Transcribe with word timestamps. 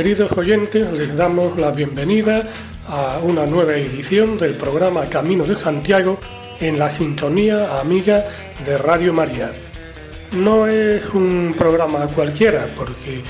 Queridos 0.00 0.32
oyentes, 0.32 0.90
les 0.94 1.14
damos 1.14 1.58
la 1.58 1.72
bienvenida 1.72 2.48
a 2.88 3.18
una 3.22 3.44
nueva 3.44 3.74
edición 3.74 4.38
del 4.38 4.54
programa 4.54 5.10
Camino 5.10 5.44
de 5.44 5.54
Santiago 5.54 6.18
en 6.58 6.78
la 6.78 6.88
sintonía 6.88 7.78
amiga 7.78 8.24
de 8.64 8.78
Radio 8.78 9.12
María. 9.12 9.52
No 10.32 10.66
es 10.66 11.04
un 11.12 11.54
programa 11.54 12.06
cualquiera 12.06 12.66
porque, 12.74 13.22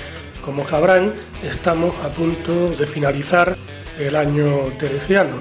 como 0.45 0.65
sabrán, 0.65 1.13
estamos 1.43 1.93
a 2.05 2.11
punto 2.11 2.69
de 2.71 2.87
finalizar 2.87 3.57
el 3.99 4.15
año 4.15 4.69
teresiano 4.79 5.41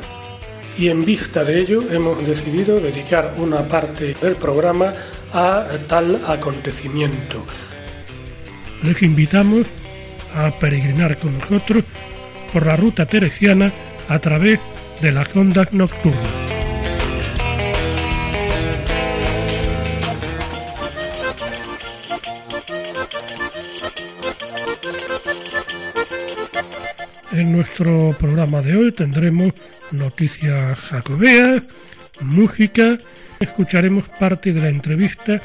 y 0.80 0.90
en 0.90 1.06
vista 1.06 1.44
de 1.44 1.60
ello 1.60 1.84
hemos 1.92 2.26
decidido 2.26 2.80
dedicar 2.80 3.36
una 3.38 3.68
parte 3.68 4.16
del 4.20 4.36
programa 4.36 4.96
a 5.32 5.68
tal 5.86 6.24
acontecimiento. 6.26 7.46
Les 8.82 9.00
invitamos 9.04 9.68
a 10.36 10.52
peregrinar 10.52 11.18
con 11.18 11.38
nosotros 11.38 11.84
por 12.52 12.66
la 12.66 12.76
ruta 12.76 13.06
teresiana 13.06 13.72
a 14.08 14.20
través 14.20 14.60
de 15.02 15.12
las 15.12 15.36
ondas 15.36 15.72
nocturnas. 15.74 16.50
En 27.32 27.54
nuestro 27.54 28.16
programa 28.20 28.62
de 28.62 28.76
hoy 28.76 28.92
tendremos 28.92 29.54
noticias 29.92 30.78
jacobeas, 30.80 31.64
música, 32.20 32.98
escucharemos 33.40 34.10
parte 34.20 34.52
de 34.52 34.62
la 34.62 34.70
entrevista 34.70 35.40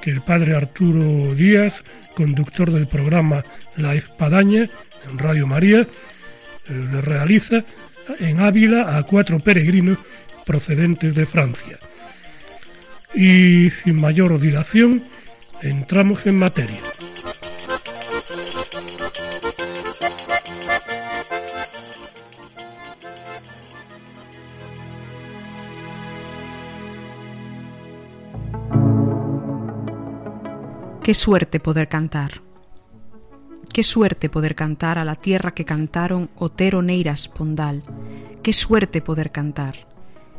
que 0.00 0.10
el 0.10 0.20
padre 0.20 0.54
Arturo 0.54 1.34
Díaz, 1.34 1.82
conductor 2.14 2.70
del 2.70 2.86
programa 2.86 3.44
La 3.76 3.94
Espadaña 3.94 4.68
en 5.08 5.18
Radio 5.18 5.46
María, 5.46 5.80
eh, 5.80 5.86
le 6.68 7.00
realiza 7.00 7.64
en 8.18 8.40
Ávila 8.40 8.96
a 8.96 9.02
cuatro 9.04 9.38
peregrinos 9.40 9.98
procedentes 10.44 11.14
de 11.14 11.26
Francia. 11.26 11.78
Y 13.14 13.70
sin 13.70 14.00
mayor 14.00 14.38
dilación, 14.38 15.02
entramos 15.62 16.26
en 16.26 16.38
materia. 16.38 16.80
Qué 31.10 31.14
suerte 31.14 31.58
poder 31.58 31.88
cantar. 31.88 32.40
Qué 33.74 33.82
suerte 33.82 34.28
poder 34.28 34.54
cantar 34.54 34.96
a 34.96 35.04
la 35.04 35.16
tierra 35.16 35.50
que 35.54 35.64
cantaron 35.64 36.30
Otero 36.36 36.82
Neiras 36.82 37.26
Pondal. 37.26 37.82
Qué 38.44 38.52
suerte 38.52 39.02
poder 39.02 39.32
cantar. 39.32 39.88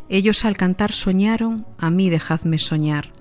Ellos 0.07 0.45
al 0.45 0.55
cantar 0.55 0.93
soñaron, 0.93 1.65
a 1.77 1.89
mí 1.89 2.09
dejadme 2.09 2.57
soñar. 2.57 3.11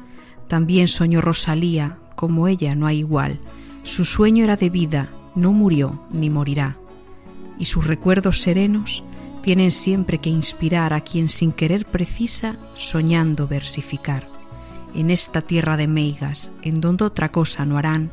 También 0.47 0.87
soñó 0.87 1.21
Rosalía, 1.21 1.99
como 2.15 2.47
ella 2.47 2.77
no 2.77 2.87
hay 2.87 2.99
igual. 2.99 3.41
Su 3.83 4.05
sueño 4.05 4.45
era 4.45 4.55
de 4.55 4.71
vida, 4.71 5.11
no 5.35 5.51
murió 5.51 6.07
ni 6.13 6.31
morirá. 6.31 6.77
Y 7.59 7.65
sus 7.65 7.85
recuerdos 7.85 8.41
serenos 8.43 9.03
tienen 9.43 9.73
siempre 9.73 10.19
que 10.19 10.31
inspirar 10.31 10.93
a 10.93 11.01
quien 11.01 11.29
sin 11.29 11.51
querer 11.51 11.85
precisa, 11.85 12.59
soñando 12.75 13.49
versificar 13.49 14.30
en 14.95 15.11
esta 15.11 15.43
tierra 15.43 15.77
de 15.77 15.87
meigas, 15.87 16.51
en 16.63 16.81
donde 16.81 17.05
otra 17.05 17.31
cosa 17.31 17.65
no 17.65 17.79
harán, 17.79 18.11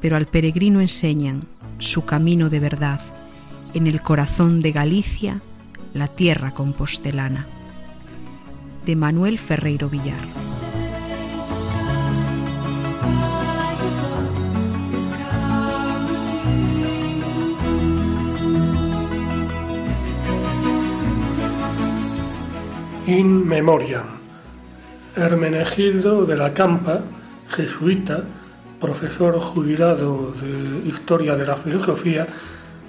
pero 0.00 0.16
al 0.16 0.26
peregrino 0.26 0.80
enseñan 0.80 1.40
su 1.78 2.04
camino 2.04 2.50
de 2.50 2.60
verdad, 2.60 3.00
en 3.74 3.86
el 3.86 4.02
corazón 4.02 4.60
de 4.60 4.72
Galicia, 4.72 5.42
la 5.94 6.08
tierra 6.08 6.52
compostelana. 6.52 7.46
De 8.86 8.96
Manuel 8.96 9.38
Ferreiro 9.38 9.88
Villar. 9.88 10.20
In 23.06 23.48
memoria. 23.48 24.17
Hermenegildo 25.18 26.24
de 26.24 26.36
la 26.36 26.54
Campa, 26.54 27.00
jesuita, 27.48 28.22
profesor 28.80 29.40
jubilado 29.40 30.32
de 30.40 30.88
Historia 30.88 31.34
de 31.34 31.44
la 31.44 31.56
Filosofía, 31.56 32.24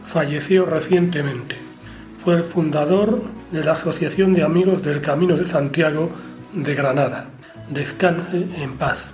falleció 0.03 0.65
recientemente. 0.65 1.57
Fue 2.23 2.35
el 2.35 2.43
fundador 2.43 3.23
de 3.51 3.63
la 3.63 3.71
Asociación 3.71 4.35
de 4.35 4.43
Amigos 4.43 4.83
del 4.83 5.01
Camino 5.01 5.35
de 5.35 5.45
Santiago 5.45 6.11
de 6.53 6.75
Granada. 6.75 7.25
Descanse 7.67 8.47
en 8.55 8.77
paz. 8.77 9.11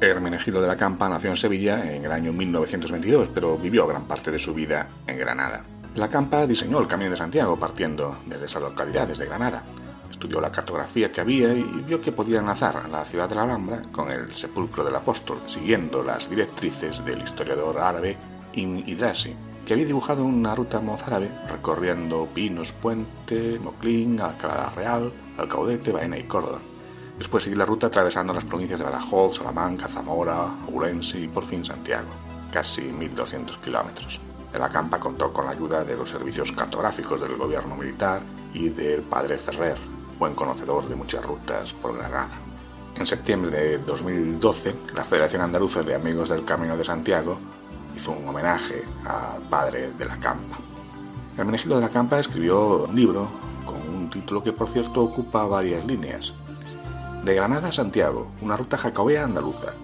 Hermenegildo 0.00 0.62
de 0.62 0.68
la 0.68 0.76
Campa 0.76 1.08
nació 1.08 1.30
en 1.30 1.36
Sevilla 1.36 1.92
en 1.92 2.04
el 2.04 2.12
año 2.12 2.32
1922, 2.32 3.30
pero 3.34 3.58
vivió 3.58 3.84
gran 3.86 4.06
parte 4.06 4.30
de 4.30 4.38
su 4.38 4.54
vida 4.54 4.88
en 5.08 5.18
Granada. 5.18 5.64
La 5.96 6.08
Campa 6.08 6.46
diseñó 6.46 6.78
el 6.78 6.86
Camino 6.86 7.10
de 7.10 7.16
Santiago 7.16 7.58
partiendo 7.58 8.18
desde 8.26 8.46
esa 8.46 8.60
localidad, 8.60 9.08
desde 9.08 9.26
Granada 9.26 9.64
estudió 10.12 10.40
la 10.40 10.52
cartografía 10.52 11.10
que 11.10 11.20
había 11.20 11.52
y 11.52 11.62
vio 11.86 12.00
que 12.00 12.12
podía 12.12 12.38
enlazar 12.38 12.88
la 12.88 13.04
ciudad 13.04 13.28
de 13.28 13.34
la 13.34 13.42
Alhambra 13.42 13.82
con 13.90 14.10
el 14.10 14.34
sepulcro 14.34 14.84
del 14.84 14.94
apóstol, 14.94 15.40
siguiendo 15.46 16.04
las 16.04 16.30
directrices 16.30 17.04
del 17.04 17.22
historiador 17.22 17.78
árabe 17.78 18.16
Ibn 18.52 18.84
Idrasi, 18.86 19.34
que 19.66 19.72
había 19.72 19.86
dibujado 19.86 20.24
una 20.24 20.54
ruta 20.54 20.80
mozárabe 20.80 21.30
recorriendo 21.48 22.28
Pinos, 22.32 22.72
Puente, 22.72 23.58
Moclín, 23.58 24.20
Alcalá 24.20 24.70
Real, 24.70 25.12
Alcaudete, 25.38 25.92
Baena 25.92 26.18
y 26.18 26.24
Córdoba. 26.24 26.60
Después 27.18 27.44
seguir 27.44 27.58
la 27.58 27.64
ruta 27.64 27.86
atravesando 27.86 28.34
las 28.34 28.44
provincias 28.44 28.78
de 28.78 28.84
Badajoz, 28.84 29.36
Salamanca, 29.36 29.88
Zamora, 29.88 30.56
Ourense 30.72 31.20
y 31.20 31.28
por 31.28 31.44
fin 31.44 31.64
Santiago, 31.64 32.10
casi 32.52 32.82
1.200 32.82 33.58
kilómetros. 33.60 34.20
El 34.52 34.62
acampa 34.62 35.00
contó 35.00 35.32
con 35.32 35.46
la 35.46 35.52
ayuda 35.52 35.84
de 35.84 35.96
los 35.96 36.10
servicios 36.10 36.52
cartográficos 36.52 37.20
del 37.20 37.36
gobierno 37.36 37.76
militar 37.76 38.20
y 38.52 38.68
del 38.68 39.00
padre 39.00 39.38
Ferrer, 39.38 39.78
buen 40.18 40.34
conocedor 40.34 40.88
de 40.88 40.96
muchas 40.96 41.24
rutas 41.24 41.72
por 41.72 41.96
Granada. 41.96 42.38
En 42.96 43.06
septiembre 43.06 43.50
de 43.50 43.78
2012, 43.78 44.74
la 44.94 45.04
Federación 45.04 45.42
Andaluza 45.42 45.82
de 45.82 45.94
Amigos 45.94 46.28
del 46.28 46.44
Camino 46.44 46.76
de 46.76 46.84
Santiago 46.84 47.38
hizo 47.96 48.12
un 48.12 48.28
homenaje 48.28 48.84
al 49.04 49.42
padre 49.42 49.92
de 49.92 50.04
la 50.04 50.18
Campa. 50.18 50.58
Hermenegildo 51.36 51.76
de 51.76 51.82
la 51.82 51.88
Campa 51.88 52.18
escribió 52.18 52.84
un 52.84 52.94
libro 52.94 53.28
con 53.64 53.80
un 53.94 54.10
título 54.10 54.42
que 54.42 54.52
por 54.52 54.68
cierto 54.68 55.02
ocupa 55.02 55.44
varias 55.44 55.84
líneas. 55.84 56.34
De 57.24 57.34
Granada 57.34 57.68
a 57.68 57.72
Santiago, 57.72 58.32
una 58.40 58.56
ruta 58.56 58.76
jacobea 58.76 59.24
andaluza. 59.24 59.74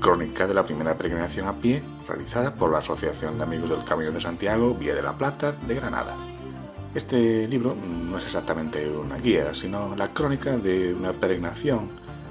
Crónica 0.00 0.46
de 0.46 0.54
la 0.54 0.64
primera 0.64 0.96
peregrinación 0.96 1.48
a 1.48 1.52
pie 1.52 1.82
realizada 2.06 2.54
por 2.54 2.70
la 2.70 2.78
Asociación 2.78 3.38
de 3.38 3.44
Amigos 3.44 3.70
del 3.70 3.84
Camino 3.84 4.12
de 4.12 4.20
Santiago 4.20 4.74
Vía 4.74 4.94
de 4.94 5.02
la 5.02 5.16
Plata 5.16 5.52
de 5.52 5.74
Granada. 5.74 6.16
Este 6.96 7.46
libro 7.46 7.76
no 7.76 8.16
es 8.16 8.24
exactamente 8.24 8.88
una 8.88 9.18
guía, 9.18 9.52
sino 9.52 9.94
la 9.94 10.08
crónica 10.08 10.56
de 10.56 10.94
una 10.94 11.12
peregrinación 11.12 11.90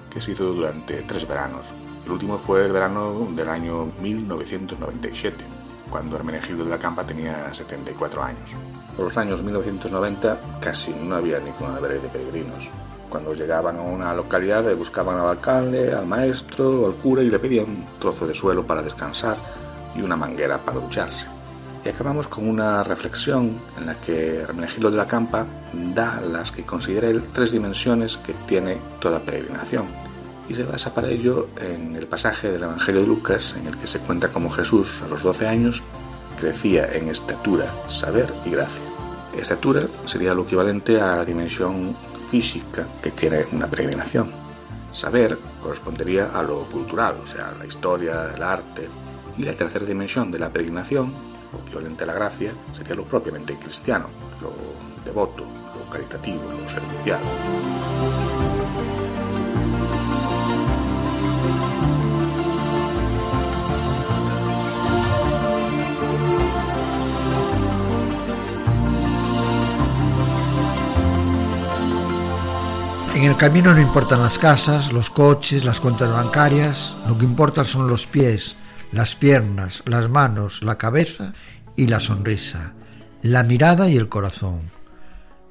que 0.09 0.19
se 0.19 0.31
hizo 0.31 0.45
durante 0.45 1.03
tres 1.03 1.27
veranos. 1.27 1.71
El 2.03 2.13
último 2.13 2.39
fue 2.39 2.65
el 2.65 2.71
verano 2.71 3.27
del 3.35 3.47
año 3.47 3.85
1997, 4.01 5.45
cuando 5.87 6.15
Hermenegildo 6.15 6.63
de 6.63 6.71
la 6.71 6.79
Campa 6.79 7.05
tenía 7.05 7.53
74 7.53 8.23
años. 8.23 8.55
Por 8.95 9.05
los 9.05 9.17
años 9.19 9.43
1990 9.43 10.59
casi 10.59 10.95
no 10.95 11.15
había 11.15 11.37
ni 11.37 11.51
con 11.51 11.75
de 11.75 12.09
peregrinos. 12.09 12.71
Cuando 13.07 13.35
llegaban 13.35 13.77
a 13.77 13.83
una 13.83 14.15
localidad 14.15 14.75
buscaban 14.75 15.19
al 15.19 15.27
alcalde, 15.27 15.93
al 15.93 16.07
maestro, 16.07 16.87
al 16.87 16.95
cura 16.95 17.21
y 17.21 17.29
le 17.29 17.37
pedían 17.37 17.65
un 17.65 17.87
trozo 17.99 18.25
de 18.25 18.33
suelo 18.33 18.65
para 18.65 18.81
descansar 18.81 19.37
y 19.95 20.01
una 20.01 20.15
manguera 20.15 20.57
para 20.65 20.79
ducharse. 20.79 21.34
Y 21.85 21.89
acabamos 21.89 22.27
con 22.27 22.49
una 22.49 22.83
reflexión 22.83 23.61
en 23.77 23.85
la 23.85 24.01
que 24.01 24.37
Hermenegildo 24.37 24.89
de 24.89 24.97
la 24.97 25.05
Campa 25.05 25.45
da 25.93 26.19
las 26.19 26.51
que 26.51 26.65
considera 26.65 27.07
él 27.07 27.21
tres 27.31 27.51
dimensiones 27.51 28.17
que 28.17 28.33
tiene 28.47 28.79
toda 28.99 29.19
peregrinación. 29.19 29.85
Y 30.49 30.55
se 30.55 30.63
basa 30.63 30.95
para 30.95 31.09
ello 31.09 31.49
en 31.57 31.95
el 31.95 32.07
pasaje 32.07 32.51
del 32.51 32.63
Evangelio 32.63 33.01
de 33.01 33.07
Lucas 33.07 33.55
en 33.59 33.67
el 33.67 33.77
que 33.77 33.85
se 33.85 33.99
cuenta 33.99 34.29
cómo 34.29 34.49
Jesús 34.49 35.03
a 35.03 35.07
los 35.07 35.21
12 35.21 35.47
años 35.47 35.83
crecía 36.35 36.91
en 36.91 37.09
estatura, 37.09 37.71
saber 37.87 38.33
y 38.45 38.49
gracia. 38.49 38.83
Estatura 39.37 39.81
sería 40.05 40.33
lo 40.33 40.41
equivalente 40.41 40.99
a 40.99 41.17
la 41.17 41.25
dimensión 41.25 41.95
física 42.27 42.87
que 43.03 43.11
tiene 43.11 43.45
una 43.51 43.67
peregrinación. 43.67 44.31
Saber 44.91 45.37
correspondería 45.61 46.31
a 46.33 46.41
lo 46.41 46.67
cultural, 46.67 47.17
o 47.23 47.27
sea, 47.27 47.53
la 47.59 47.65
historia, 47.67 48.33
el 48.33 48.41
arte. 48.41 48.89
Y 49.37 49.43
la 49.43 49.53
tercera 49.53 49.85
dimensión 49.85 50.31
de 50.31 50.39
la 50.39 50.49
peregrinación, 50.49 51.34
lo 51.55 51.61
equivalente 51.65 52.05
la 52.05 52.13
gracia, 52.13 52.53
sería 52.73 52.95
lo 52.95 53.05
propiamente 53.05 53.57
cristiano, 53.57 54.07
lo 54.41 54.53
devoto, 55.03 55.43
lo 55.43 55.89
caritativo, 55.89 56.43
lo 56.51 56.67
servicial. 56.67 57.19
En 73.15 73.23
el 73.23 73.37
camino 73.37 73.73
no 73.73 73.79
importan 73.79 74.21
las 74.21 74.37
casas, 74.37 74.91
los 74.91 75.09
coches, 75.09 75.63
las 75.63 75.79
cuentas 75.79 76.11
bancarias, 76.11 76.95
lo 77.07 77.17
que 77.17 77.23
importa 77.23 77.63
son 77.63 77.87
los 77.87 78.05
pies, 78.05 78.57
las 78.91 79.15
piernas, 79.15 79.83
las 79.85 80.09
manos, 80.09 80.61
la 80.63 80.77
cabeza 80.77 81.33
y 81.75 81.87
la 81.87 81.99
sonrisa, 81.99 82.73
la 83.21 83.43
mirada 83.43 83.89
y 83.89 83.97
el 83.97 84.09
corazón. 84.09 84.61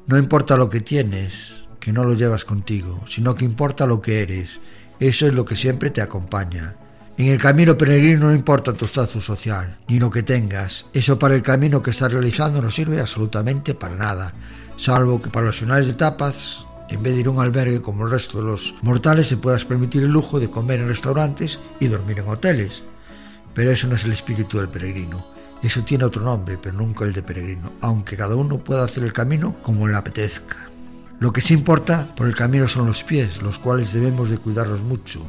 No 0.07 0.19
importa 0.19 0.57
lo 0.57 0.69
que 0.69 0.81
tienes, 0.81 1.65
que 1.81 1.93
no 1.93 2.05
lo 2.05 2.15
llevas 2.15 2.45
contigo, 2.45 3.05
sino 3.09 3.35
que 3.35 3.45
importa 3.45 3.87
lo 3.87 4.01
que 4.01 4.23
eres. 4.23 4.61
Eso 5.01 5.27
es 5.27 5.35
lo 5.35 5.45
que 5.45 5.57
siempre 5.57 5.91
te 5.91 6.03
acompaña. 6.03 6.77
En 7.17 7.27
el 7.27 7.39
camino 7.39 7.79
peregrino 7.79 8.27
no 8.27 8.35
importa 8.35 8.73
tu 8.73 8.87
estatus 8.87 9.25
social, 9.25 9.79
ni 9.89 9.99
lo 9.99 10.11
que 10.11 10.23
tengas. 10.23 10.87
Eso 10.93 11.19
para 11.19 11.35
el 11.35 11.43
camino 11.43 11.83
que 11.83 11.91
estás 11.91 12.13
realizando 12.13 12.61
no 12.61 12.71
sirve 12.71 13.01
absolutamente 13.01 13.75
para 13.75 13.97
nada, 13.97 14.35
salvo 14.77 15.23
que 15.23 15.31
para 15.31 15.47
los 15.47 15.57
finales 15.57 15.87
de 15.87 15.93
etapas 15.93 16.65
en 16.89 17.03
vez 17.03 17.15
de 17.15 17.21
ir 17.21 17.27
a 17.27 17.31
un 17.31 17.41
albergue 17.41 17.81
como 17.81 18.05
el 18.05 18.11
resto 18.11 18.39
de 18.39 18.45
los 18.45 18.75
mortales, 18.83 19.27
se 19.27 19.37
puedas 19.37 19.65
permitir 19.65 20.03
el 20.03 20.11
lujo 20.11 20.39
de 20.39 20.51
comer 20.51 20.81
en 20.81 20.89
restaurantes 20.89 21.59
y 21.81 21.89
dormir 21.89 22.19
en 22.19 22.29
hoteles. 22.29 22.83
Pero 23.55 23.71
eso 23.71 23.87
no 23.87 23.95
es 23.95 24.05
el 24.05 24.13
espíritu 24.13 24.59
del 24.59 24.69
peregrino. 24.69 25.27
Eso 25.63 25.83
tiene 25.83 26.05
otro 26.05 26.23
nombre, 26.23 26.59
pero 26.61 26.77
nunca 26.77 27.05
el 27.05 27.13
de 27.13 27.23
peregrino, 27.23 27.73
aunque 27.81 28.17
cada 28.17 28.35
uno 28.35 28.59
pueda 28.59 28.85
hacer 28.85 29.05
el 29.05 29.13
camino 29.13 29.57
como 29.63 29.87
le 29.87 29.97
apetezca. 29.97 30.69
Lo 31.21 31.33
que 31.33 31.41
sí 31.41 31.55
importa 31.55 32.07
por 32.17 32.27
el 32.27 32.35
camino 32.35 32.69
son 32.69 32.87
los 32.87 33.05
pies, 33.05 33.41
los 33.41 33.59
cuales 33.59 33.93
debemos 33.93 34.29
de 34.29 34.39
cuidarlos 34.39 34.83
mucho, 34.83 35.27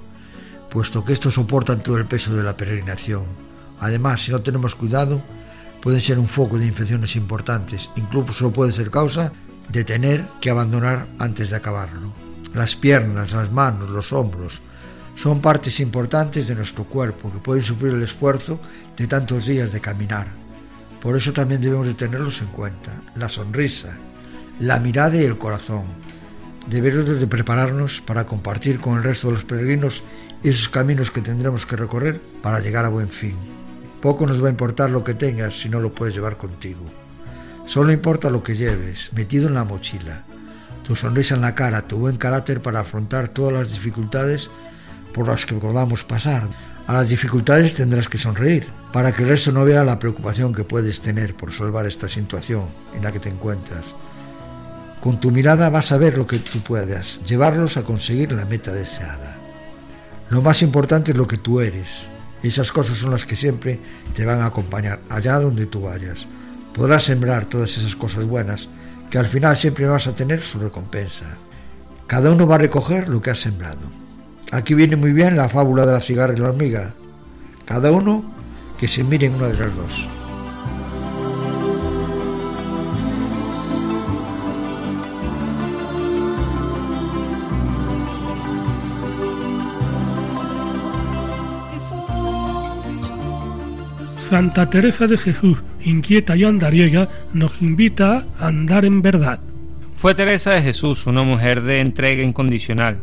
puesto 0.70 1.06
que 1.06 1.14
estos 1.14 1.36
soportan 1.36 1.84
todo 1.84 1.98
el 1.98 2.06
peso 2.06 2.34
de 2.36 2.44
la 2.44 2.58
peregrinación. 2.58 3.24
Además, 3.80 4.24
si 4.24 4.32
no 4.32 4.42
tenemos 4.42 4.76
cuidado, 4.76 5.22
pueden 5.82 6.02
ser 6.02 6.20
un 6.20 6.28
foco 6.28 6.58
de 6.58 6.66
infecciones 6.66 7.16
importantes, 7.16 7.90
incluso 7.96 8.52
puede 8.52 8.74
ser 8.74 8.90
causa 8.90 9.32
de 9.70 9.84
tener 9.84 10.28
que 10.42 10.50
abandonar 10.50 11.08
antes 11.20 11.52
de 11.52 11.56
acabarlo. 11.56 12.12
Las 12.54 12.76
piernas, 12.76 13.32
las 13.32 13.52
manos, 13.52 13.90
los 13.90 14.12
hombros 14.12 14.62
son 15.16 15.42
partes 15.42 15.80
importantes 15.80 16.48
de 16.48 16.56
nuestro 16.56 16.84
cuerpo 16.84 17.32
que 17.32 17.40
pueden 17.40 17.64
sufrir 17.64 17.94
el 17.94 18.04
esfuerzo 18.04 18.60
de 18.98 19.08
tantos 19.08 19.46
días 19.46 19.72
de 19.72 19.80
caminar. 19.80 20.28
Por 21.02 21.16
eso 21.16 21.32
también 21.34 21.62
debemos 21.62 21.88
de 21.88 21.94
tenerlos 21.94 22.42
en 22.42 22.48
cuenta. 22.48 23.02
La 23.16 23.30
sonrisa, 23.30 23.98
la 24.60 24.80
mirada 24.80 25.16
y 25.16 25.24
el 25.24 25.38
corazón. 25.38 25.86
Debemos 26.68 27.20
de 27.20 27.28
prepararnos 27.28 28.02
para 28.02 28.26
compartir 28.26 28.80
con 28.80 28.98
el 28.98 29.04
resto 29.04 29.28
de 29.28 29.34
los 29.34 29.46
peregrinos 29.46 30.04
esos 30.44 30.68
caminos 30.68 31.12
que 31.12 31.22
tendremos 31.22 31.66
que 31.66 31.76
recorrer 31.76 32.20
para 32.42 32.60
llegar 32.60 32.86
a 32.86 32.90
buen 32.90 33.10
fin. 33.10 33.36
Poco 34.02 34.26
nos 34.28 34.44
va 34.44 34.48
a 34.48 34.52
importar 34.52 34.90
lo 34.90 35.04
que 35.04 35.14
tengas 35.14 35.60
si 35.60 35.70
no 35.70 35.80
lo 35.80 35.94
puedes 35.94 36.14
llevar 36.14 36.38
contigo. 36.38 36.84
Solo 37.66 37.92
importa 37.92 38.30
lo 38.30 38.44
que 38.44 38.58
lleves, 38.58 39.12
metido 39.14 39.48
en 39.48 39.56
la 39.56 39.64
mochila, 39.64 40.24
tu 40.86 40.96
sonrisa 40.96 41.36
en 41.36 41.42
la 41.42 41.56
cara, 41.56 41.82
tu 41.88 41.98
buen 41.98 42.18
carácter 42.18 42.62
para 42.62 42.82
afrontar 42.82 43.30
todas 43.30 43.54
las 43.54 43.72
dificultades 43.72 44.52
por 45.16 45.28
las 45.28 45.46
que 45.46 45.56
podamos 45.56 46.04
pasar. 46.04 46.44
A 46.88 46.92
las 46.92 47.08
dificultades 47.08 47.76
tendrás 47.76 48.10
que 48.10 48.18
sonreír, 48.18 48.68
para 48.92 49.14
que 49.14 49.24
el 49.24 49.30
resto 49.30 49.54
no 49.54 49.64
vea 49.64 49.86
la 49.86 49.98
preocupación 49.98 50.54
que 50.54 50.66
puedes 50.66 51.00
tener 51.00 51.36
por 51.36 51.54
salvar 51.54 51.86
esta 51.88 52.10
situación 52.10 52.66
en 52.94 53.04
la 53.04 53.14
que 53.14 53.22
te 53.22 53.30
encuentras. 53.30 53.96
Con 55.00 55.22
tu 55.22 55.32
mirada 55.32 55.70
vas 55.70 55.94
a 55.94 55.98
ver 55.98 56.18
lo 56.18 56.28
que 56.28 56.40
tú 56.40 56.60
puedas, 56.60 57.22
llevarlos 57.26 57.78
a 57.78 57.84
conseguir 57.84 58.34
la 58.34 58.44
meta 58.44 58.74
deseada. 58.74 59.38
Lo 60.30 60.42
más 60.42 60.62
importante 60.62 61.12
es 61.12 61.18
lo 61.18 61.28
que 61.28 61.38
tú 61.38 61.62
eres. 61.62 62.08
Esas 62.44 62.74
cosas 62.74 62.98
son 62.98 63.12
las 63.12 63.24
que 63.24 63.38
siempre 63.38 63.80
te 64.14 64.26
van 64.26 64.42
a 64.42 64.48
acompañar 64.48 65.00
allá 65.10 65.40
donde 65.40 65.66
tú 65.66 65.82
vayas 65.82 66.28
podrás 66.76 67.04
sembrar 67.04 67.46
todas 67.46 67.78
esas 67.78 67.96
cosas 67.96 68.26
buenas 68.26 68.68
que 69.10 69.18
al 69.18 69.28
final 69.28 69.56
siempre 69.56 69.88
vas 69.88 70.08
a 70.08 70.16
tener 70.16 70.42
su 70.42 70.60
recompensa. 70.60 71.38
Cada 72.06 72.32
uno 72.32 72.46
va 72.46 72.56
a 72.56 72.60
recoger 72.60 73.08
lo 73.08 73.22
que 73.22 73.32
ha 73.32 73.36
sembrado. 73.36 74.05
Aquí 74.52 74.74
viene 74.74 74.96
muy 74.96 75.12
bien 75.12 75.36
la 75.36 75.50
fábula 75.50 75.86
de 75.86 75.94
la 75.94 76.02
cigarra 76.02 76.34
y 76.34 76.38
la 76.38 76.50
hormiga. 76.50 76.94
Cada 77.66 77.92
uno 77.92 78.24
que 78.78 78.88
se 78.88 79.04
mire 79.04 79.28
en 79.28 79.36
una 79.36 79.48
de 79.48 79.58
las 79.58 79.76
dos. 79.76 80.10
Santa 94.30 94.70
Teresa 94.70 95.06
de 95.06 95.18
Jesús, 95.18 95.60
inquieta 95.84 96.36
y 96.36 96.44
andariega, 96.44 97.08
nos 97.32 97.62
invita 97.62 98.26
a 98.40 98.48
andar 98.48 98.84
en 98.84 99.02
verdad. 99.02 99.40
Fue 99.94 100.16
Teresa 100.16 100.52
de 100.52 100.62
Jesús 100.62 101.06
una 101.08 101.24
mujer 101.24 101.62
de 101.62 101.80
entrega 101.80 102.24
incondicional, 102.24 103.00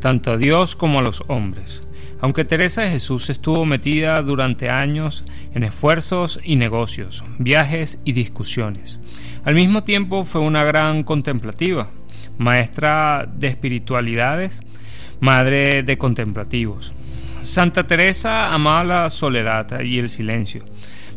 tanto 0.00 0.32
a 0.32 0.36
Dios 0.36 0.76
como 0.76 0.98
a 0.98 1.02
los 1.02 1.22
hombres. 1.28 1.82
Aunque 2.20 2.44
Teresa 2.44 2.82
de 2.82 2.90
Jesús 2.90 3.28
estuvo 3.28 3.66
metida 3.66 4.22
durante 4.22 4.70
años 4.70 5.24
en 5.54 5.64
esfuerzos 5.64 6.40
y 6.42 6.56
negocios, 6.56 7.24
viajes 7.38 7.98
y 8.04 8.12
discusiones, 8.12 9.00
al 9.44 9.54
mismo 9.54 9.84
tiempo 9.84 10.24
fue 10.24 10.40
una 10.40 10.64
gran 10.64 11.02
contemplativa, 11.02 11.90
maestra 12.38 13.28
de 13.30 13.48
espiritualidades, 13.48 14.62
madre 15.20 15.82
de 15.82 15.98
contemplativos. 15.98 16.94
Santa 17.42 17.86
Teresa 17.86 18.50
amaba 18.52 18.84
la 18.84 19.10
soledad 19.10 19.80
y 19.80 19.98
el 19.98 20.08
silencio, 20.08 20.64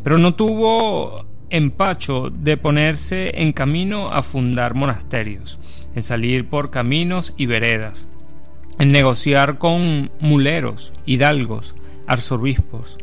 pero 0.04 0.18
no 0.18 0.34
tuvo 0.34 1.26
empacho 1.50 2.30
de 2.30 2.56
ponerse 2.56 3.40
en 3.42 3.52
camino 3.52 4.12
a 4.12 4.22
fundar 4.22 4.74
monasterios, 4.74 5.58
en 5.94 6.02
salir 6.02 6.48
por 6.48 6.70
caminos 6.70 7.34
y 7.36 7.46
veredas, 7.46 8.06
en 8.80 8.92
negociar 8.92 9.58
con 9.58 10.10
muleros, 10.20 10.94
hidalgos, 11.04 11.76
arzobispos, 12.06 12.96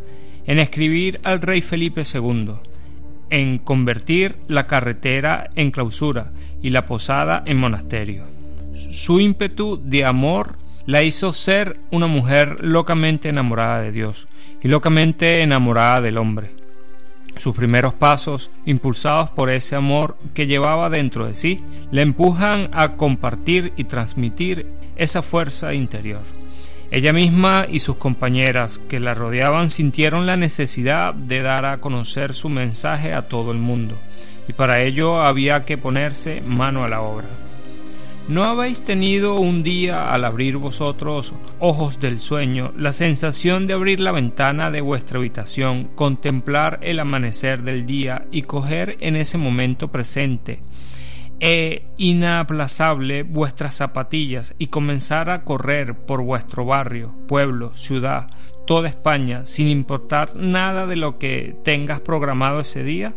en 0.46 0.57
escribir 0.57 1.19
al 1.24 1.39
rey 1.39 1.62
Felipe 1.62 2.01
II, 2.01 2.53
en 3.29 3.60
convertir 3.60 4.38
la 4.48 4.65
carretera 4.65 5.51
en 5.55 5.69
clausura 5.69 6.31
y 6.63 6.72
la 6.72 6.86
posada 6.86 7.43
en 7.46 7.57
monasterio. 7.57 8.25
Su 8.89 9.19
ímpetu 9.19 9.79
de 9.84 10.03
amor 10.03 10.57
la 10.88 11.03
hizo 11.03 11.31
ser 11.31 11.79
una 11.91 12.07
mujer 12.07 12.57
locamente 12.62 13.29
enamorada 13.29 13.81
de 13.81 13.91
Dios 13.91 14.27
y 14.63 14.69
locamente 14.69 15.41
enamorada 15.41 16.01
del 16.01 16.17
hombre. 16.17 16.50
Sus 17.38 17.56
primeros 17.56 17.94
pasos, 17.94 18.50
impulsados 18.65 19.29
por 19.29 19.50
ese 19.50 19.75
amor 19.75 20.17
que 20.34 20.48
llevaba 20.48 20.89
dentro 20.89 21.27
de 21.27 21.36
sí, 21.36 21.63
le 21.91 22.01
empujan 22.01 22.70
a 22.74 22.94
compartir 22.94 23.74
y 23.77 23.86
transmitir 23.86 24.67
esa 24.96 25.22
fuerza 25.22 25.74
interior. 25.74 26.22
Ella 26.89 27.12
misma 27.12 27.65
y 27.70 27.79
sus 27.79 27.98
compañeras 27.98 28.79
que 28.88 29.00
la 29.00 29.13
rodeaban 29.13 29.70
sintieron 29.70 30.25
la 30.25 30.38
necesidad 30.38 31.13
de 31.13 31.41
dar 31.41 31.65
a 31.65 31.79
conocer 31.79 32.34
su 32.34 32.50
mensaje 32.50 33.13
a 33.13 33.27
todo 33.27 33.51
el 33.51 33.58
mundo, 33.58 33.98
y 34.48 34.53
para 34.53 34.82
ello 34.82 35.22
había 35.22 35.65
que 35.65 35.77
ponerse 35.77 36.41
mano 36.41 36.86
a 36.86 36.88
la 36.88 37.01
obra. 37.01 37.27
¿No 38.27 38.43
habéis 38.43 38.84
tenido 38.84 39.36
un 39.36 39.63
día 39.63 40.12
al 40.12 40.25
abrir 40.25 40.57
vosotros 40.57 41.34
ojos 41.60 42.01
del 42.01 42.19
sueño 42.19 42.74
la 42.75 42.91
sensación 42.91 43.67
de 43.67 43.74
abrir 43.74 44.01
la 44.01 44.12
ventana 44.12 44.69
de 44.69 44.81
vuestra 44.81 45.19
habitación, 45.19 45.86
contemplar 45.96 46.79
el 46.81 47.00
amanecer 47.00 47.63
del 47.63 47.86
día 47.86 48.27
y 48.29 48.41
coger 48.41 48.98
en 49.00 49.15
ese 49.15 49.38
momento 49.38 49.93
presente 49.93 50.62
e 51.39 51.88
inaplazable 51.96 53.24
vuestras 53.24 53.75
zapatillas 53.75 54.55
y 54.57 54.67
comenzar 54.67 55.29
a 55.29 55.46
correr 55.46 55.96
por 55.96 56.22
vuestro 56.22 56.65
barrio, 56.65 57.15
pueblo, 57.29 57.74
ciudad, 57.75 58.29
toda 58.65 58.89
España, 58.89 59.46
sin 59.46 59.69
importar 59.69 60.36
nada 60.36 60.86
de 60.86 60.98
lo 60.98 61.17
que 61.17 61.55
tengas 61.63 62.01
programado 62.01 62.60
ese 62.60 62.84
día? 62.84 63.13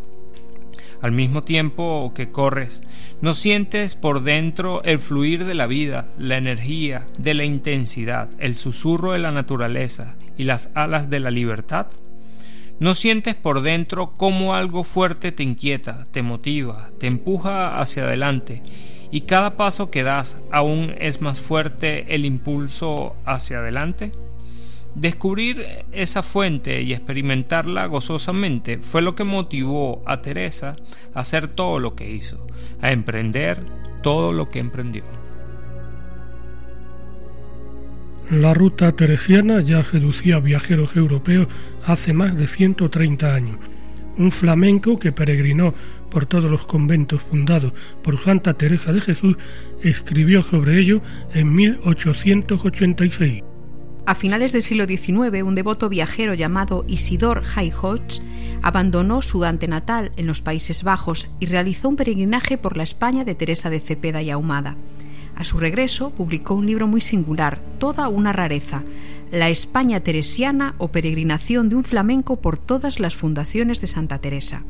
Al 1.02 1.12
mismo 1.12 1.42
tiempo 1.42 2.12
que 2.14 2.30
corres, 2.30 2.82
¿no 3.20 3.34
sientes 3.34 3.94
por 3.94 4.22
dentro 4.22 4.82
el 4.84 4.98
fluir 4.98 5.44
de 5.44 5.54
la 5.54 5.66
vida, 5.66 6.08
la 6.18 6.36
energía, 6.36 7.06
de 7.18 7.34
la 7.34 7.44
intensidad, 7.44 8.28
el 8.38 8.56
susurro 8.56 9.12
de 9.12 9.18
la 9.18 9.30
naturaleza 9.30 10.16
y 10.36 10.44
las 10.44 10.70
alas 10.74 11.10
de 11.10 11.20
la 11.20 11.30
libertad? 11.30 11.86
No 12.78 12.94
sientes 12.94 13.34
por 13.34 13.60
dentro 13.60 14.12
cómo 14.16 14.54
algo 14.54 14.84
fuerte 14.84 15.32
te 15.32 15.42
inquieta, 15.42 16.06
te 16.12 16.22
motiva, 16.22 16.88
te 16.98 17.06
empuja 17.06 17.78
hacia 17.78 18.04
adelante 18.04 18.62
y 19.10 19.22
cada 19.22 19.56
paso 19.56 19.90
que 19.90 20.02
das 20.02 20.38
aún 20.50 20.94
es 20.98 21.20
más 21.20 21.40
fuerte 21.40 22.14
el 22.14 22.24
impulso 22.24 23.16
hacia 23.24 23.58
adelante? 23.58 24.12
Descubrir 24.94 25.64
esa 25.92 26.22
fuente 26.22 26.82
y 26.82 26.92
experimentarla 26.92 27.86
gozosamente 27.86 28.78
fue 28.78 29.02
lo 29.02 29.14
que 29.14 29.24
motivó 29.24 30.02
a 30.04 30.20
Teresa 30.20 30.76
a 31.14 31.20
hacer 31.20 31.48
todo 31.48 31.78
lo 31.78 31.94
que 31.94 32.10
hizo, 32.10 32.44
a 32.80 32.90
emprender 32.90 33.62
todo 34.02 34.32
lo 34.32 34.48
que 34.48 34.58
emprendió. 34.58 35.04
La 38.30 38.54
ruta 38.54 38.92
teresiana 38.92 39.60
ya 39.60 39.82
seducía 39.84 40.36
a 40.36 40.40
viajeros 40.40 40.94
europeos 40.94 41.48
hace 41.84 42.12
más 42.12 42.36
de 42.36 42.46
130 42.46 43.34
años. 43.34 43.58
Un 44.18 44.30
flamenco 44.30 44.98
que 44.98 45.12
peregrinó 45.12 45.72
por 46.10 46.26
todos 46.26 46.50
los 46.50 46.64
conventos 46.64 47.22
fundados 47.22 47.72
por 48.02 48.22
Santa 48.22 48.54
Teresa 48.54 48.92
de 48.92 49.00
Jesús 49.00 49.36
escribió 49.82 50.42
sobre 50.42 50.78
ello 50.78 51.00
en 51.32 51.52
1886. 51.54 53.49
A 54.10 54.16
finales 54.16 54.50
del 54.50 54.62
siglo 54.62 54.86
XIX, 54.86 55.44
un 55.44 55.54
devoto 55.54 55.88
viajero 55.88 56.34
llamado 56.34 56.84
Isidor 56.88 57.44
Hayhoch 57.54 58.20
abandonó 58.60 59.22
su 59.22 59.44
antenatal 59.44 60.10
en 60.16 60.26
los 60.26 60.42
Países 60.42 60.82
Bajos 60.82 61.28
y 61.38 61.46
realizó 61.46 61.88
un 61.88 61.94
peregrinaje 61.94 62.58
por 62.58 62.76
la 62.76 62.82
España 62.82 63.24
de 63.24 63.36
Teresa 63.36 63.70
de 63.70 63.78
Cepeda 63.78 64.20
y 64.20 64.30
Ahumada. 64.30 64.74
A 65.36 65.44
su 65.44 65.58
regreso, 65.58 66.10
publicó 66.10 66.54
un 66.54 66.66
libro 66.66 66.88
muy 66.88 67.00
singular, 67.00 67.60
toda 67.78 68.08
una 68.08 68.32
rareza, 68.32 68.82
La 69.30 69.48
España 69.48 70.00
Teresiana 70.00 70.74
o 70.78 70.88
Peregrinación 70.88 71.68
de 71.68 71.76
un 71.76 71.84
flamenco 71.84 72.40
por 72.40 72.58
todas 72.58 72.98
las 72.98 73.14
fundaciones 73.14 73.80
de 73.80 73.86
Santa 73.86 74.18
Teresa. 74.18 74.64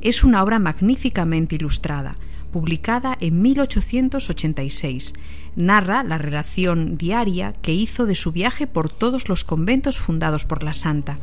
Es 0.00 0.22
una 0.22 0.44
obra 0.44 0.60
magníficamente 0.60 1.56
ilustrada, 1.56 2.14
publicada 2.52 3.16
en 3.20 3.42
1886. 3.42 5.14
Narra 5.56 6.04
la 6.04 6.18
relación 6.18 6.96
diaria 6.96 7.52
que 7.60 7.74
hizo 7.74 8.06
de 8.06 8.14
su 8.14 8.32
viaje 8.32 8.66
por 8.66 8.88
todos 8.88 9.28
los 9.28 9.44
conventos 9.44 9.98
fundados 9.98 10.44
por 10.44 10.62
la 10.62 10.72
Santa. 10.72 11.18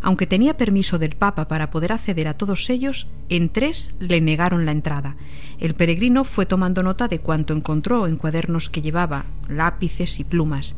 Aunque 0.00 0.26
tenía 0.26 0.56
permiso 0.56 0.98
del 0.98 1.16
Papa 1.16 1.48
para 1.48 1.70
poder 1.70 1.92
acceder 1.92 2.28
a 2.28 2.34
todos 2.34 2.68
ellos, 2.70 3.06
en 3.28 3.48
tres 3.48 3.94
le 4.00 4.20
negaron 4.20 4.66
la 4.66 4.72
entrada. 4.72 5.16
El 5.58 5.74
peregrino 5.74 6.24
fue 6.24 6.46
tomando 6.46 6.82
nota 6.82 7.08
de 7.08 7.20
cuanto 7.20 7.54
encontró 7.54 8.06
en 8.06 8.16
cuadernos 8.16 8.68
que 8.68 8.82
llevaba, 8.82 9.26
lápices 9.48 10.18
y 10.20 10.24
plumas. 10.24 10.76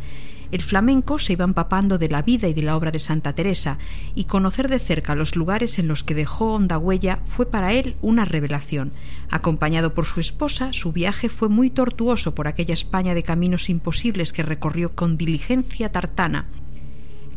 El 0.54 0.62
flamenco 0.62 1.18
se 1.18 1.32
iba 1.32 1.44
empapando 1.44 1.98
de 1.98 2.08
la 2.08 2.22
vida 2.22 2.46
y 2.46 2.54
de 2.54 2.62
la 2.62 2.76
obra 2.76 2.92
de 2.92 3.00
Santa 3.00 3.32
Teresa, 3.32 3.76
y 4.14 4.26
conocer 4.26 4.68
de 4.68 4.78
cerca 4.78 5.16
los 5.16 5.34
lugares 5.34 5.80
en 5.80 5.88
los 5.88 6.04
que 6.04 6.14
dejó 6.14 6.52
honda 6.52 6.78
huella 6.78 7.18
fue 7.24 7.46
para 7.46 7.72
él 7.72 7.96
una 8.02 8.24
revelación. 8.24 8.92
Acompañado 9.30 9.94
por 9.94 10.06
su 10.06 10.20
esposa, 10.20 10.72
su 10.72 10.92
viaje 10.92 11.28
fue 11.28 11.48
muy 11.48 11.70
tortuoso 11.70 12.36
por 12.36 12.46
aquella 12.46 12.72
España 12.72 13.14
de 13.14 13.24
caminos 13.24 13.68
imposibles 13.68 14.32
que 14.32 14.44
recorrió 14.44 14.92
con 14.92 15.16
diligencia 15.16 15.90
tartana. 15.90 16.46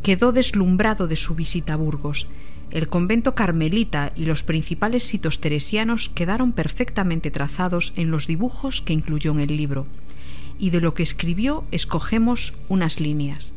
Quedó 0.03 0.31
deslumbrado 0.31 1.07
de 1.07 1.15
su 1.15 1.33
visita 1.33 1.73
a 1.73 1.77
Burgos. 1.77 2.27
El 2.69 2.87
convento 2.87 3.33
carmelita 3.33 4.11
y 4.15 4.25
los 4.25 4.43
principales 4.43 5.01
sitios 5.01 5.41
teresianos 5.41 6.09
quedaron 6.09 6.51
perfectamente 6.51 7.31
trazados 7.31 7.93
en 7.95 8.11
los 8.11 8.27
dibujos 8.27 8.83
que 8.83 8.93
incluyó 8.93 9.31
en 9.31 9.39
el 9.39 9.57
libro 9.57 9.87
y 10.59 10.69
de 10.69 10.81
lo 10.81 10.93
que 10.93 11.03
escribió 11.03 11.63
escogemos 11.71 12.53
unas 12.69 12.99
líneas. 12.99 13.53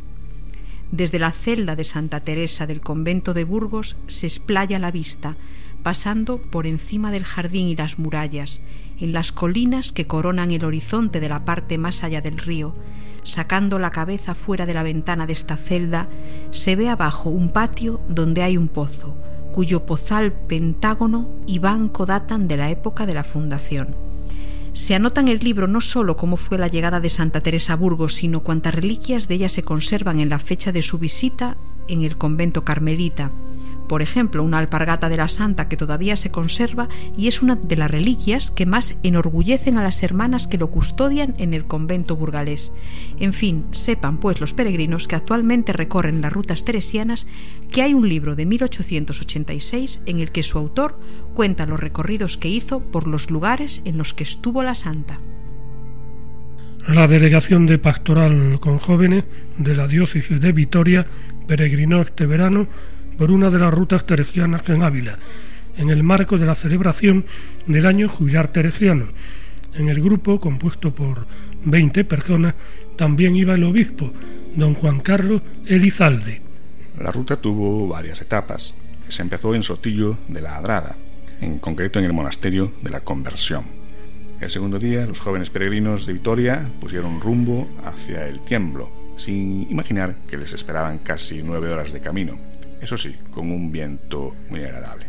Desde 0.92 1.19
la 1.19 1.30
celda 1.30 1.76
de 1.76 1.85
Santa 1.85 2.21
Teresa 2.21 2.66
del 2.66 2.80
convento 2.80 3.33
de 3.33 3.45
Burgos 3.45 3.97
se 4.09 4.26
explaya 4.26 4.78
la 4.78 4.90
vista, 4.90 5.37
pasando 5.83 6.38
por 6.38 6.66
encima 6.66 7.11
del 7.11 7.25
jardín 7.25 7.69
y 7.69 7.76
las 7.76 7.99
murallas, 7.99 8.61
en 8.99 9.12
las 9.12 9.33
colinas 9.33 9.92
que 9.92 10.07
coronan 10.07 10.50
el 10.50 10.64
horizonte 10.64 11.21
de 11.21 11.28
la 11.28 11.45
parte 11.45 11.78
más 11.78 12.02
allá 12.02 12.21
del 12.21 12.38
río, 12.38 12.75
sacando 13.23 13.78
la 13.78 13.90
cabeza 13.90 14.35
fuera 14.35 14.66
de 14.66 14.75
la 14.75 14.83
ventana 14.83 15.26
de 15.26 15.33
esta 15.33 15.57
celda, 15.57 16.09
se 16.50 16.76
ve 16.76 16.88
abajo 16.88 17.30
un 17.30 17.50
patio 17.50 18.00
donde 18.09 18.42
hay 18.42 18.57
un 18.57 18.69
pozo, 18.69 19.14
cuyo 19.52 19.87
pozal 19.87 20.33
pentágono 20.33 21.28
y 21.47 21.59
banco 21.61 22.04
datan 22.04 22.49
de 22.49 22.57
la 22.57 22.71
época 22.71 23.07
de 23.07 23.14
la 23.14 23.25
fundación. 23.25 23.95
Se 24.81 24.95
anota 24.95 25.21
en 25.21 25.29
el 25.29 25.41
libro 25.41 25.67
no 25.67 25.83
sólo 25.83 26.17
cómo 26.17 26.39
fue 26.39 26.57
la 26.57 26.67
llegada 26.67 27.01
de 27.01 27.11
Santa 27.11 27.43
Teresa 27.43 27.75
a 27.75 27.77
Burgos, 27.77 28.15
sino 28.15 28.41
cuántas 28.41 28.75
reliquias 28.75 29.29
de 29.29 29.35
ella 29.35 29.51
se 29.51 29.63
conservan 29.63 30.21
en 30.21 30.31
la 30.31 30.39
fecha 30.39 30.73
de 30.73 30.81
su 30.81 30.99
visita 30.99 31.59
en 31.87 32.03
el 32.03 32.17
convento 32.17 32.65
carmelita, 32.65 33.31
por 33.91 34.03
ejemplo, 34.03 34.45
una 34.45 34.61
alpargata 34.61 35.09
de 35.09 35.17
la 35.17 35.27
santa 35.27 35.67
que 35.67 35.77
todavía 35.77 36.17
se 36.17 36.31
conserva 36.31 36.89
y 37.19 37.27
es 37.27 37.43
una 37.43 37.57
de 37.57 37.75
las 37.75 37.91
reliquias 37.91 38.53
que 38.53 38.65
más 38.65 38.95
enorgullecen 39.03 39.79
a 39.79 39.83
las 39.83 40.05
hermanas 40.05 40.47
que 40.47 40.59
lo 40.59 40.71
custodian 40.71 41.35
en 41.39 41.55
el 41.55 41.65
convento 41.65 42.15
burgalés. 42.15 42.73
En 43.19 43.33
fin, 43.33 43.65
sepan 43.73 44.19
pues 44.19 44.41
los 44.41 44.55
peregrinos 44.55 45.09
que 45.09 45.17
actualmente 45.17 45.73
recorren 45.73 46.21
las 46.21 46.33
rutas 46.33 46.63
teresianas 46.63 47.27
que 47.73 47.83
hay 47.83 47.93
un 47.93 48.09
libro 48.09 48.37
de 48.37 48.47
1886 48.47 50.03
en 50.07 50.21
el 50.21 50.31
que 50.31 50.45
su 50.45 50.59
autor 50.59 50.97
cuenta 51.35 51.67
los 51.67 51.81
recorridos 51.81 52.37
que 52.37 52.49
hizo 52.49 52.79
por 52.79 53.09
los 53.09 53.29
lugares 53.29 53.83
en 53.85 53.99
los 53.99 54.15
que 54.15 54.23
estuvo 54.23 54.63
la 54.63 54.77
santa. 54.77 55.19
La 56.87 57.09
delegación 57.09 57.67
de 57.67 57.79
pastoral 57.79 58.61
con 58.61 58.79
jóvenes 58.79 59.25
de 59.59 59.75
la 59.75 59.89
diócesis 59.89 60.41
de 60.41 60.53
Vitoria 60.53 61.09
peregrinó 61.49 62.03
este 62.03 62.27
verano 62.27 62.69
por 63.21 63.31
una 63.31 63.50
de 63.50 63.59
las 63.59 63.75
rutas 63.75 64.07
teresianas 64.07 64.62
en 64.71 64.83
Ávila, 64.83 65.19
en 65.77 65.91
el 65.91 66.03
marco 66.03 66.39
de 66.39 66.47
la 66.47 66.55
celebración 66.55 67.27
del 67.67 67.85
año 67.85 68.09
jubilar 68.09 68.49
teresiano. 68.49 69.09
En 69.75 69.91
el 69.91 70.00
grupo, 70.00 70.41
compuesto 70.41 70.95
por 70.95 71.27
20 71.67 72.05
personas, 72.07 72.55
también 72.97 73.37
iba 73.37 73.53
el 73.53 73.65
obispo, 73.65 74.11
don 74.57 74.73
Juan 74.73 75.00
Carlos 75.00 75.43
Elizalde. 75.67 76.41
La 76.99 77.11
ruta 77.11 77.37
tuvo 77.39 77.89
varias 77.89 78.23
etapas. 78.23 78.75
Se 79.09 79.21
empezó 79.21 79.55
en 79.55 79.65
Sotillo 79.65 80.17
de 80.27 80.41
la 80.41 80.57
Adrada, 80.57 80.97
en 81.43 81.59
concreto 81.59 81.99
en 81.99 82.07
el 82.07 82.15
monasterio 82.15 82.73
de 82.81 82.89
la 82.89 83.00
Conversión. 83.00 83.65
El 84.41 84.49
segundo 84.49 84.79
día, 84.79 85.05
los 85.05 85.21
jóvenes 85.21 85.50
peregrinos 85.50 86.07
de 86.07 86.15
Vitoria 86.15 86.71
pusieron 86.81 87.21
rumbo 87.21 87.69
hacia 87.85 88.27
el 88.27 88.41
Tiemblo, 88.41 88.91
sin 89.17 89.71
imaginar 89.71 90.17
que 90.27 90.39
les 90.39 90.55
esperaban 90.55 91.00
casi 91.00 91.43
nueve 91.43 91.71
horas 91.71 91.93
de 91.93 92.00
camino 92.00 92.39
eso 92.81 92.97
sí, 92.97 93.17
con 93.31 93.51
un 93.51 93.71
viento 93.71 94.35
muy 94.49 94.65
agradable. 94.65 95.07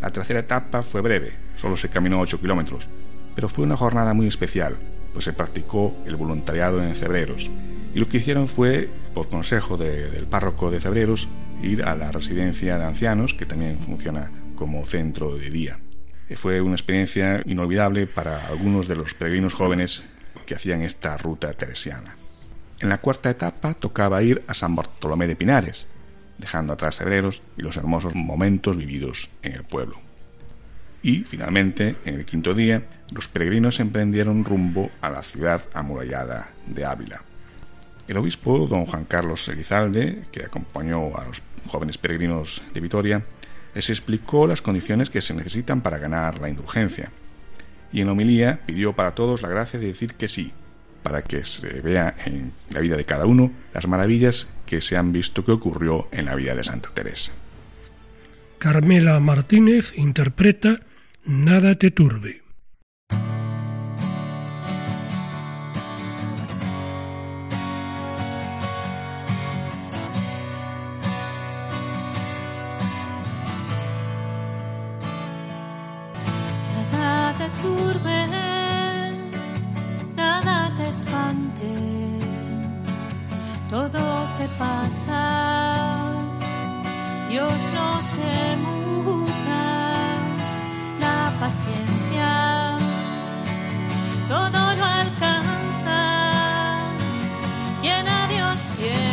La 0.00 0.10
tercera 0.10 0.40
etapa 0.40 0.82
fue 0.82 1.00
breve, 1.00 1.32
solo 1.56 1.76
se 1.76 1.88
caminó 1.88 2.20
8 2.20 2.40
kilómetros, 2.40 2.88
pero 3.34 3.48
fue 3.48 3.64
una 3.64 3.76
jornada 3.76 4.14
muy 4.14 4.26
especial, 4.26 4.76
pues 5.12 5.24
se 5.24 5.32
practicó 5.32 5.96
el 6.06 6.16
voluntariado 6.16 6.82
en 6.82 6.94
Cebreros. 6.94 7.50
Y 7.94 7.98
lo 7.98 8.08
que 8.08 8.18
hicieron 8.18 8.48
fue, 8.48 8.88
por 9.14 9.28
consejo 9.28 9.76
del 9.76 10.26
párroco 10.26 10.70
de 10.70 10.80
Cebreros, 10.80 11.28
ir 11.62 11.82
a 11.82 11.96
la 11.96 12.12
residencia 12.12 12.78
de 12.78 12.84
ancianos, 12.84 13.34
que 13.34 13.46
también 13.46 13.78
funciona 13.78 14.30
como 14.54 14.86
centro 14.86 15.36
de 15.36 15.50
día. 15.50 15.80
Fue 16.36 16.60
una 16.60 16.74
experiencia 16.74 17.42
inolvidable 17.46 18.06
para 18.06 18.46
algunos 18.48 18.86
de 18.86 18.96
los 18.96 19.14
peregrinos 19.14 19.54
jóvenes 19.54 20.04
que 20.46 20.54
hacían 20.54 20.82
esta 20.82 21.16
ruta 21.16 21.52
teresiana. 21.54 22.16
En 22.80 22.88
la 22.88 22.98
cuarta 22.98 23.30
etapa 23.30 23.74
tocaba 23.74 24.22
ir 24.22 24.44
a 24.46 24.54
San 24.54 24.76
Bartolomé 24.76 25.26
de 25.26 25.36
Pinares, 25.36 25.86
dejando 26.38 26.72
atrás 26.72 26.98
Cebreros 26.98 27.42
y 27.56 27.62
los 27.62 27.76
hermosos 27.76 28.14
momentos 28.14 28.76
vividos 28.76 29.30
en 29.42 29.52
el 29.52 29.64
pueblo. 29.64 30.00
Y, 31.02 31.24
finalmente, 31.24 31.96
en 32.04 32.16
el 32.16 32.24
quinto 32.24 32.54
día, 32.54 32.82
los 33.10 33.28
peregrinos 33.28 33.80
emprendieron 33.80 34.44
rumbo 34.44 34.90
a 35.00 35.10
la 35.10 35.22
ciudad 35.22 35.62
amurallada 35.74 36.52
de 36.66 36.84
Ávila. 36.84 37.22
El 38.08 38.16
obispo, 38.16 38.66
don 38.66 38.86
Juan 38.86 39.04
Carlos 39.04 39.46
Elizalde, 39.48 40.24
que 40.32 40.44
acompañó 40.44 41.16
a 41.16 41.24
los 41.24 41.42
jóvenes 41.66 41.98
peregrinos 41.98 42.62
de 42.72 42.80
Vitoria, 42.80 43.22
les 43.74 43.90
explicó 43.90 44.46
las 44.46 44.62
condiciones 44.62 45.10
que 45.10 45.20
se 45.20 45.34
necesitan 45.34 45.82
para 45.82 45.98
ganar 45.98 46.40
la 46.40 46.48
indulgencia. 46.48 47.12
Y 47.92 48.00
en 48.00 48.06
la 48.06 48.12
homilía 48.12 48.60
pidió 48.66 48.94
para 48.94 49.14
todos 49.14 49.42
la 49.42 49.48
gracia 49.48 49.78
de 49.78 49.86
decir 49.86 50.14
que 50.14 50.26
sí, 50.26 50.52
para 51.08 51.22
que 51.22 51.42
se 51.42 51.80
vea 51.80 52.14
en 52.26 52.52
la 52.68 52.80
vida 52.80 52.94
de 52.94 53.06
cada 53.06 53.24
uno 53.24 53.50
las 53.72 53.88
maravillas 53.88 54.46
que 54.66 54.82
se 54.82 54.94
han 54.98 55.10
visto 55.10 55.42
que 55.42 55.52
ocurrió 55.52 56.06
en 56.12 56.26
la 56.26 56.34
vida 56.34 56.54
de 56.54 56.62
Santa 56.62 56.90
Teresa. 56.92 57.32
Carmela 58.58 59.18
Martínez 59.18 59.94
interpreta 59.96 60.80
Nada 61.24 61.76
te 61.76 61.90
turbe. 61.90 62.42
Se 88.14 88.56
muda, 88.64 89.92
la 90.98 91.20
paciencia 91.40 92.76
todo 94.26 94.60
lo 94.78 94.84
alcanza. 94.84 96.00
Quien 97.82 98.08
a 98.08 98.28
Dios 98.28 98.58
tiene, 98.78 99.07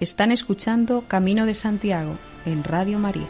Están 0.00 0.32
escuchando 0.32 1.04
Camino 1.06 1.44
de 1.44 1.54
Santiago 1.54 2.16
en 2.46 2.64
Radio 2.64 2.98
María. 2.98 3.26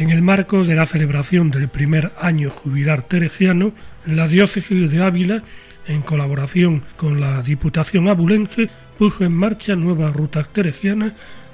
En 0.00 0.10
el 0.10 0.20
marco 0.20 0.64
de 0.64 0.74
la 0.74 0.86
celebración 0.86 1.52
del 1.52 1.68
primer 1.68 2.10
año 2.18 2.50
jubilar 2.50 3.02
teregiano, 3.02 3.70
la 4.06 4.26
diócesis 4.26 4.90
de 4.90 5.04
Ávila, 5.04 5.44
en 5.86 6.02
colaboración 6.02 6.82
con 6.96 7.20
la 7.20 7.42
Diputación 7.42 8.08
Abulense, 8.08 8.68
puso 8.98 9.22
en 9.22 9.32
marcha 9.32 9.76
nuevas 9.76 10.12
rutas 10.16 10.48
teregianas 10.48 11.12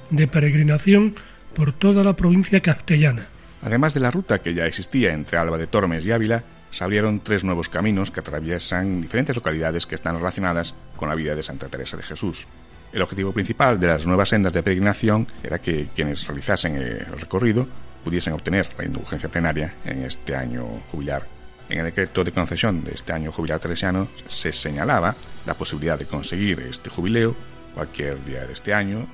de 0.09 0.27
peregrinación 0.27 1.17
por 1.55 1.73
toda 1.75 2.03
la 2.03 2.15
provincia 2.15 2.61
castellana. 2.61 3.27
Además 3.61 3.93
de 3.93 4.01
la 4.01 4.11
ruta 4.11 4.39
que 4.39 4.55
ya 4.55 4.65
existía 4.65 5.13
entre 5.13 5.37
Alba 5.37 5.59
de 5.59 5.67
Tormes 5.67 6.07
y 6.07 6.13
Ávila, 6.13 6.43
se 6.71 6.85
abrieron 6.85 7.21
tres 7.21 7.45
nuevos 7.45 7.69
caminos 7.69 8.11
que 8.11 8.21
atraviesan 8.21 9.01
diferentes 9.01 9.37
localidades 9.37 9.87
que 9.87 9.95
están 9.95 10.17
relacionadas 10.17 10.75
con 10.97 11.09
la 11.09 11.15
vida 11.15 11.35
de 11.35 11.43
Santa 11.43 11.69
Teresa 11.69 11.97
de 11.97 12.03
Jesús. 12.03 12.47
El 12.93 13.03
objetivo 13.03 13.33
principal 13.33 13.79
de 13.79 13.87
las 13.87 14.07
nuevas 14.07 14.31
sendas 14.31 14.53
de 14.53 14.63
peregrinación 14.63 15.27
era 15.43 15.61
que 15.61 15.89
quienes 15.95 16.27
realizasen 16.27 16.77
el 16.77 17.07
recorrido 17.07 17.67
pudiesen 18.05 18.33
obtener 18.33 18.69
la 18.79 18.85
indulgencia 18.85 19.29
plenaria 19.29 19.75
en 19.85 20.03
este 20.03 20.35
año 20.35 20.67
jubilar. 20.91 21.27
En 21.69 21.79
el 21.79 21.85
decreto 21.85 22.25
de 22.25 22.33
concesión 22.33 22.83
de 22.83 22.93
este 22.95 23.13
año 23.13 23.31
jubilar 23.31 23.61
teresiano 23.61 24.09
se 24.27 24.53
señalaba 24.53 25.15
la 25.47 25.55
posibilidad 25.55 25.99
de 25.99 26.07
conseguir 26.07 26.61
este 26.61 26.91
jubileo 26.91 27.37
cualquier 27.75 28.25
día 28.25 28.45
de 28.45 28.53
este 28.53 28.75
año, 28.75 29.07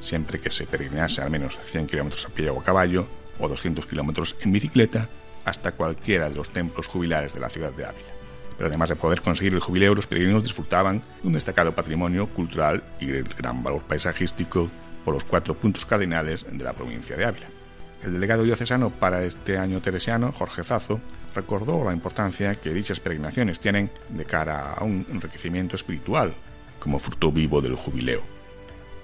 siempre 0.00 0.38
que 0.38 0.50
se 0.50 0.66
peregrinase 0.66 1.22
al 1.22 1.30
menos 1.30 1.58
100 1.64 1.86
kilómetros 1.86 2.26
a 2.26 2.28
pie 2.28 2.50
o 2.50 2.60
a 2.60 2.62
caballo 2.62 3.08
o 3.38 3.48
200 3.48 3.86
kilómetros 3.86 4.36
en 4.40 4.52
bicicleta 4.52 5.08
hasta 5.48 5.72
cualquiera 5.72 6.28
de 6.28 6.36
los 6.36 6.50
templos 6.50 6.86
jubilares 6.86 7.34
de 7.34 7.40
la 7.40 7.50
ciudad 7.50 7.72
de 7.72 7.86
Ávila. 7.86 8.08
Pero 8.56 8.68
además 8.68 8.88
de 8.88 8.96
poder 8.96 9.20
conseguir 9.20 9.54
el 9.54 9.60
jubileo, 9.60 9.94
los 9.94 10.06
peregrinos 10.06 10.42
disfrutaban 10.42 11.00
de 11.00 11.28
un 11.28 11.32
destacado 11.32 11.74
patrimonio 11.74 12.28
cultural 12.28 12.82
y 13.00 13.06
de 13.06 13.22
gran 13.22 13.62
valor 13.62 13.82
paisajístico 13.82 14.70
por 15.04 15.14
los 15.14 15.24
cuatro 15.24 15.54
puntos 15.54 15.86
cardinales 15.86 16.44
de 16.50 16.64
la 16.64 16.72
provincia 16.72 17.16
de 17.16 17.24
Ávila. 17.24 17.46
El 18.02 18.12
delegado 18.12 18.44
diocesano 18.44 18.90
para 18.90 19.24
este 19.24 19.58
año 19.58 19.80
teresiano, 19.80 20.32
Jorge 20.32 20.62
Zazo, 20.62 21.00
recordó 21.34 21.84
la 21.84 21.92
importancia 21.92 22.54
que 22.56 22.74
dichas 22.74 23.00
peregrinaciones 23.00 23.58
tienen 23.58 23.90
de 24.08 24.24
cara 24.24 24.72
a 24.72 24.84
un 24.84 25.06
enriquecimiento 25.10 25.76
espiritual 25.76 26.34
como 26.78 26.98
fruto 26.98 27.32
vivo 27.32 27.60
del 27.60 27.74
jubileo. 27.74 28.22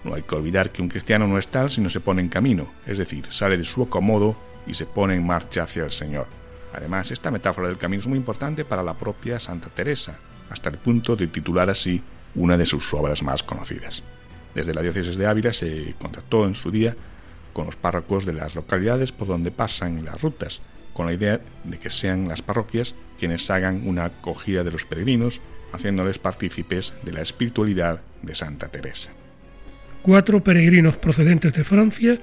No 0.04 0.14
hay 0.14 0.22
que 0.22 0.34
olvidar 0.34 0.70
que 0.70 0.82
un 0.82 0.88
cristiano 0.88 1.26
no 1.26 1.38
es 1.38 1.48
tal 1.48 1.70
si 1.70 1.80
no 1.80 1.90
se 1.90 2.00
pone 2.00 2.22
en 2.22 2.28
camino, 2.28 2.72
es 2.86 2.98
decir, 2.98 3.26
sale 3.30 3.56
de 3.56 3.64
su 3.64 3.82
acomodo 3.82 4.36
y 4.66 4.74
se 4.74 4.86
pone 4.86 5.14
en 5.14 5.26
marcha 5.26 5.64
hacia 5.64 5.84
el 5.84 5.90
Señor. 5.90 6.26
Además, 6.72 7.10
esta 7.10 7.30
metáfora 7.30 7.68
del 7.68 7.78
camino 7.78 8.00
es 8.00 8.08
muy 8.08 8.18
importante 8.18 8.64
para 8.64 8.82
la 8.82 8.94
propia 8.94 9.38
Santa 9.38 9.68
Teresa, 9.68 10.18
hasta 10.50 10.70
el 10.70 10.78
punto 10.78 11.16
de 11.16 11.28
titular 11.28 11.70
así 11.70 12.02
una 12.34 12.56
de 12.56 12.66
sus 12.66 12.92
obras 12.94 13.22
más 13.22 13.42
conocidas. 13.42 14.02
Desde 14.54 14.74
la 14.74 14.82
diócesis 14.82 15.16
de 15.16 15.26
Ávila 15.26 15.52
se 15.52 15.94
contactó 15.98 16.46
en 16.46 16.54
su 16.54 16.70
día 16.70 16.96
con 17.52 17.66
los 17.66 17.76
párrocos 17.76 18.26
de 18.26 18.32
las 18.32 18.54
localidades 18.54 19.12
por 19.12 19.28
donde 19.28 19.50
pasan 19.50 20.04
las 20.04 20.20
rutas, 20.22 20.60
con 20.92 21.06
la 21.06 21.12
idea 21.12 21.40
de 21.64 21.78
que 21.78 21.90
sean 21.90 22.28
las 22.28 22.42
parroquias 22.42 22.94
quienes 23.18 23.50
hagan 23.50 23.86
una 23.86 24.06
acogida 24.06 24.64
de 24.64 24.72
los 24.72 24.84
peregrinos, 24.84 25.40
haciéndoles 25.72 26.18
partícipes 26.18 26.94
de 27.02 27.12
la 27.12 27.22
espiritualidad 27.22 28.02
de 28.22 28.34
Santa 28.34 28.68
Teresa. 28.68 29.10
Cuatro 30.02 30.42
peregrinos 30.42 30.96
procedentes 30.96 31.52
de 31.54 31.64
Francia 31.64 32.18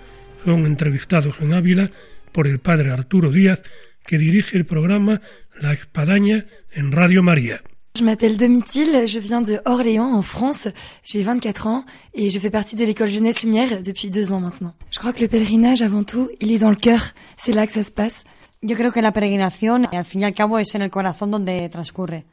son 0.45 0.65
entrevistados 0.65 1.35
en 1.39 1.53
Ávila 1.53 1.91
por 2.31 2.47
el 2.47 2.59
padre 2.59 2.91
Arturo 2.91 3.31
Díaz, 3.31 3.61
que 4.05 4.17
dirige 4.17 4.57
el 4.57 4.65
programa 4.65 5.21
La 5.59 5.73
Espadaña 5.73 6.45
en 6.71 6.91
Radio 6.91 7.23
María. 7.23 7.61
Je 7.93 8.05
m'appelle 8.05 8.37
Domitil, 8.37 9.05
je 9.05 9.19
viens 9.19 9.41
de 9.41 9.59
Orléans 9.65 10.13
en 10.13 10.21
France, 10.21 10.69
j'ai 11.03 11.23
24 11.23 11.67
ans 11.67 11.85
et 12.13 12.29
je 12.29 12.39
fais 12.39 12.49
partie 12.49 12.77
de 12.77 12.85
l'école 12.85 13.09
Jeunesse 13.09 13.43
Lumière 13.43 13.81
depuis 13.83 14.09
deux 14.09 14.31
ans 14.31 14.39
maintenant. 14.39 14.73
Je 14.91 14.99
crois 14.99 15.11
que 15.11 15.19
le 15.19 15.27
pèlerinage 15.27 15.81
avant 15.81 16.05
tout, 16.05 16.29
il 16.39 16.53
est 16.53 16.57
dans 16.57 16.69
le 16.69 16.77
cœur, 16.77 17.01
c'est 17.35 17.51
là 17.51 17.67
que 17.67 17.73
ça 17.73 17.83
se 17.83 17.91
passe. 17.91 18.23
Yo 18.63 18.75
creo 18.75 18.91
que 18.91 19.01
la 19.01 19.11
peregrinación, 19.11 19.87
al 19.91 20.05
fin 20.05 20.19
y 20.21 20.23
al 20.23 20.33
cabo, 20.33 20.59
es 20.59 20.75
en 20.75 20.83
el 20.83 20.91
corazón 20.91 21.31
donde 21.31 21.67
transcurre. 21.69 22.25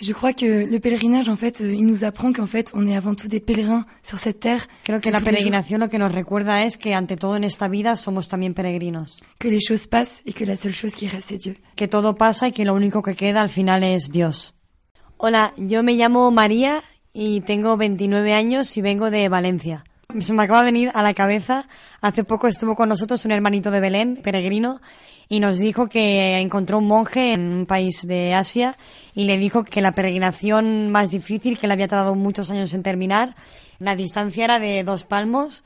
Je 0.00 0.12
crois 0.12 0.32
que 0.32 0.64
le 0.64 0.80
pèlerinage, 0.80 1.28
en 1.28 1.36
fait, 1.36 1.60
euh, 1.60 1.72
il 1.72 1.84
nous 1.84 2.04
apprend 2.04 2.32
qu'en 2.32 2.46
fait, 2.46 2.70
on 2.74 2.86
est 2.86 2.96
avant 2.96 3.14
tout 3.14 3.28
des 3.28 3.40
pèlerins 3.40 3.84
sur 4.02 4.18
cette 4.18 4.40
terre. 4.40 4.66
Creo 4.84 5.00
que 5.00 5.10
la 5.10 5.20
peregrinación 5.20 5.80
lo 5.80 5.88
que 5.88 5.98
nos 5.98 6.12
recuerda 6.12 6.64
es 6.64 6.76
que 6.76 6.94
ante 6.94 7.16
todo 7.16 7.36
en 7.36 7.44
esta 7.44 7.68
vida 7.68 7.96
somos 7.96 8.28
también 8.28 8.54
peregrinos. 8.54 9.20
que 9.38 9.50
les 9.50 9.60
choses 9.60 9.86
passent 9.86 10.22
et 10.24 10.32
que 10.32 10.46
la 10.46 10.56
seule 10.56 10.72
chose 10.72 10.94
qui 10.94 11.08
reste, 11.08 11.28
c'est 11.28 11.38
Dieu. 11.38 11.56
Que 11.76 11.88
todo 11.88 12.14
pasa 12.14 12.48
y 12.48 12.52
que 12.52 12.64
lo 12.64 12.74
único 12.74 13.02
que 13.02 13.14
queda 13.14 13.42
al 13.42 13.50
final 13.50 13.84
es 13.84 14.10
Dios. 14.10 14.54
Hola, 15.18 15.52
yo 15.56 15.82
me 15.82 15.94
llamo 15.94 16.30
María 16.30 16.80
y 17.12 17.42
tengo 17.42 17.76
29 17.76 18.32
años 18.32 18.76
y 18.76 18.82
vengo 18.82 19.10
de 19.10 19.28
Valencia. 19.28 19.84
Se 20.18 20.32
me 20.32 20.42
acaba 20.42 20.60
de 20.60 20.66
venir 20.66 20.90
a 20.94 21.02
la 21.02 21.14
cabeza, 21.14 21.68
hace 22.00 22.24
poco 22.24 22.46
estuvo 22.48 22.74
con 22.74 22.88
nosotros 22.88 23.24
un 23.24 23.32
hermanito 23.32 23.70
de 23.70 23.80
Belén, 23.80 24.18
peregrino, 24.22 24.80
y 25.32 25.40
nos 25.40 25.58
dijo 25.58 25.88
que 25.88 26.40
encontró 26.40 26.76
un 26.76 26.86
monje 26.86 27.32
en 27.32 27.40
un 27.40 27.64
país 27.64 28.06
de 28.06 28.34
Asia 28.34 28.76
y 29.14 29.24
le 29.24 29.38
dijo 29.38 29.64
que 29.64 29.80
la 29.80 29.92
peregrinación 29.92 30.90
más 30.90 31.10
difícil, 31.10 31.58
que 31.58 31.66
le 31.66 31.72
había 31.72 31.88
tardado 31.88 32.14
muchos 32.14 32.50
años 32.50 32.74
en 32.74 32.82
terminar, 32.82 33.34
la 33.78 33.96
distancia 33.96 34.44
era 34.44 34.58
de 34.58 34.84
dos 34.84 35.04
palmos, 35.04 35.64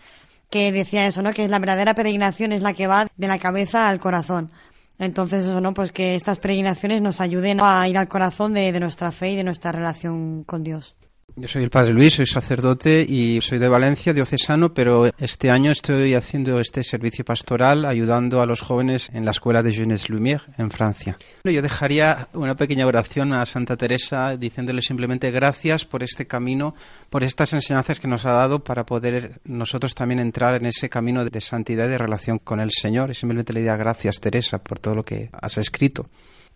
que 0.51 0.71
decía 0.71 1.09
eso, 1.09 1.21
¿no? 1.21 1.33
Que 1.33 1.49
la 1.49 1.59
verdadera 1.59 1.95
peregrinación 1.95 2.53
es 2.53 2.63
la 2.63 2.75
que 2.75 2.87
va 2.87 3.09
de 3.17 3.27
la 3.27 3.41
cabeza 3.41 3.89
al 3.89 3.99
corazón. 3.99 4.53
Entonces 5.01 5.45
eso, 5.45 5.61
¿no? 5.61 5.75
Pues 5.75 5.91
que 5.91 6.15
estas 6.15 6.39
peregrinaciones 6.39 7.03
nos 7.03 7.21
ayuden 7.21 7.59
a 7.61 7.89
ir 7.89 7.99
al 7.99 8.07
corazón 8.07 8.55
de, 8.55 8.71
de 8.71 8.79
nuestra 8.79 9.11
fe 9.11 9.33
y 9.33 9.37
de 9.37 9.43
nuestra 9.43 9.73
relación 9.73 10.45
con 10.45 10.63
Dios. 10.63 10.95
Yo 11.39 11.47
soy 11.49 11.65
el 11.65 11.71
Padre 11.71 11.93
Luis, 11.93 12.15
soy 12.15 12.25
sacerdote 12.25 13.05
y 13.07 13.43
soy 13.43 13.59
de 13.59 13.69
Valencia, 13.69 14.15
diocesano, 14.15 14.73
pero 14.73 15.05
este 15.19 15.51
año 15.51 15.71
estoy 15.71 16.15
haciendo 16.15 16.59
este 16.59 16.83
servicio 16.83 17.27
pastoral 17.27 17.85
ayudando 17.85 18.41
a 18.41 18.47
los 18.47 18.63
jóvenes 18.63 19.11
en 19.13 19.27
la 19.27 19.33
escuela 19.33 19.63
de 19.63 19.71
Jeunesse 19.71 20.09
Lumière 20.09 20.41
en 20.57 20.71
Francia. 20.71 21.19
Yo 21.45 21.61
dejaría 21.61 22.29
una 22.33 22.55
pequeña 22.55 22.87
oración 22.87 23.35
a 23.35 23.45
Santa 23.45 23.77
Teresa 23.77 24.39
diciéndole 24.39 24.81
simplemente 24.81 25.31
gracias 25.31 25.85
por 25.85 26.03
este 26.03 26.27
camino, 26.27 26.75
por 27.11 27.23
estas 27.23 27.53
enseñanzas 27.53 28.01
que 28.01 28.09
nos 28.09 28.25
ha 28.25 28.33
dado 28.33 28.65
para 28.65 28.87
poder 28.87 29.39
nosotros 29.45 29.95
también 29.95 30.21
entrar 30.21 30.55
en 30.55 30.65
ese 30.65 30.89
camino 30.89 31.23
de 31.23 31.41
santidad 31.43 31.85
y 31.85 31.91
de 31.91 31.99
relación 31.99 32.39
con 32.39 32.61
el 32.61 32.71
Señor. 32.71 33.11
Y 33.11 33.15
simplemente 33.15 33.53
le 33.53 33.61
diría 33.61 33.77
gracias 33.77 34.23
Teresa 34.23 34.65
por 34.65 34.79
todo 34.79 34.95
lo 34.95 35.05
que 35.05 35.29
has 35.35 35.59
escrito. 35.59 36.09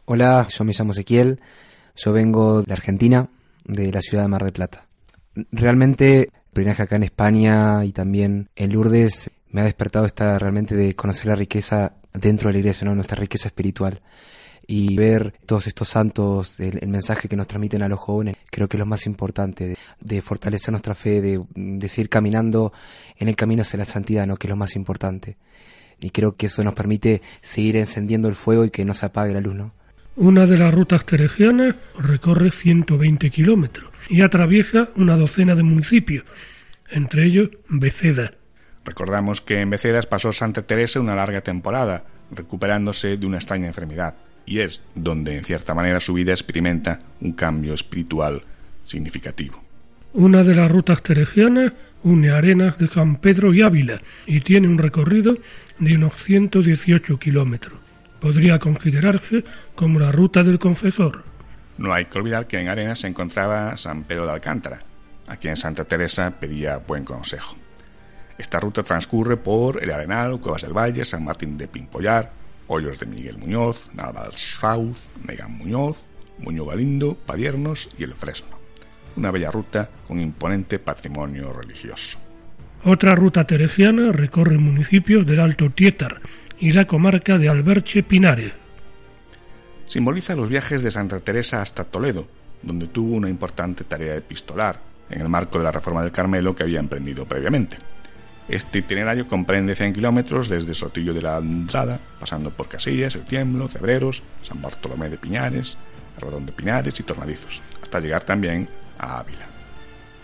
Hola, 0.06 0.48
me 0.64 0.72
llamo 0.72 0.92
Ezequiel, 0.92 1.38
Yo 1.96 2.14
vengo 2.14 2.62
de 2.62 2.72
Argentina, 2.72 3.28
de 3.64 3.92
la 3.92 4.00
ciudad 4.00 4.24
de 4.24 4.28
Mar 4.28 4.44
del 4.44 4.52
Plata. 4.52 4.86
Realmente, 5.52 6.20
el 6.20 6.30
peregrinaje 6.52 6.82
acá 6.82 6.96
en 6.96 7.04
España 7.04 7.84
y 7.84 7.92
también 7.92 8.48
en 8.56 8.72
Lourdes 8.72 9.30
me 9.50 9.60
ha 9.60 9.64
despertado 9.64 10.06
esta 10.06 10.38
realmente 10.38 10.74
de 10.74 10.94
conocer 10.94 11.26
la 11.26 11.34
riqueza 11.34 11.94
dentro 12.12 12.48
de 12.48 12.54
la 12.54 12.58
iglesia, 12.60 12.88
nuestra 12.92 13.16
riqueza 13.16 13.48
espiritual. 13.48 14.00
Y 14.66 14.94
ver 14.94 15.34
todos 15.46 15.66
estos 15.66 15.88
santos, 15.88 16.60
el, 16.60 16.86
mensaje 16.86 17.28
que 17.28 17.34
nos 17.34 17.48
transmiten 17.48 17.82
a 17.82 17.88
los 17.88 17.98
jóvenes, 17.98 18.36
creo 18.50 18.68
que 18.68 18.76
es 18.76 18.78
lo 18.78 18.86
más 18.86 19.04
importante, 19.06 19.68
de, 19.68 19.76
de 20.00 20.22
fortalecer 20.22 20.70
nuestra 20.70 20.94
fe, 20.94 21.20
de, 21.20 21.42
de 21.56 21.88
seguir 21.88 22.08
caminando 22.08 22.72
en 23.16 23.28
el 23.28 23.34
camino 23.34 23.62
hacia 23.62 23.78
la 23.78 23.84
santidad, 23.84 24.28
¿no? 24.28 24.36
que 24.36 24.46
es 24.46 24.50
lo 24.50 24.56
más 24.56 24.76
importante. 24.76 25.36
Y 26.00 26.10
creo 26.10 26.36
que 26.36 26.46
eso 26.46 26.62
nos 26.62 26.74
permite 26.74 27.20
seguir 27.42 27.76
encendiendo 27.76 28.28
el 28.28 28.36
fuego 28.36 28.64
y 28.64 28.70
que 28.70 28.84
no 28.84 28.94
se 28.94 29.06
apague 29.06 29.34
la 29.34 29.40
luz, 29.40 29.56
¿no? 29.56 29.72
Una 30.16 30.46
de 30.46 30.58
las 30.58 30.74
rutas 30.74 31.06
teresianas 31.06 31.76
recorre 31.98 32.50
120 32.50 33.30
kilómetros 33.30 33.90
y 34.08 34.22
atraviesa 34.22 34.88
una 34.96 35.16
docena 35.16 35.54
de 35.54 35.62
municipios, 35.62 36.24
entre 36.90 37.24
ellos 37.24 37.50
Beceda. 37.68 38.32
Recordamos 38.84 39.40
que 39.40 39.60
en 39.60 39.70
Becedas 39.70 40.06
pasó 40.06 40.32
Santa 40.32 40.62
Teresa 40.62 41.00
una 41.00 41.14
larga 41.14 41.42
temporada, 41.42 42.04
recuperándose 42.30 43.16
de 43.16 43.26
una 43.26 43.36
extraña 43.36 43.68
enfermedad, 43.68 44.16
y 44.46 44.60
es 44.60 44.82
donde 44.94 45.36
en 45.36 45.44
cierta 45.44 45.74
manera 45.74 46.00
su 46.00 46.14
vida 46.14 46.32
experimenta 46.32 46.98
un 47.20 47.32
cambio 47.32 47.74
espiritual 47.74 48.42
significativo. 48.82 49.62
Una 50.12 50.42
de 50.42 50.56
las 50.56 50.70
rutas 50.70 51.02
teresianas 51.02 51.72
une 52.02 52.30
Arenas 52.30 52.78
de 52.78 52.88
San 52.88 53.16
Pedro 53.16 53.54
y 53.54 53.62
Ávila 53.62 54.00
y 54.26 54.40
tiene 54.40 54.68
un 54.68 54.78
recorrido 54.78 55.36
de 55.78 55.94
unos 55.94 56.14
118 56.22 57.18
kilómetros. 57.18 57.79
Podría 58.20 58.58
considerarse 58.58 59.44
como 59.74 59.98
la 59.98 60.12
ruta 60.12 60.42
del 60.42 60.58
confesor. 60.58 61.24
No 61.78 61.94
hay 61.94 62.04
que 62.04 62.18
olvidar 62.18 62.46
que 62.46 62.60
en 62.60 62.68
Arenas 62.68 63.00
se 63.00 63.06
encontraba 63.06 63.76
San 63.78 64.04
Pedro 64.04 64.26
de 64.26 64.32
Alcántara, 64.32 64.80
a 65.26 65.36
quien 65.36 65.56
Santa 65.56 65.86
Teresa 65.86 66.38
pedía 66.38 66.76
buen 66.76 67.04
consejo. 67.04 67.56
Esta 68.36 68.60
ruta 68.60 68.82
transcurre 68.82 69.36
por 69.36 69.82
El 69.82 69.90
Arenal, 69.90 70.40
Cuevas 70.40 70.62
del 70.62 70.76
Valle, 70.76 71.04
San 71.04 71.24
Martín 71.24 71.56
de 71.56 71.68
Pimpollar, 71.68 72.32
Hoyos 72.68 73.00
de 73.00 73.06
Miguel 73.06 73.38
Muñoz, 73.38 73.90
Naval 73.94 74.32
South, 74.32 74.96
Megan 75.26 75.52
Muñoz, 75.52 76.06
Muñoz 76.38 76.68
Galindo, 76.68 77.14
Padiernos 77.14 77.88
y 77.98 78.04
El 78.04 78.14
Fresno. 78.14 78.58
Una 79.16 79.30
bella 79.30 79.50
ruta 79.50 79.90
con 80.06 80.20
imponente 80.20 80.78
patrimonio 80.78 81.52
religioso. 81.52 82.18
Otra 82.84 83.14
ruta 83.14 83.46
teresiana 83.46 84.12
recorre 84.12 84.56
municipios 84.56 85.26
del 85.26 85.40
Alto 85.40 85.70
Tietar 85.70 86.20
y 86.60 86.72
la 86.72 86.86
comarca 86.86 87.38
de 87.38 87.48
Alberche 87.48 88.02
Pinares. 88.02 88.52
Simboliza 89.86 90.36
los 90.36 90.48
viajes 90.48 90.82
de 90.82 90.90
Santa 90.90 91.18
Teresa 91.20 91.62
hasta 91.62 91.84
Toledo, 91.84 92.28
donde 92.62 92.86
tuvo 92.86 93.16
una 93.16 93.28
importante 93.28 93.84
tarea 93.84 94.14
epistolar, 94.14 94.78
en 95.08 95.20
el 95.20 95.28
marco 95.28 95.58
de 95.58 95.64
la 95.64 95.72
reforma 95.72 96.02
del 96.02 96.12
Carmelo 96.12 96.54
que 96.54 96.62
había 96.62 96.78
emprendido 96.78 97.26
previamente. 97.26 97.76
Este 98.48 98.80
itinerario 98.80 99.26
comprende 99.26 99.74
100 99.74 99.94
kilómetros 99.94 100.48
desde 100.48 100.74
Sotillo 100.74 101.14
de 101.14 101.22
la 101.22 101.36
Andrada, 101.36 101.98
pasando 102.18 102.50
por 102.50 102.68
Casillas, 102.68 103.14
El 103.14 103.22
Tiemblo, 103.22 103.68
Cebreros, 103.68 104.22
San 104.42 104.60
Bartolomé 104.60 105.08
de 105.08 105.18
Piñares, 105.18 105.78
Rodón 106.20 106.46
de 106.46 106.52
Pinares 106.52 106.98
y 107.00 107.02
Tornadizos, 107.02 107.62
hasta 107.82 108.00
llegar 108.00 108.22
también 108.22 108.68
a 108.98 109.20
Ávila. 109.20 109.46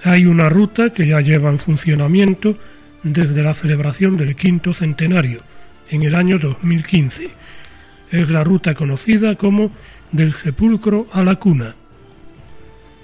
Hay 0.04 0.26
una 0.26 0.48
ruta 0.48 0.90
que 0.90 1.06
ya 1.06 1.20
lleva 1.20 1.50
en 1.50 1.58
funcionamiento 1.58 2.56
desde 3.02 3.42
la 3.42 3.54
celebración 3.54 4.16
del 4.16 4.36
quinto 4.36 4.74
centenario, 4.74 5.40
en 5.90 6.02
el 6.02 6.14
año 6.14 6.38
2015. 6.38 7.30
Es 8.10 8.30
la 8.30 8.44
ruta 8.44 8.74
conocida 8.74 9.36
como 9.36 9.70
del 10.12 10.32
sepulcro 10.32 11.06
a 11.12 11.22
la 11.22 11.36
cuna. 11.36 11.74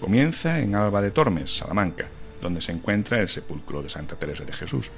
Comienza 0.01 0.59
en 0.59 0.75
Alba 0.75 1.03
de 1.03 1.11
Tormes, 1.11 1.57
Salamanca, 1.57 2.09
donde 2.40 2.61
se 2.61 2.73
encuentra 2.73 3.21
el 3.21 3.29
sepulcro 3.29 3.83
de 3.83 3.88
Santa 3.88 4.16
Teresa 4.16 4.45
de 4.45 4.53
Jesús. 4.53 4.90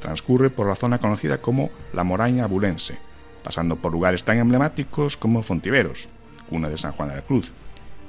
Transcurre 0.00 0.50
por 0.50 0.66
la 0.68 0.74
zona 0.74 0.98
conocida 0.98 1.38
como 1.42 1.70
la 1.92 2.04
Moraña 2.04 2.44
Abulense, 2.44 2.98
pasando 3.42 3.76
por 3.76 3.92
lugares 3.92 4.24
tan 4.24 4.38
emblemáticos 4.38 5.16
como 5.16 5.42
Fontiveros, 5.42 6.08
cuna 6.48 6.68
de 6.68 6.78
San 6.78 6.92
Juan 6.92 7.10
de 7.10 7.16
la 7.16 7.22
Cruz, 7.22 7.52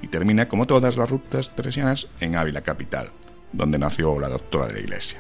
y 0.02 0.08
termina, 0.08 0.48
como 0.48 0.66
todas 0.66 0.98
las 0.98 1.10
rutas 1.10 1.56
teresianas, 1.56 2.08
en 2.20 2.36
Ávila 2.36 2.62
capital, 2.62 3.12
donde 3.52 3.78
nació 3.78 4.20
la 4.20 4.30
doctora 4.30 4.68
de 4.68 4.74
la 4.74 4.80
Iglesia. 4.80 5.20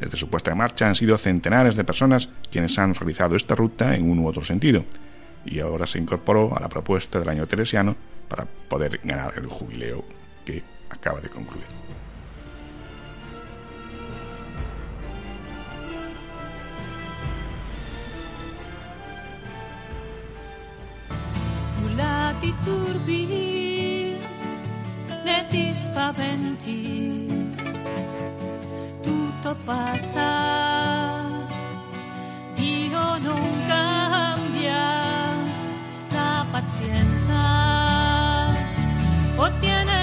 Desde 0.00 0.16
su 0.16 0.30
puesta 0.30 0.52
en 0.52 0.58
marcha 0.58 0.86
han 0.86 0.94
sido 0.94 1.18
centenares 1.18 1.76
de 1.76 1.84
personas 1.84 2.30
quienes 2.50 2.78
han 2.78 2.94
realizado 2.94 3.36
esta 3.36 3.54
ruta 3.54 3.94
en 3.94 4.08
un 4.08 4.20
u 4.20 4.28
otro 4.28 4.44
sentido, 4.44 4.84
y 5.44 5.60
ahora 5.60 5.86
se 5.86 5.98
incorporó 5.98 6.56
a 6.56 6.60
la 6.60 6.68
propuesta 6.68 7.18
del 7.18 7.28
año 7.28 7.46
teresiano 7.46 7.96
para 8.28 8.44
poder 8.44 9.00
ganar 9.02 9.34
el 9.36 9.46
jubileo 9.46 10.04
que 10.44 10.62
acaba 10.90 11.20
de 11.20 11.28
concluir. 11.28 11.66
Tutto 29.48 29.56
passa, 29.64 31.24
Dio 32.54 33.18
non 33.18 33.64
cambia, 33.66 35.02
la 36.10 36.44
pazienza 36.50 37.40
ottiene 39.36 39.88
tutto, 39.88 39.97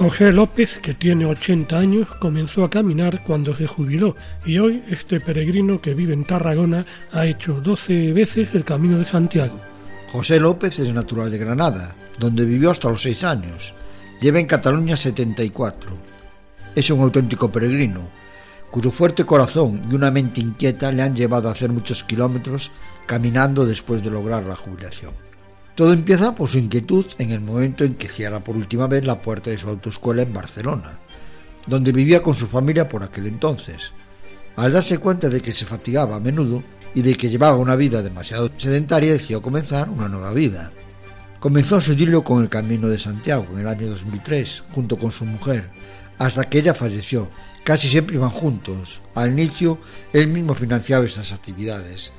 José 0.00 0.32
López, 0.32 0.78
que 0.80 0.94
tiene 0.94 1.26
80 1.26 1.76
años, 1.76 2.08
comenzó 2.08 2.64
a 2.64 2.70
caminar 2.70 3.22
cuando 3.22 3.54
se 3.54 3.66
jubiló 3.66 4.14
y 4.46 4.58
hoy 4.58 4.82
este 4.88 5.20
peregrino 5.20 5.78
que 5.82 5.92
vive 5.92 6.14
en 6.14 6.24
Tarragona 6.24 6.86
ha 7.12 7.26
hecho 7.26 7.60
12 7.60 8.14
veces 8.14 8.48
el 8.54 8.64
Camino 8.64 8.98
de 8.98 9.04
Santiago. 9.04 9.60
José 10.10 10.40
López 10.40 10.78
es 10.78 10.90
natural 10.90 11.30
de 11.30 11.36
Granada, 11.36 11.94
donde 12.18 12.46
vivió 12.46 12.70
hasta 12.70 12.88
los 12.88 13.02
6 13.02 13.24
años. 13.24 13.74
Lleva 14.22 14.40
en 14.40 14.46
Cataluña 14.46 14.96
74. 14.96 15.90
Es 16.74 16.90
un 16.90 17.02
auténtico 17.02 17.52
peregrino, 17.52 18.08
cuyo 18.70 18.90
fuerte 18.90 19.26
corazón 19.26 19.82
y 19.90 19.94
una 19.94 20.10
mente 20.10 20.40
inquieta 20.40 20.92
le 20.92 21.02
han 21.02 21.14
llevado 21.14 21.50
a 21.50 21.52
hacer 21.52 21.68
muchos 21.68 22.04
kilómetros 22.04 22.70
caminando 23.04 23.66
después 23.66 24.02
de 24.02 24.10
lograr 24.10 24.44
la 24.44 24.56
jubilación. 24.56 25.12
Todo 25.74 25.92
empieza 25.92 26.34
por 26.34 26.48
su 26.48 26.58
inquietud 26.58 27.06
en 27.18 27.30
el 27.30 27.40
momento 27.40 27.84
en 27.84 27.94
que 27.94 28.08
cierra 28.08 28.40
por 28.40 28.56
última 28.56 28.86
vez 28.86 29.04
la 29.04 29.22
puerta 29.22 29.50
de 29.50 29.58
su 29.58 29.68
autoescuela 29.68 30.22
en 30.22 30.32
Barcelona, 30.32 30.98
donde 31.66 31.92
vivía 31.92 32.22
con 32.22 32.34
su 32.34 32.48
familia 32.48 32.88
por 32.88 33.02
aquel 33.02 33.26
entonces. 33.26 33.92
Al 34.56 34.72
darse 34.72 34.98
cuenta 34.98 35.28
de 35.28 35.40
que 35.40 35.52
se 35.52 35.64
fatigaba 35.64 36.16
a 36.16 36.20
menudo 36.20 36.62
y 36.94 37.02
de 37.02 37.14
que 37.16 37.30
llevaba 37.30 37.56
una 37.56 37.76
vida 37.76 38.02
demasiado 38.02 38.50
sedentaria, 38.54 39.12
decidió 39.12 39.40
comenzar 39.40 39.88
una 39.88 40.08
nueva 40.08 40.32
vida. 40.32 40.72
Comenzó 41.38 41.80
su 41.80 41.92
idilio 41.92 42.22
con 42.22 42.42
el 42.42 42.50
Camino 42.50 42.88
de 42.88 42.98
Santiago 42.98 43.46
en 43.54 43.60
el 43.60 43.68
año 43.68 43.86
2003, 43.86 44.64
junto 44.72 44.98
con 44.98 45.10
su 45.10 45.24
mujer, 45.24 45.70
hasta 46.18 46.44
que 46.44 46.58
ella 46.58 46.74
falleció. 46.74 47.28
Casi 47.64 47.88
siempre 47.88 48.16
iban 48.16 48.30
juntos. 48.30 49.00
Al 49.14 49.30
inicio, 49.32 49.78
él 50.12 50.26
mismo 50.26 50.54
financiaba 50.54 51.06
esas 51.06 51.32
actividades. 51.32 52.12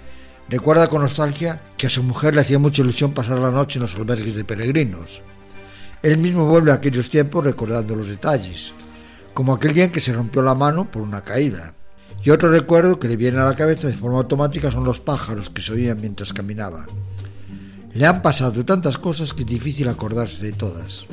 Recuerda 0.52 0.90
con 0.90 1.02
nostalgia 1.02 1.62
que 1.78 1.88
a 1.88 1.90
su 1.90 2.04
mujer 2.04 2.36
le 2.36 2.42
hacía 2.42 2.60
mucha 2.60 2.82
ilusión 2.82 3.14
pasar 3.14 3.40
la 3.40 3.52
noche 3.52 3.80
en 3.80 3.84
los 3.84 3.96
albergues 3.96 4.36
de 4.36 4.44
peregrinos. 4.44 5.22
Él 6.04 6.18
mismo 6.18 6.46
vuelve 6.46 6.72
a 6.72 6.76
aquellos 6.76 7.10
tiempos 7.10 7.46
recordando 7.46 7.96
los 7.96 8.10
detalles, 8.10 8.74
como 9.34 9.54
aquel 9.54 9.74
día 9.74 9.86
en 9.86 9.92
que 9.92 10.02
se 10.02 10.12
rompió 10.12 10.42
la 10.42 10.54
mano 10.54 10.92
por 10.92 11.04
una 11.04 11.22
caída. 11.22 11.74
Y 12.22 12.32
otro 12.32 12.52
recuerdo 12.52 13.00
que 13.00 13.08
le 13.08 13.16
viene 13.16 13.40
a 13.40 13.46
la 13.46 13.56
cabeza 13.56 13.88
de 13.88 13.94
forma 13.94 14.18
automática 14.18 14.70
son 14.70 14.84
los 14.84 15.00
pájaros 15.00 15.50
que 15.50 15.62
se 15.62 15.72
oían 15.72 16.02
mientras 16.02 16.34
caminaba. 16.34 16.86
Le 17.94 18.06
han 18.06 18.22
pasado 18.22 18.66
tantas 18.66 18.98
cosas 18.98 19.34
que 19.34 19.44
es 19.44 19.48
difícil 19.48 19.88
acordarse 19.88 20.44
de 20.44 20.52
todas. 20.52 21.06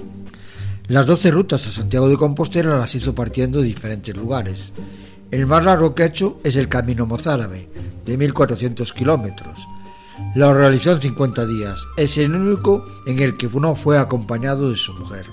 Las 0.88 1.06
doce 1.06 1.30
rutas 1.30 1.64
a 1.68 1.70
Santiago 1.70 2.08
de 2.08 2.16
Compostela 2.16 2.76
las 2.76 2.92
hizo 2.96 3.14
partiendo 3.14 3.60
de 3.60 3.68
diferentes 3.68 4.16
lugares. 4.16 4.72
El 5.30 5.46
más 5.46 5.62
largo 5.62 5.94
que 5.94 6.04
ha 6.04 6.06
hecho 6.06 6.40
es 6.42 6.56
el 6.56 6.68
Camino 6.68 7.04
Mozárabe, 7.04 7.68
de 8.06 8.16
1400 8.16 8.94
kilómetros. 8.94 9.68
Lo 10.34 10.54
realizó 10.54 10.92
en 10.92 11.02
50 11.02 11.44
días. 11.44 11.86
Es 11.98 12.16
el 12.16 12.34
único 12.34 12.86
en 13.06 13.18
el 13.18 13.36
que 13.36 13.46
no 13.48 13.76
fue 13.76 13.98
acompañado 13.98 14.70
de 14.70 14.76
su 14.76 14.94
mujer. 14.94 15.26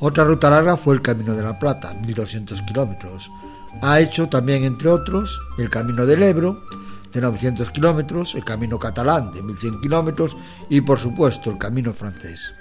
Otra 0.00 0.24
ruta 0.24 0.50
larga 0.50 0.76
fue 0.76 0.96
el 0.96 1.02
Camino 1.02 1.36
de 1.36 1.42
la 1.44 1.56
Plata, 1.56 1.94
1200 2.04 2.62
kilómetros. 2.62 3.30
Ha 3.80 4.00
hecho 4.00 4.28
también, 4.28 4.64
entre 4.64 4.88
otros, 4.88 5.40
el 5.56 5.70
Camino 5.70 6.04
del 6.04 6.24
Ebro, 6.24 6.60
de 7.12 7.20
900 7.20 7.70
kilómetros, 7.70 8.34
el 8.34 8.44
Camino 8.44 8.80
Catalán, 8.80 9.30
de 9.30 9.40
1100 9.40 9.80
kilómetros, 9.80 10.36
y 10.68 10.80
por 10.80 10.98
supuesto 10.98 11.48
el 11.48 11.58
Camino 11.58 11.92
francés. 11.92 12.52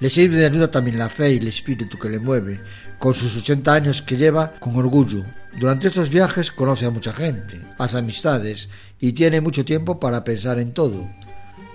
Le 0.00 0.10
sirve 0.10 0.36
de 0.36 0.46
ayuda 0.46 0.70
también 0.70 0.98
la 0.98 1.08
fe 1.08 1.32
y 1.32 1.36
el 1.36 1.48
espíritu 1.48 1.98
que 1.98 2.08
le 2.08 2.18
mueve, 2.18 2.60
con 2.98 3.14
sus 3.14 3.36
80 3.36 3.72
años 3.72 4.02
que 4.02 4.16
lleva 4.16 4.52
con 4.60 4.76
orgullo. 4.76 5.24
Durante 5.58 5.88
estos 5.88 6.10
viajes 6.10 6.50
conoce 6.50 6.86
a 6.86 6.90
mucha 6.90 7.12
gente, 7.12 7.60
hace 7.78 7.98
amistades 7.98 8.68
y 8.98 9.12
tiene 9.12 9.40
mucho 9.40 9.64
tiempo 9.64 10.00
para 10.00 10.24
pensar 10.24 10.58
en 10.58 10.72
todo. 10.72 11.08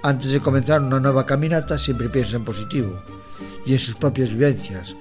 Antes 0.03 0.32
de 0.32 0.39
comenzar 0.39 0.82
una 0.82 0.99
nueva 0.99 1.25
caminata 1.25 1.77
siempre 1.77 2.10
piensa 2.10 2.36
en 2.36 2.45
positivo 2.45 3.01
y 3.65 3.73
en 3.73 3.79
sus 3.79 3.95
propias 3.95 4.29
vivencias. 4.29 4.95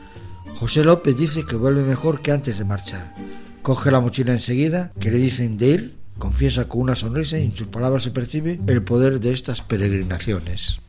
José 0.54 0.85
López 0.85 1.16
dice 1.16 1.44
que 1.44 1.57
vuelve 1.57 1.83
mejor 1.83 2.20
que 2.20 2.33
antes 2.33 2.59
de 2.59 2.64
marchar. 2.64 3.14
Coge 3.62 3.90
la 3.90 4.00
mochila 4.00 4.33
enseguida, 4.33 4.92
que 4.98 5.11
le 5.11 5.18
dicen 5.18 5.57
de 5.57 5.66
ir, 5.66 5.96
confiesa 6.18 6.68
con 6.68 6.81
una 6.81 6.94
sonrisa 6.94 7.38
y 7.38 7.44
en 7.44 7.52
sus 7.52 7.68
palabras 7.68 8.02
se 8.02 8.11
percibe 8.11 8.61
el 8.66 8.83
poder 8.83 9.20
de 9.20 9.33
estas 9.33 9.62
peregrinaciones. 9.62 10.81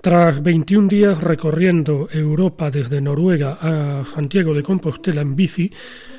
Tras 0.00 0.42
21 0.44 0.86
días 0.86 1.20
recorriendo 1.20 2.08
Europa 2.12 2.70
desde 2.70 3.00
Noruega 3.00 3.58
a 3.60 4.04
Santiago 4.14 4.54
de 4.54 4.62
Compostela 4.62 5.22
en 5.22 5.34
bici 5.34 5.72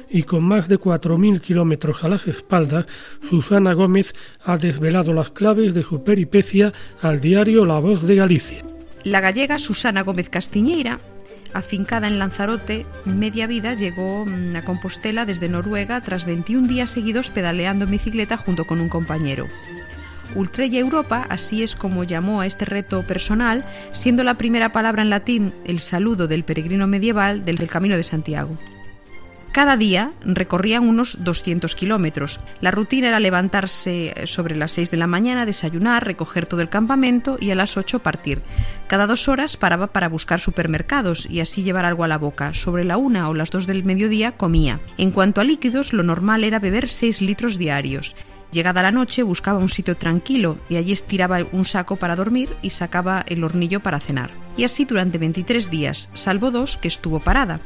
y 0.09 0.23
con 0.23 0.43
más 0.43 0.67
de 0.67 0.77
4.000 0.77 1.39
kilómetros 1.39 2.03
a 2.03 2.09
las 2.09 2.27
espaldas, 2.27 2.87
Susana 3.29 3.71
Gómez 3.73 4.13
ha 4.43 4.57
desvelado 4.57 5.13
las 5.13 5.31
claves 5.31 5.73
de 5.73 5.83
su 5.83 6.03
peripecia 6.03 6.73
al 7.01 7.21
diario 7.21 7.65
La 7.65 7.79
Voz 7.79 8.03
de 8.03 8.15
Galicia. 8.15 8.65
La 9.05 9.21
gallega 9.21 9.57
Susana 9.57 10.01
Gómez 10.01 10.27
Castiñeira, 10.29 10.99
afincada 11.53 12.07
en 12.07 12.19
Lanzarote, 12.19 12.85
media 13.05 13.47
vida 13.47 13.75
llegó 13.75 14.25
mm, 14.25 14.57
a 14.57 14.65
Compostela 14.65 15.25
desde 15.25 15.47
Noruega 15.47 16.01
tras 16.01 16.25
21 16.25 16.67
días 16.67 16.89
seguidos 16.89 17.29
pedaleando 17.29 17.85
en 17.85 17.91
bicicleta 17.91 18.35
junto 18.35 18.65
con 18.65 18.81
un 18.81 18.89
compañero. 18.89 19.47
Ultrella 20.35 20.79
Europa, 20.79 21.25
así 21.29 21.63
es 21.63 21.75
como 21.75 22.03
llamó 22.03 22.41
a 22.41 22.45
este 22.45 22.65
reto 22.65 23.03
personal, 23.03 23.65
siendo 23.91 24.23
la 24.23 24.35
primera 24.35 24.71
palabra 24.71 25.01
en 25.01 25.09
latín 25.09 25.53
el 25.65 25.79
saludo 25.79 26.27
del 26.27 26.43
peregrino 26.43 26.87
medieval 26.87 27.45
del 27.45 27.57
Camino 27.69 27.97
de 27.97 28.03
Santiago. 28.03 28.57
Cada 29.51 29.77
día 29.77 30.11
recorrían 30.23 30.87
unos 30.87 31.23
200 31.23 31.73
kilómetros. 31.73 32.39
La 32.61 32.69
rutina 32.69 33.07
era 33.07 33.19
levantarse 33.19 34.13
sobre 34.25 34.55
las 34.55 34.71
6 34.73 34.91
de 34.91 34.97
la 34.97 35.07
mañana, 35.07 35.45
desayunar, 35.45 36.05
recoger 36.05 36.45
todo 36.45 36.61
el 36.61 36.69
campamento 36.69 37.35
y 37.39 37.49
a 37.49 37.55
las 37.55 37.75
8 37.75 37.99
partir. 37.99 38.41
Cada 38.87 39.07
dos 39.07 39.27
horas 39.27 39.57
paraba 39.57 39.87
para 39.87 40.07
buscar 40.07 40.39
supermercados 40.39 41.25
y 41.27 41.39
así 41.39 41.63
llevar 41.63 41.85
algo 41.85 42.03
a 42.03 42.07
la 42.07 42.19
boca. 42.19 42.53
Sobre 42.53 42.85
la 42.85 42.97
una 42.97 43.27
o 43.27 43.33
las 43.33 43.49
2 43.49 43.65
del 43.65 43.83
mediodía 43.83 44.33
comía. 44.33 44.79
En 44.99 45.09
cuanto 45.09 45.41
a 45.41 45.43
líquidos, 45.43 45.93
lo 45.93 46.03
normal 46.03 46.43
era 46.43 46.59
beber 46.59 46.87
6 46.87 47.21
litros 47.21 47.57
diarios. 47.57 48.15
Llegada 48.51 48.81
la 48.81 48.91
noche 48.91 49.21
buscaba 49.21 49.59
un 49.59 49.69
sitio 49.69 49.95
tranquilo 49.95 50.57
y 50.69 50.77
allí 50.77 50.91
estiraba 50.91 51.39
un 51.51 51.65
saco 51.65 51.97
para 51.97 52.15
dormir 52.15 52.49
y 52.63 52.71
sacaba 52.71 53.23
el 53.27 53.43
hornillo 53.43 53.79
para 53.79 53.99
cenar. 53.99 54.31
Y 54.57 54.63
así 54.63 54.85
durante 54.85 55.19
23 55.19 55.69
días, 55.69 56.09
salvo 56.15 56.49
dos 56.49 56.77
que 56.77 56.87
estuvo 56.87 57.19
parada. 57.19 57.59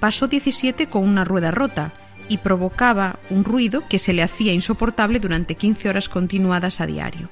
Pasó 0.00 0.26
17 0.26 0.88
con 0.88 1.04
una 1.04 1.24
rueda 1.24 1.52
rota 1.52 1.92
y 2.28 2.38
provocaba 2.38 3.20
un 3.30 3.44
ruido 3.44 3.84
que 3.88 4.00
se 4.00 4.12
le 4.12 4.22
hacía 4.22 4.52
insoportable 4.52 5.20
durante 5.20 5.54
15 5.54 5.88
horas 5.88 6.08
continuadas 6.08 6.80
a 6.80 6.86
diario. 6.86 7.28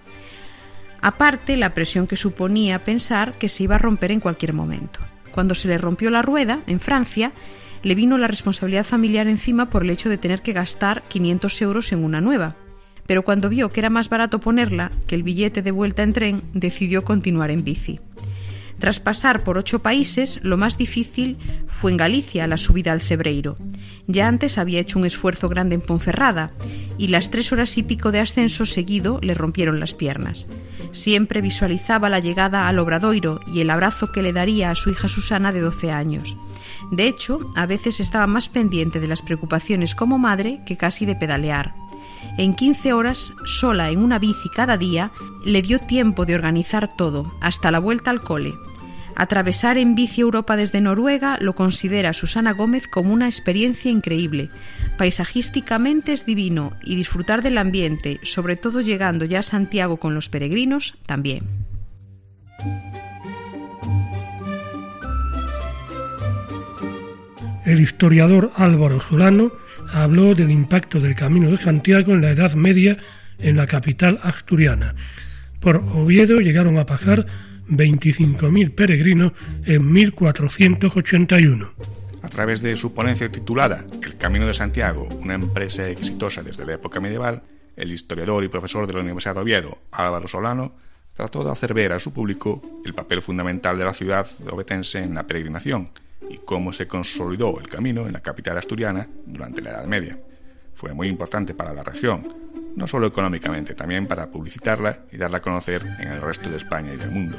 Aparte, 1.01 1.57
la 1.57 1.75
presión 1.75 2.07
que 2.07 2.17
suponía 2.17 2.85
pensar 2.85 3.33
que 3.35 3.49
se 3.49 3.65
iba 3.65 3.75
a 3.75 3.79
romper 3.79 4.13
en 4.13 4.21
cualquier 4.21 4.53
momento. 4.53 5.01
Cuando 5.33 5.57
se 5.57 5.67
le 5.67 5.79
rompió 5.79 6.11
la 6.11 6.23
rueda, 6.23 6.61
en 6.69 6.79
Francia, 6.79 7.33
le 7.83 7.97
vino 7.97 8.17
la 8.17 8.29
responsabilidad 8.29 8.85
familiar 8.85 9.27
encima 9.27 9.69
por 9.69 9.83
el 9.83 9.91
hecho 9.91 10.09
de 10.09 10.19
tener 10.19 10.43
que 10.43 10.53
gastar 10.53 11.03
500 11.09 11.63
euros 11.63 11.93
en 11.93 12.05
una 12.05 12.21
nueva, 12.21 12.55
pero 13.07 13.23
cuando 13.23 13.49
vio 13.49 13.71
que 13.71 13.81
era 13.81 13.91
más 13.91 14.09
barato 14.09 14.41
ponerla 14.41 14.91
que 15.07 15.15
el 15.15 15.23
billete 15.23 15.63
de 15.63 15.71
vuelta 15.71 16.03
en 16.03 16.13
tren, 16.13 16.43
decidió 16.53 17.05
continuar 17.05 17.51
en 17.51 17.65
bici. 17.65 18.01
Tras 18.83 18.99
pasar 18.99 19.45
por 19.45 19.59
ocho 19.59 19.79
países, 19.79 20.41
lo 20.43 20.57
más 20.57 20.77
difícil 20.77 21.37
fue 21.69 21.93
en 21.93 21.97
Galicia 21.97 22.49
la 22.49 22.57
subida 22.57 22.91
al 22.91 23.01
Cebreiro. 23.01 23.57
Ya 24.09 24.27
antes 24.27 24.59
había 24.59 24.81
hecho 24.81 24.99
un 24.99 25.07
esfuerzo 25.07 25.49
grande 25.49 25.77
en 25.77 25.81
Ponferrada 25.81 26.51
y 26.99 27.07
las 27.07 27.31
tres 27.31 27.53
horas 27.53 27.79
y 27.79 27.85
pico 27.85 28.11
de 28.11 28.19
ascenso 28.19 28.67
seguido 28.67 29.21
le 29.23 29.35
rompieron 29.35 29.79
las 29.79 29.95
piernas. 29.95 30.49
Siempre 30.91 31.41
visualizaba 31.41 32.09
la 32.09 32.19
llegada 32.19 32.67
al 32.67 32.81
Obradoiro 32.81 33.39
y 33.47 33.61
el 33.61 33.71
abrazo 33.71 34.11
que 34.11 34.23
le 34.23 34.33
daría 34.33 34.73
a 34.73 34.75
su 34.75 34.91
hija 34.91 35.07
Susana 35.07 35.53
de 35.53 35.61
12 35.61 35.93
años. 35.93 36.37
De 36.91 37.07
hecho, 37.07 37.39
a 37.55 37.67
veces 37.67 38.01
estaba 38.01 38.27
más 38.27 38.49
pendiente 38.49 38.99
de 38.99 39.07
las 39.07 39.23
preocupaciones 39.23 39.95
como 39.95 40.19
madre 40.19 40.61
que 40.67 40.77
casi 40.77 41.07
de 41.07 41.15
pedalear. 41.15 41.73
En 42.39 42.55
15 42.55 42.93
horas, 42.93 43.35
sola 43.45 43.91
en 43.91 43.99
una 44.03 44.19
bici 44.19 44.49
cada 44.49 44.77
día, 44.77 45.11
le 45.45 45.63
dio 45.63 45.79
tiempo 45.79 46.25
de 46.25 46.35
organizar 46.35 46.97
todo, 46.97 47.33
hasta 47.41 47.71
la 47.71 47.79
vuelta 47.79 48.11
al 48.11 48.23
cole. 48.23 48.55
Atravesar 49.15 49.77
en 49.77 49.95
bici 49.95 50.23
Europa 50.23 50.57
desde 50.57 50.81
Noruega 50.81 51.37
lo 51.41 51.55
considera 51.55 52.13
Susana 52.13 52.53
Gómez 52.53 52.89
como 52.89 53.13
una 53.13 53.27
experiencia 53.27 53.91
increíble. 53.91 54.51
Paisajísticamente 54.97 56.13
es 56.13 56.25
divino 56.25 56.73
y 56.83 56.97
disfrutar 56.97 57.43
del 57.43 57.59
ambiente, 57.59 58.21
sobre 58.23 58.57
todo 58.57 58.81
llegando 58.81 59.25
ya 59.25 59.41
a 59.41 59.43
Santiago 59.43 59.99
con 59.99 60.15
los 60.15 60.29
peregrinos, 60.29 60.97
también. 61.07 61.45
El 67.65 67.81
historiador 67.81 68.51
Álvaro 68.57 69.01
Solano 69.01 69.53
habló 69.93 70.35
del 70.35 70.51
impacto 70.51 71.01
del 71.01 71.15
Camino 71.15 71.51
de 71.51 71.59
Santiago 71.59 72.13
en 72.13 72.23
la 72.23 72.31
Edad 72.31 72.55
Media 72.55 72.97
en 73.39 73.57
la 73.57 73.67
capital 73.67 74.19
asturiana. 74.23 74.95
Por 75.61 75.77
Oviedo 75.77 76.39
llegaron 76.39 76.79
a 76.79 76.87
pasar 76.87 77.27
25.000 77.69 78.75
peregrinos 78.75 79.33
en 79.65 79.93
1481. 79.93 81.73
A 82.23 82.29
través 82.29 82.63
de 82.63 82.77
su 82.77 82.95
ponencia 82.95 83.31
titulada 83.31 83.85
El 84.03 84.17
Camino 84.17 84.47
de 84.47 84.55
Santiago, 84.55 85.09
una 85.21 85.35
empresa 85.35 85.89
exitosa 85.89 86.43
desde 86.43 86.65
la 86.65 86.75
época 86.75 87.01
medieval, 87.01 87.43
el 87.77 87.93
historiador 87.93 88.45
y 88.45 88.49
profesor 88.49 88.87
de 88.87 88.95
la 88.95 89.01
Universidad 89.01 89.35
de 89.35 89.41
Oviedo, 89.41 89.79
Álvaro 89.93 90.29
Solano, 90.29 90.73
trató 91.15 91.45
de 91.45 91.51
hacer 91.51 91.75
ver 91.75 91.93
a 91.93 91.99
su 91.99 92.13
público 92.13 92.63
el 92.85 92.95
papel 92.95 93.23
fundamental 93.23 93.77
de 93.77 93.85
la 93.85 93.93
ciudad 93.93 94.27
obetense 94.51 95.01
en 95.01 95.15
la 95.15 95.27
peregrinación 95.27 95.91
y 96.31 96.39
cómo 96.39 96.73
se 96.73 96.89
consolidó 96.89 97.59
el 97.61 97.69
camino 97.69 98.07
en 98.07 98.13
la 98.13 98.21
capital 98.21 98.59
asturiana 98.59 99.09
durante 99.27 99.63
la 99.63 99.71
Edad 99.71 99.87
Media. 99.87 100.19
Fue 100.75 100.95
muy 100.95 101.09
importante 101.09 101.55
para 101.55 101.73
la 101.73 101.83
región, 101.83 102.27
no 102.77 102.87
solo 102.87 103.07
económicamente, 103.07 103.75
también 103.75 104.07
para 104.07 104.31
publicitarla 104.31 105.01
y 105.13 105.17
darla 105.17 105.39
a 105.39 105.43
conocer 105.43 105.83
en 106.01 106.09
el 106.09 106.21
resto 106.21 106.49
de 106.51 106.57
España 106.57 106.95
y 106.95 106.97
del 106.97 107.11
mundo. 107.11 107.39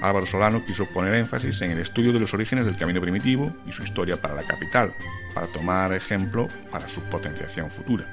Álvaro 0.00 0.26
Solano 0.26 0.64
quiso 0.64 0.86
poner 0.86 1.14
énfasis 1.14 1.62
en 1.62 1.70
el 1.70 1.78
estudio 1.78 2.12
de 2.12 2.20
los 2.20 2.34
orígenes 2.34 2.66
del 2.66 2.76
camino 2.76 3.00
primitivo 3.00 3.54
y 3.66 3.72
su 3.72 3.84
historia 3.84 4.20
para 4.20 4.34
la 4.34 4.42
capital, 4.42 4.92
para 5.34 5.46
tomar 5.46 5.92
ejemplo 5.92 6.48
para 6.70 6.88
su 6.88 7.00
potenciación 7.02 7.70
futura. 7.70 8.04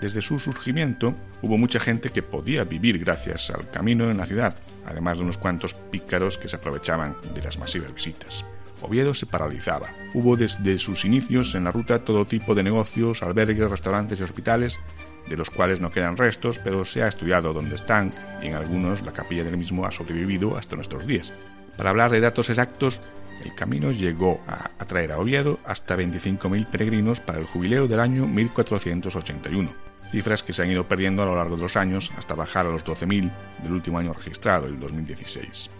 Desde 0.00 0.22
su 0.22 0.38
surgimiento 0.38 1.14
hubo 1.42 1.56
mucha 1.58 1.80
gente 1.80 2.10
que 2.10 2.22
podía 2.22 2.64
vivir 2.64 2.98
gracias 2.98 3.50
al 3.50 3.70
camino 3.70 4.10
en 4.10 4.18
la 4.18 4.26
ciudad, 4.26 4.54
además 4.86 5.18
de 5.18 5.24
unos 5.24 5.38
cuantos 5.38 5.74
pícaros 5.74 6.38
que 6.38 6.48
se 6.48 6.56
aprovechaban 6.56 7.16
de 7.34 7.42
las 7.42 7.58
masivas 7.58 7.92
visitas. 7.92 8.44
Oviedo 8.86 9.14
se 9.14 9.26
paralizaba. 9.26 9.88
Hubo 10.14 10.36
desde 10.36 10.78
sus 10.78 11.04
inicios 11.04 11.54
en 11.54 11.64
la 11.64 11.72
ruta 11.72 12.04
todo 12.04 12.24
tipo 12.24 12.54
de 12.54 12.62
negocios, 12.62 13.22
albergues, 13.22 13.70
restaurantes 13.70 14.20
y 14.20 14.22
hospitales, 14.22 14.80
de 15.28 15.36
los 15.36 15.50
cuales 15.50 15.80
no 15.80 15.90
quedan 15.90 16.16
restos, 16.16 16.58
pero 16.58 16.84
se 16.84 17.02
ha 17.02 17.08
estudiado 17.08 17.52
dónde 17.52 17.74
están 17.74 18.12
y 18.42 18.46
en 18.46 18.54
algunos 18.54 19.02
la 19.02 19.12
capilla 19.12 19.44
del 19.44 19.56
mismo 19.56 19.84
ha 19.84 19.90
sobrevivido 19.90 20.56
hasta 20.56 20.76
nuestros 20.76 21.06
días. 21.06 21.32
Para 21.76 21.90
hablar 21.90 22.10
de 22.10 22.20
datos 22.20 22.48
exactos, 22.48 23.00
el 23.44 23.54
camino 23.54 23.92
llegó 23.92 24.40
a 24.46 24.70
atraer 24.78 25.12
a 25.12 25.18
Oviedo 25.18 25.58
hasta 25.64 25.96
25.000 25.96 26.66
peregrinos 26.66 27.20
para 27.20 27.38
el 27.38 27.46
jubileo 27.46 27.86
del 27.86 28.00
año 28.00 28.26
1481, 28.26 29.70
cifras 30.10 30.42
que 30.42 30.52
se 30.52 30.62
han 30.62 30.70
ido 30.70 30.88
perdiendo 30.88 31.22
a 31.22 31.26
lo 31.26 31.36
largo 31.36 31.56
de 31.56 31.62
los 31.62 31.76
años 31.76 32.12
hasta 32.16 32.34
bajar 32.34 32.66
a 32.66 32.70
los 32.70 32.84
12.000 32.84 33.30
del 33.62 33.72
último 33.72 33.98
año 33.98 34.12
registrado, 34.12 34.66
el 34.66 34.80
2016. 34.80 35.70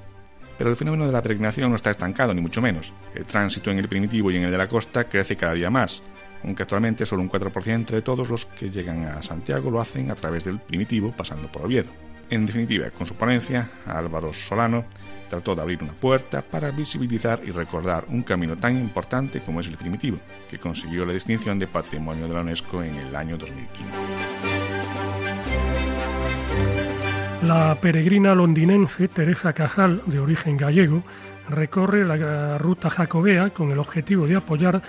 Pero 0.58 0.70
el 0.70 0.76
fenómeno 0.76 1.06
de 1.06 1.12
la 1.12 1.22
peregrinación 1.22 1.70
no 1.70 1.76
está 1.76 1.90
estancado, 1.90 2.34
ni 2.34 2.40
mucho 2.40 2.62
menos. 2.62 2.92
El 3.14 3.24
tránsito 3.24 3.70
en 3.70 3.78
el 3.78 3.88
primitivo 3.88 4.30
y 4.30 4.36
en 4.36 4.44
el 4.44 4.50
de 4.50 4.58
la 4.58 4.68
costa 4.68 5.04
crece 5.04 5.36
cada 5.36 5.54
día 5.54 5.70
más, 5.70 6.02
aunque 6.44 6.62
actualmente 6.62 7.06
solo 7.06 7.22
un 7.22 7.30
4% 7.30 7.86
de 7.86 8.02
todos 8.02 8.28
los 8.30 8.46
que 8.46 8.70
llegan 8.70 9.04
a 9.04 9.22
Santiago 9.22 9.70
lo 9.70 9.80
hacen 9.80 10.10
a 10.10 10.14
través 10.14 10.44
del 10.44 10.58
primitivo 10.58 11.12
pasando 11.16 11.48
por 11.48 11.62
Oviedo. 11.62 11.90
En 12.28 12.44
definitiva, 12.44 12.90
con 12.90 13.06
su 13.06 13.14
ponencia, 13.14 13.70
Álvaro 13.86 14.32
Solano 14.32 14.84
trató 15.28 15.54
de 15.54 15.62
abrir 15.62 15.82
una 15.82 15.92
puerta 15.92 16.42
para 16.42 16.70
visibilizar 16.70 17.40
y 17.44 17.50
recordar 17.50 18.04
un 18.08 18.22
camino 18.22 18.56
tan 18.56 18.76
importante 18.78 19.40
como 19.40 19.60
es 19.60 19.68
el 19.68 19.76
primitivo, 19.76 20.18
que 20.48 20.58
consiguió 20.58 21.04
la 21.04 21.12
distinción 21.12 21.58
de 21.58 21.66
Patrimonio 21.66 22.26
de 22.26 22.34
la 22.34 22.40
UNESCO 22.40 22.82
en 22.82 22.96
el 22.96 23.14
año 23.14 23.36
2015. 23.36 24.55
La 27.42 27.78
peregrina 27.80 28.34
londinense 28.34 29.08
Teresa 29.08 29.52
Cajal, 29.52 30.02
de 30.06 30.18
origen 30.18 30.56
gallego, 30.56 31.02
recorre 31.48 32.04
la 32.04 32.58
ruta 32.58 32.88
jacobea 32.88 33.50
con 33.50 33.70
el 33.70 33.78
objetivo 33.78 34.26
de 34.26 34.36
apoyar 34.36 34.82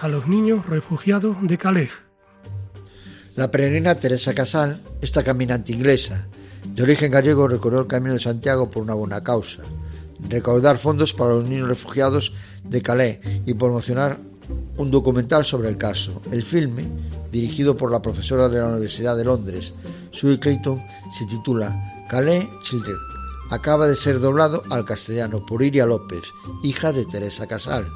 a 0.00 0.08
los 0.08 0.28
niños 0.28 0.66
refugiados 0.66 1.36
de 1.40 1.56
Calais. 1.58 1.92
La 3.36 3.50
peregrina 3.50 3.94
Teresa 3.94 4.34
Casal, 4.34 4.82
esta 5.00 5.24
caminante 5.24 5.72
inglesa, 5.72 6.28
de 6.68 6.82
origen 6.82 7.10
gallego, 7.10 7.48
recorrió 7.48 7.80
el 7.80 7.86
Camino 7.86 8.12
de 8.12 8.20
Santiago 8.20 8.70
por 8.70 8.82
una 8.82 8.94
buena 8.94 9.24
causa, 9.24 9.62
recaudar 10.28 10.78
fondos 10.78 11.14
para 11.14 11.34
los 11.34 11.44
niños 11.44 11.68
refugiados 11.68 12.34
de 12.62 12.82
Calais 12.82 13.18
y 13.46 13.54
promocionar 13.54 14.18
un 14.76 14.90
documental 14.90 15.44
sobre 15.44 15.68
el 15.68 15.78
caso. 15.78 16.20
El 16.30 16.42
filme, 16.42 16.84
dirigido 17.32 17.76
por 17.76 17.90
la 17.90 18.02
profesora 18.02 18.48
de 18.48 18.60
la 18.60 18.68
Universidad 18.68 19.16
de 19.16 19.24
Londres, 19.24 19.72
Sue 20.10 20.38
Clayton, 20.38 20.80
se 21.10 21.26
titula 21.26 21.93
Calais 22.08 22.48
Children. 22.62 22.98
Acaba 23.50 23.86
de 23.86 23.96
ser 23.96 24.20
doblado 24.20 24.62
al 24.70 24.84
castellano 24.84 25.44
por 25.44 25.62
Iria 25.62 25.86
López, 25.86 26.22
hija 26.62 26.92
de 26.92 27.04
Teresa 27.04 27.46
Casal, 27.46 27.86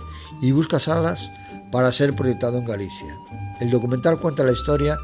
y 0.40 0.52
busca 0.52 0.78
salas 0.78 1.30
para 1.72 1.92
ser 1.92 2.14
proyectado 2.14 2.58
en 2.58 2.66
Galicia. 2.66 3.16
El 3.60 3.70
documental 3.70 4.20
cuenta 4.20 4.44
la 4.44 4.52
historia 4.52 4.98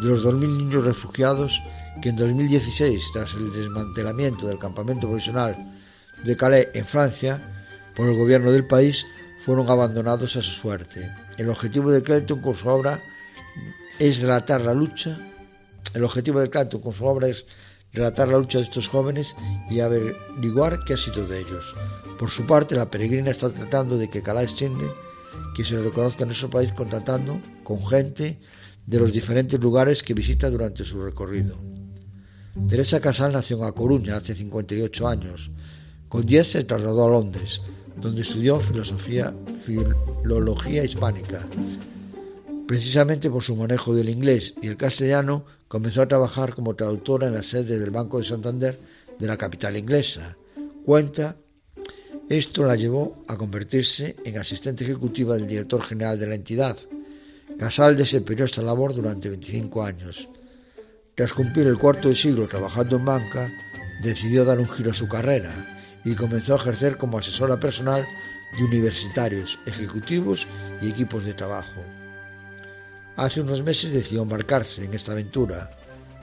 de 0.00 0.08
los 0.08 0.24
2.000 0.24 0.58
niños 0.58 0.84
refugiados 0.84 1.62
que 2.02 2.10
en 2.10 2.16
2016, 2.16 3.02
tras 3.12 3.34
el 3.34 3.52
desmantelamiento 3.52 4.46
del 4.46 4.58
campamento 4.58 5.06
provisional 5.06 5.56
de 6.24 6.36
Calais 6.36 6.68
en 6.74 6.84
Francia 6.84 7.40
por 7.94 8.08
el 8.08 8.16
gobierno 8.16 8.50
del 8.50 8.66
país, 8.66 9.04
fueron 9.44 9.68
abandonados 9.68 10.36
a 10.36 10.42
su 10.42 10.50
suerte. 10.50 11.10
El 11.38 11.50
objetivo 11.50 11.90
de 11.90 12.02
Clayton 12.02 12.40
con 12.40 12.54
su 12.54 12.68
obra 12.68 13.00
es 13.98 14.20
relatar 14.20 14.62
la 14.62 14.74
lucha. 14.74 15.18
El 15.92 16.04
objetivo 16.04 16.40
de 16.40 16.50
Clayton 16.50 16.80
con 16.80 16.92
su 16.92 17.04
obra 17.04 17.28
es 17.28 17.44
relatar 17.94 18.28
la 18.28 18.38
lucha 18.38 18.58
de 18.58 18.64
estos 18.64 18.88
jóvenes 18.88 19.36
y 19.70 19.80
averiguar 19.80 20.80
qué 20.84 20.94
ha 20.94 20.98
sido 20.98 21.26
de 21.26 21.40
ellos. 21.40 21.74
Por 22.18 22.30
su 22.30 22.44
parte, 22.44 22.74
la 22.74 22.90
peregrina 22.90 23.30
está 23.30 23.50
tratando 23.50 23.96
de 23.96 24.10
que 24.10 24.22
Calais 24.22 24.54
Chende, 24.54 24.90
que 25.56 25.64
se 25.64 25.74
le 25.74 25.82
reconozca 25.82 26.22
en 26.22 26.28
nuestro 26.28 26.50
país, 26.50 26.72
contactando 26.72 27.40
con 27.62 27.84
gente 27.86 28.40
de 28.86 28.98
los 28.98 29.12
diferentes 29.12 29.60
lugares 29.60 30.02
que 30.02 30.14
visita 30.14 30.50
durante 30.50 30.84
su 30.84 31.02
recorrido. 31.02 31.56
Teresa 32.68 33.00
Casal 33.00 33.32
nació 33.32 33.58
en 33.58 33.64
A 33.64 33.72
Coruña 33.72 34.16
hace 34.16 34.34
58 34.34 35.08
años. 35.08 35.50
Con 36.08 36.26
10 36.26 36.48
se 36.48 36.64
trasladó 36.64 37.06
a 37.06 37.10
Londres, 37.10 37.60
donde 38.00 38.22
estudió 38.22 38.60
filosofía, 38.60 39.34
filología 39.64 40.84
hispánica. 40.84 41.40
Precisamente 42.66 43.28
por 43.28 43.42
su 43.42 43.56
manejo 43.56 43.94
del 43.94 44.08
inglés 44.08 44.54
y 44.62 44.68
el 44.68 44.76
castellano, 44.76 45.44
comenzó 45.68 46.02
a 46.02 46.08
trabajar 46.08 46.54
como 46.54 46.74
traductora 46.74 47.26
en 47.26 47.34
la 47.34 47.42
sede 47.42 47.78
del 47.78 47.90
Banco 47.90 48.18
de 48.18 48.24
Santander 48.24 48.78
de 49.18 49.26
la 49.26 49.36
capital 49.36 49.76
inglesa. 49.76 50.36
Cuenta, 50.84 51.36
esto 52.28 52.64
la 52.64 52.74
llevó 52.74 53.22
a 53.28 53.36
convertirse 53.36 54.16
en 54.24 54.38
asistente 54.38 54.84
ejecutiva 54.84 55.36
del 55.36 55.46
director 55.46 55.82
general 55.82 56.18
de 56.18 56.26
la 56.26 56.34
entidad. 56.34 56.76
Casal 57.58 57.96
desempeñó 57.96 58.46
esta 58.46 58.62
labor 58.62 58.94
durante 58.94 59.28
25 59.28 59.84
años. 59.84 60.28
Tras 61.14 61.32
cumplir 61.32 61.66
el 61.66 61.78
cuarto 61.78 62.08
de 62.08 62.14
siglo 62.14 62.48
trabajando 62.48 62.96
en 62.96 63.04
banca, 63.04 63.52
decidió 64.02 64.44
dar 64.44 64.58
un 64.58 64.68
giro 64.68 64.90
a 64.90 64.94
su 64.94 65.06
carrera 65.06 66.00
y 66.04 66.14
comenzó 66.14 66.54
a 66.54 66.58
ejercer 66.58 66.96
como 66.96 67.18
asesora 67.18 67.60
personal 67.60 68.06
de 68.56 68.64
universitarios, 68.64 69.58
ejecutivos 69.66 70.46
y 70.80 70.88
equipos 70.88 71.24
de 71.24 71.34
trabajo. 71.34 71.82
Hace 73.16 73.40
unos 73.40 73.62
meses 73.62 73.92
decidió 73.92 74.22
embarcarse 74.22 74.84
en 74.84 74.94
esta 74.94 75.12
aventura 75.12 75.70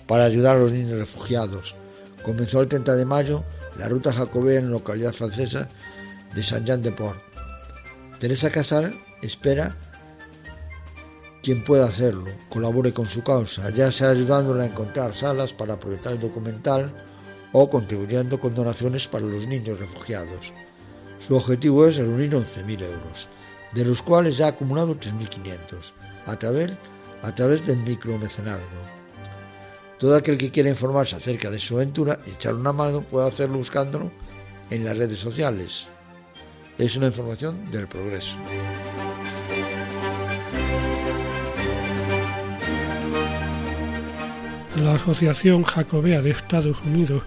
para 0.07 0.25
ayudar 0.25 0.57
a 0.57 0.59
los 0.59 0.71
niños 0.71 0.99
refugiados. 0.99 1.75
Comenzó 2.23 2.61
el 2.61 2.67
30 2.67 2.95
de 2.95 3.05
mayo 3.05 3.43
la 3.77 3.87
ruta 3.87 4.11
jacobea 4.11 4.59
en 4.59 4.65
la 4.65 4.71
localidad 4.71 5.13
francesa 5.13 5.69
de 6.35 6.43
Saint-Jean-de-Port. 6.43 7.19
Teresa 8.19 8.51
Casal 8.51 8.93
espera 9.21 9.75
quien 11.41 11.63
pueda 11.63 11.85
hacerlo, 11.85 12.29
colabore 12.49 12.93
con 12.93 13.07
su 13.07 13.23
causa, 13.23 13.69
ya 13.71 13.91
sea 13.91 14.09
ayudándola 14.09 14.63
a 14.63 14.67
encontrar 14.67 15.15
salas 15.15 15.53
para 15.53 15.79
proyectar 15.79 16.13
el 16.13 16.19
documental 16.19 16.93
o 17.51 17.67
contribuyendo 17.67 18.39
con 18.39 18.53
donaciones 18.53 19.07
para 19.07 19.25
los 19.25 19.47
niños 19.47 19.79
refugiados. 19.79 20.53
Su 21.25 21.35
objetivo 21.35 21.87
es 21.87 21.97
reunir 21.97 22.31
11.000 22.31 22.81
euros, 22.83 23.27
de 23.73 23.85
los 23.85 24.01
cuales 24.01 24.37
ya 24.37 24.45
ha 24.45 24.49
acumulado 24.49 24.95
3.500 24.95 25.93
a 26.25 26.35
través, 26.37 26.71
a 27.23 27.33
través 27.33 27.65
del 27.65 27.77
micromecenazgo. 27.77 28.81
Todo 29.99 30.15
aquel 30.15 30.37
que 30.37 30.49
quiera 30.49 30.69
informarse 30.69 31.15
acerca 31.15 31.49
de 31.51 31.59
su 31.59 31.75
aventura 31.75 32.17
y 32.25 32.31
echar 32.31 32.55
una 32.55 32.73
mano 32.73 33.01
puede 33.01 33.27
hacerlo 33.27 33.57
buscándolo 33.57 34.11
en 34.69 34.83
las 34.83 34.97
redes 34.97 35.19
sociales. 35.19 35.87
Es 36.77 36.95
una 36.95 37.07
información 37.07 37.69
del 37.69 37.87
progreso. 37.87 38.35
La 44.77 44.95
Asociación 44.95 45.61
Jacobea 45.63 46.21
de 46.21 46.31
Estados 46.31 46.81
Unidos, 46.83 47.21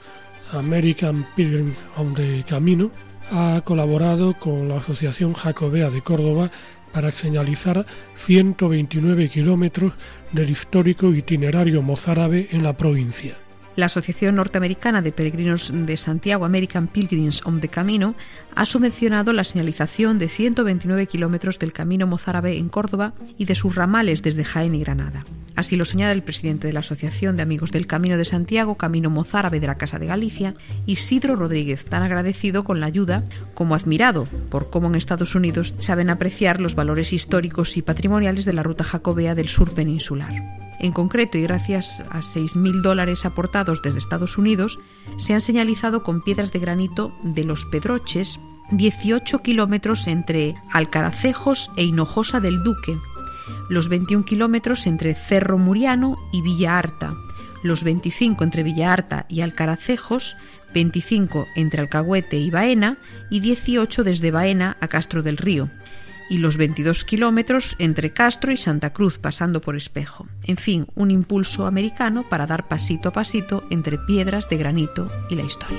American 0.52 1.24
Pilgrims 1.36 1.76
on 1.96 2.14
the 2.14 2.44
Camino, 2.48 2.90
ha 3.30 3.60
colaborado 3.64 4.34
con 4.34 4.68
la 4.68 4.78
Asociación 4.78 5.34
Jacobea 5.34 5.90
de 5.90 6.02
Córdoba 6.02 6.50
para 6.94 7.10
señalizar 7.10 7.84
129 8.14 9.28
kilómetros 9.28 9.92
del 10.30 10.50
histórico 10.50 11.12
itinerario 11.12 11.82
mozárabe 11.82 12.48
en 12.52 12.62
la 12.62 12.76
provincia. 12.76 13.34
La 13.76 13.86
Asociación 13.86 14.36
Norteamericana 14.36 15.02
de 15.02 15.10
Peregrinos 15.10 15.72
de 15.74 15.96
Santiago, 15.96 16.44
American 16.44 16.86
Pilgrims 16.86 17.44
on 17.44 17.60
the 17.60 17.68
Camino, 17.68 18.14
ha 18.54 18.66
subvencionado 18.66 19.32
la 19.32 19.42
señalización 19.42 20.18
de 20.20 20.28
129 20.28 21.06
kilómetros 21.08 21.58
del 21.58 21.72
camino 21.72 22.06
mozárabe 22.06 22.56
en 22.56 22.68
Córdoba 22.68 23.14
y 23.36 23.46
de 23.46 23.56
sus 23.56 23.74
ramales 23.74 24.22
desde 24.22 24.44
Jaén 24.44 24.76
y 24.76 24.80
Granada. 24.80 25.24
Así 25.56 25.76
lo 25.76 25.84
señala 25.84 26.12
el 26.12 26.22
presidente 26.22 26.66
de 26.66 26.72
la 26.72 26.80
Asociación 26.80 27.36
de 27.36 27.42
Amigos 27.42 27.72
del 27.72 27.86
Camino 27.86 28.16
de 28.16 28.24
Santiago, 28.24 28.76
Camino 28.76 29.10
Mozárabe 29.10 29.60
de 29.60 29.66
la 29.66 29.76
Casa 29.76 29.98
de 29.98 30.06
Galicia, 30.06 30.54
Isidro 30.86 31.34
Rodríguez, 31.34 31.84
tan 31.84 32.02
agradecido 32.02 32.64
con 32.64 32.80
la 32.80 32.86
ayuda 32.86 33.24
como 33.54 33.74
admirado 33.74 34.26
por 34.50 34.70
cómo 34.70 34.88
en 34.88 34.94
Estados 34.96 35.34
Unidos 35.34 35.74
saben 35.78 36.10
apreciar 36.10 36.60
los 36.60 36.74
valores 36.74 37.12
históricos 37.12 37.76
y 37.76 37.82
patrimoniales 37.82 38.44
de 38.44 38.52
la 38.52 38.62
ruta 38.62 38.84
jacobea 38.84 39.34
del 39.34 39.48
sur 39.48 39.72
peninsular. 39.74 40.32
En 40.80 40.92
concreto, 40.92 41.38
y 41.38 41.42
gracias 41.42 42.04
a 42.10 42.18
6.000 42.18 42.82
dólares 42.82 43.24
aportados 43.24 43.63
desde 43.64 43.98
Estados 43.98 44.38
Unidos, 44.38 44.78
se 45.16 45.34
han 45.34 45.40
señalizado 45.40 46.02
con 46.02 46.22
piedras 46.22 46.52
de 46.52 46.58
granito 46.58 47.12
de 47.22 47.44
los 47.44 47.64
Pedroches 47.66 48.38
18 48.70 49.42
kilómetros 49.42 50.06
entre 50.06 50.54
Alcaracejos 50.72 51.70
e 51.76 51.84
Hinojosa 51.84 52.40
del 52.40 52.62
Duque, 52.62 52.96
los 53.68 53.88
21 53.88 54.24
kilómetros 54.24 54.86
entre 54.86 55.14
Cerro 55.14 55.58
Muriano 55.58 56.16
y 56.32 56.42
Villa 56.42 56.78
Arta, 56.78 57.14
los 57.62 57.84
25 57.84 58.44
entre 58.44 58.62
Villa 58.62 58.92
Arta 58.92 59.26
y 59.28 59.40
Alcaracejos, 59.40 60.36
25 60.72 61.46
entre 61.56 61.80
Alcahuete 61.80 62.36
y 62.36 62.50
Baena 62.50 62.98
y 63.30 63.40
18 63.40 64.04
desde 64.04 64.30
Baena 64.30 64.76
a 64.80 64.88
Castro 64.88 65.22
del 65.22 65.36
Río 65.36 65.70
y 66.28 66.38
los 66.38 66.56
22 66.56 67.04
kilómetros 67.04 67.76
entre 67.78 68.12
Castro 68.12 68.52
y 68.52 68.56
Santa 68.56 68.92
Cruz 68.92 69.18
pasando 69.18 69.60
por 69.60 69.76
Espejo. 69.76 70.26
En 70.44 70.56
fin, 70.56 70.86
un 70.94 71.10
impulso 71.10 71.66
americano 71.66 72.28
para 72.28 72.46
dar 72.46 72.68
pasito 72.68 73.10
a 73.10 73.12
pasito 73.12 73.64
entre 73.70 73.98
piedras 73.98 74.48
de 74.48 74.56
granito 74.56 75.10
y 75.28 75.34
la 75.34 75.42
historia. 75.42 75.78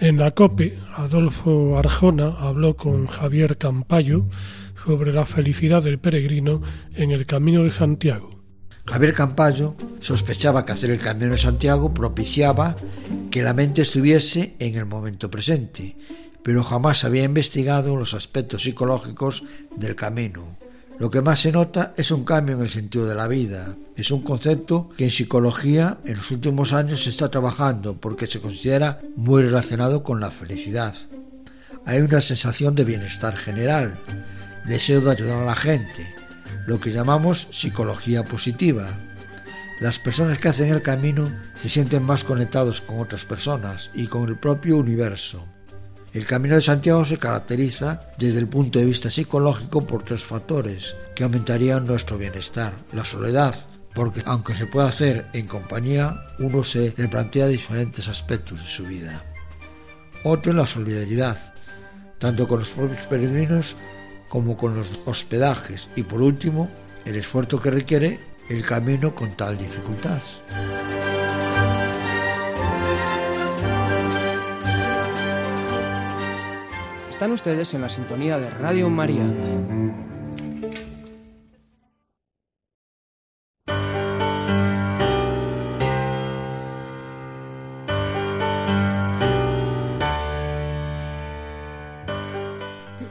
En 0.00 0.18
la 0.18 0.32
COPE, 0.32 0.78
Adolfo 0.96 1.78
Arjona 1.78 2.34
habló 2.38 2.76
con 2.76 3.06
Javier 3.06 3.56
Campayo 3.56 4.26
sobre 4.84 5.14
la 5.14 5.24
felicidad 5.24 5.82
del 5.82 5.98
peregrino 5.98 6.60
en 6.94 7.10
el 7.10 7.24
Camino 7.24 7.64
de 7.64 7.70
Santiago. 7.70 8.28
Javier 8.84 9.14
Campayo 9.14 9.74
sospechaba 10.00 10.66
que 10.66 10.72
hacer 10.72 10.90
el 10.90 10.98
Camino 10.98 11.32
de 11.32 11.38
Santiago 11.38 11.94
propiciaba 11.94 12.76
que 13.34 13.42
la 13.42 13.52
mente 13.52 13.82
estuviese 13.82 14.54
en 14.60 14.76
el 14.76 14.86
momento 14.86 15.28
presente, 15.28 15.96
pero 16.44 16.62
jamás 16.62 17.02
había 17.02 17.24
investigado 17.24 17.96
los 17.96 18.14
aspectos 18.14 18.62
psicológicos 18.62 19.42
del 19.74 19.96
camino. 19.96 20.56
Lo 21.00 21.10
que 21.10 21.20
más 21.20 21.40
se 21.40 21.50
nota 21.50 21.94
es 21.96 22.12
un 22.12 22.24
cambio 22.24 22.54
en 22.54 22.62
el 22.62 22.70
sentido 22.70 23.06
de 23.06 23.16
la 23.16 23.26
vida. 23.26 23.74
Es 23.96 24.12
un 24.12 24.22
concepto 24.22 24.88
que 24.96 25.06
en 25.06 25.10
psicología 25.10 25.98
en 26.04 26.16
los 26.16 26.30
últimos 26.30 26.72
años 26.72 27.02
se 27.02 27.10
está 27.10 27.28
trabajando 27.28 27.96
porque 28.00 28.28
se 28.28 28.40
considera 28.40 29.00
muy 29.16 29.42
relacionado 29.42 30.04
con 30.04 30.20
la 30.20 30.30
felicidad. 30.30 30.94
Hay 31.86 32.02
una 32.02 32.20
sensación 32.20 32.76
de 32.76 32.84
bienestar 32.84 33.34
general, 33.34 33.98
deseo 34.64 35.00
de 35.00 35.10
ayudar 35.10 35.38
a 35.38 35.44
la 35.44 35.56
gente, 35.56 36.06
lo 36.68 36.78
que 36.78 36.92
llamamos 36.92 37.48
psicología 37.50 38.24
positiva. 38.24 38.96
Las 39.84 39.98
personas 39.98 40.38
que 40.38 40.48
hacen 40.48 40.72
el 40.72 40.80
camino 40.80 41.30
se 41.56 41.68
sienten 41.68 42.04
más 42.04 42.24
conectados 42.24 42.80
con 42.80 43.00
otras 43.00 43.26
personas 43.26 43.90
y 43.92 44.06
con 44.06 44.26
el 44.30 44.38
propio 44.38 44.78
universo. 44.78 45.44
El 46.14 46.24
Camino 46.24 46.54
de 46.54 46.62
Santiago 46.62 47.04
se 47.04 47.18
caracteriza 47.18 48.00
desde 48.16 48.38
el 48.38 48.48
punto 48.48 48.78
de 48.78 48.86
vista 48.86 49.10
psicológico 49.10 49.86
por 49.86 50.02
tres 50.02 50.24
factores 50.24 50.96
que 51.14 51.24
aumentarían 51.24 51.84
nuestro 51.84 52.16
bienestar. 52.16 52.72
La 52.94 53.04
soledad, 53.04 53.54
porque 53.94 54.22
aunque 54.24 54.54
se 54.54 54.66
pueda 54.66 54.88
hacer 54.88 55.26
en 55.34 55.46
compañía, 55.46 56.14
uno 56.38 56.64
se 56.64 56.94
replantea 56.96 57.46
diferentes 57.48 58.08
aspectos 58.08 58.62
de 58.62 58.66
su 58.66 58.84
vida. 58.84 59.22
Otro 60.24 60.54
la 60.54 60.64
solidaridad, 60.64 61.52
tanto 62.16 62.48
con 62.48 62.60
los 62.60 62.70
propios 62.70 63.02
peregrinos 63.02 63.76
como 64.30 64.56
con 64.56 64.76
los 64.76 64.98
hospedajes. 65.04 65.88
Y 65.94 66.04
por 66.04 66.22
último, 66.22 66.70
el 67.04 67.16
esfuerzo 67.16 67.60
que 67.60 67.70
requiere 67.70 68.33
el 68.48 68.64
camino 68.64 69.14
con 69.14 69.30
tal 69.30 69.56
dificultad. 69.56 70.20
Están 77.08 77.32
ustedes 77.32 77.72
en 77.74 77.80
la 77.80 77.88
sintonía 77.88 78.38
de 78.38 78.50
Radio 78.50 78.90
María. 78.90 79.24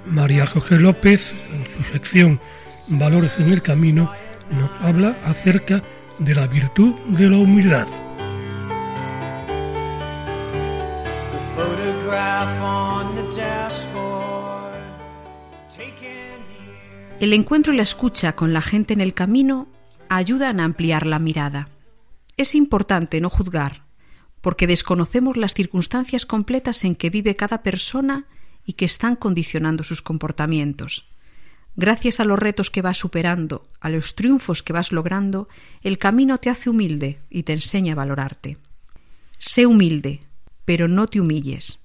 María 0.05 0.45
José 0.45 0.79
López, 0.79 1.33
en 1.51 1.65
su 1.65 1.91
sección 1.91 2.39
Valores 2.87 3.31
en 3.39 3.49
el 3.51 3.61
Camino, 3.61 4.11
nos 4.51 4.71
habla 4.81 5.17
acerca 5.25 5.83
de 6.19 6.35
la 6.35 6.47
virtud 6.47 6.93
de 7.07 7.29
la 7.29 7.37
humildad. 7.37 7.87
El 17.19 17.31
encuentro 17.31 17.71
y 17.71 17.77
la 17.77 17.83
escucha 17.83 18.35
con 18.35 18.51
la 18.51 18.61
gente 18.61 18.93
en 18.93 18.99
el 18.99 19.13
camino 19.13 19.69
ayudan 20.09 20.59
a 20.59 20.65
ampliar 20.65 21.05
la 21.05 21.19
mirada. 21.19 21.69
Es 22.35 22.53
importante 22.53 23.21
no 23.21 23.29
juzgar, 23.29 23.85
porque 24.41 24.67
desconocemos 24.67 25.37
las 25.37 25.53
circunstancias 25.53 26.25
completas 26.25 26.83
en 26.83 26.97
que 26.97 27.09
vive 27.09 27.37
cada 27.37 27.63
persona 27.63 28.25
y 28.65 28.73
que 28.73 28.83
están 28.83 29.15
condicionando 29.15 29.83
sus 29.83 30.01
comportamientos. 30.01 31.12
Gracias 31.75 32.19
a 32.19 32.23
los 32.23 32.37
retos 32.37 32.69
que 32.69 32.81
vas 32.81 32.97
superando, 32.97 33.67
a 33.79 33.89
los 33.89 34.15
triunfos 34.15 34.61
que 34.61 34.73
vas 34.73 34.91
logrando, 34.91 35.49
el 35.81 35.97
camino 35.97 36.37
te 36.37 36.49
hace 36.49 36.69
humilde 36.69 37.19
y 37.29 37.43
te 37.43 37.53
enseña 37.53 37.93
a 37.93 37.95
valorarte. 37.95 38.57
Sé 39.39 39.65
humilde, 39.65 40.21
pero 40.65 40.87
no 40.87 41.07
te 41.07 41.19
humilles. 41.19 41.79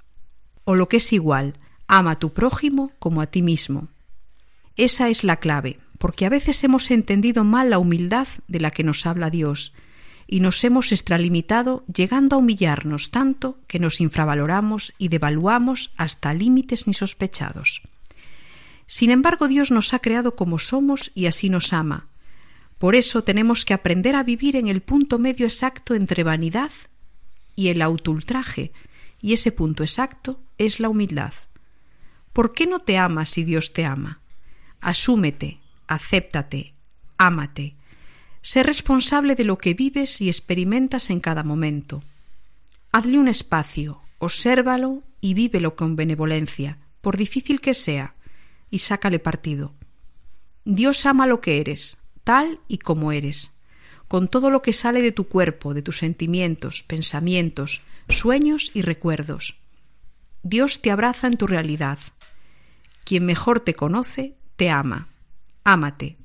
O 0.64 0.74
lo 0.74 0.88
que 0.88 0.98
es 0.98 1.12
igual, 1.12 1.54
ama 1.86 2.12
a 2.12 2.18
tu 2.18 2.34
prójimo 2.34 2.92
como 2.98 3.22
a 3.22 3.26
ti 3.26 3.40
mismo. 3.40 3.88
Esa 4.76 5.08
es 5.08 5.24
la 5.24 5.36
clave, 5.36 5.78
porque 5.98 6.26
a 6.26 6.28
veces 6.28 6.62
hemos 6.62 6.90
entendido 6.90 7.42
mal 7.42 7.70
la 7.70 7.78
humildad 7.78 8.28
de 8.46 8.60
la 8.60 8.70
que 8.70 8.84
nos 8.84 9.06
habla 9.06 9.30
Dios, 9.30 9.72
y 10.26 10.40
nos 10.40 10.62
hemos 10.62 10.92
extralimitado 10.92 11.84
llegando 11.92 12.36
a 12.36 12.38
humillarnos 12.38 13.10
tanto 13.10 13.58
que 13.66 13.78
nos 13.78 14.02
infravaloramos 14.02 14.92
y 14.98 15.08
devaluamos 15.08 15.94
hasta 15.96 16.34
límites 16.34 16.86
ni 16.86 16.92
sospechados. 16.92 17.80
Sin 18.90 19.10
embargo, 19.10 19.48
Dios 19.48 19.70
nos 19.70 19.92
ha 19.92 19.98
creado 19.98 20.34
como 20.34 20.58
somos 20.58 21.12
y 21.14 21.26
así 21.26 21.50
nos 21.50 21.74
ama. 21.74 22.08
Por 22.78 22.94
eso 22.94 23.22
tenemos 23.22 23.66
que 23.66 23.74
aprender 23.74 24.16
a 24.16 24.22
vivir 24.22 24.56
en 24.56 24.66
el 24.66 24.80
punto 24.80 25.18
medio 25.18 25.46
exacto 25.46 25.94
entre 25.94 26.24
vanidad 26.24 26.70
y 27.54 27.68
el 27.68 27.82
autoultraje, 27.82 28.72
y 29.20 29.34
ese 29.34 29.52
punto 29.52 29.82
exacto 29.82 30.40
es 30.56 30.80
la 30.80 30.88
humildad. 30.88 31.34
¿Por 32.32 32.52
qué 32.52 32.66
no 32.66 32.78
te 32.78 32.96
amas 32.96 33.28
si 33.28 33.44
Dios 33.44 33.74
te 33.74 33.84
ama? 33.84 34.20
Asúmete, 34.80 35.58
acéptate, 35.86 36.72
ámate. 37.18 37.74
Sé 38.40 38.62
responsable 38.62 39.34
de 39.34 39.44
lo 39.44 39.58
que 39.58 39.74
vives 39.74 40.22
y 40.22 40.28
experimentas 40.28 41.10
en 41.10 41.20
cada 41.20 41.42
momento. 41.42 42.02
Hazle 42.92 43.18
un 43.18 43.28
espacio, 43.28 44.00
obsérvalo 44.18 45.02
y 45.20 45.34
vívelo 45.34 45.76
con 45.76 45.94
benevolencia, 45.94 46.78
por 47.02 47.18
difícil 47.18 47.60
que 47.60 47.74
sea, 47.74 48.14
y 48.70 48.80
sácale 48.80 49.18
partido. 49.18 49.74
Dios 50.64 51.06
ama 51.06 51.26
lo 51.26 51.40
que 51.40 51.60
eres, 51.60 51.96
tal 52.24 52.60
y 52.68 52.78
como 52.78 53.12
eres, 53.12 53.52
con 54.06 54.28
todo 54.28 54.50
lo 54.50 54.62
que 54.62 54.72
sale 54.72 55.02
de 55.02 55.12
tu 55.12 55.28
cuerpo, 55.28 55.74
de 55.74 55.82
tus 55.82 55.98
sentimientos, 55.98 56.82
pensamientos, 56.82 57.82
sueños 58.08 58.70
y 58.74 58.82
recuerdos. 58.82 59.56
Dios 60.42 60.80
te 60.82 60.90
abraza 60.90 61.26
en 61.26 61.36
tu 61.36 61.46
realidad. 61.46 61.98
Quien 63.04 63.24
mejor 63.24 63.60
te 63.60 63.74
conoce, 63.74 64.34
te 64.56 64.70
ama. 64.70 65.08
Ámate. 65.64 66.16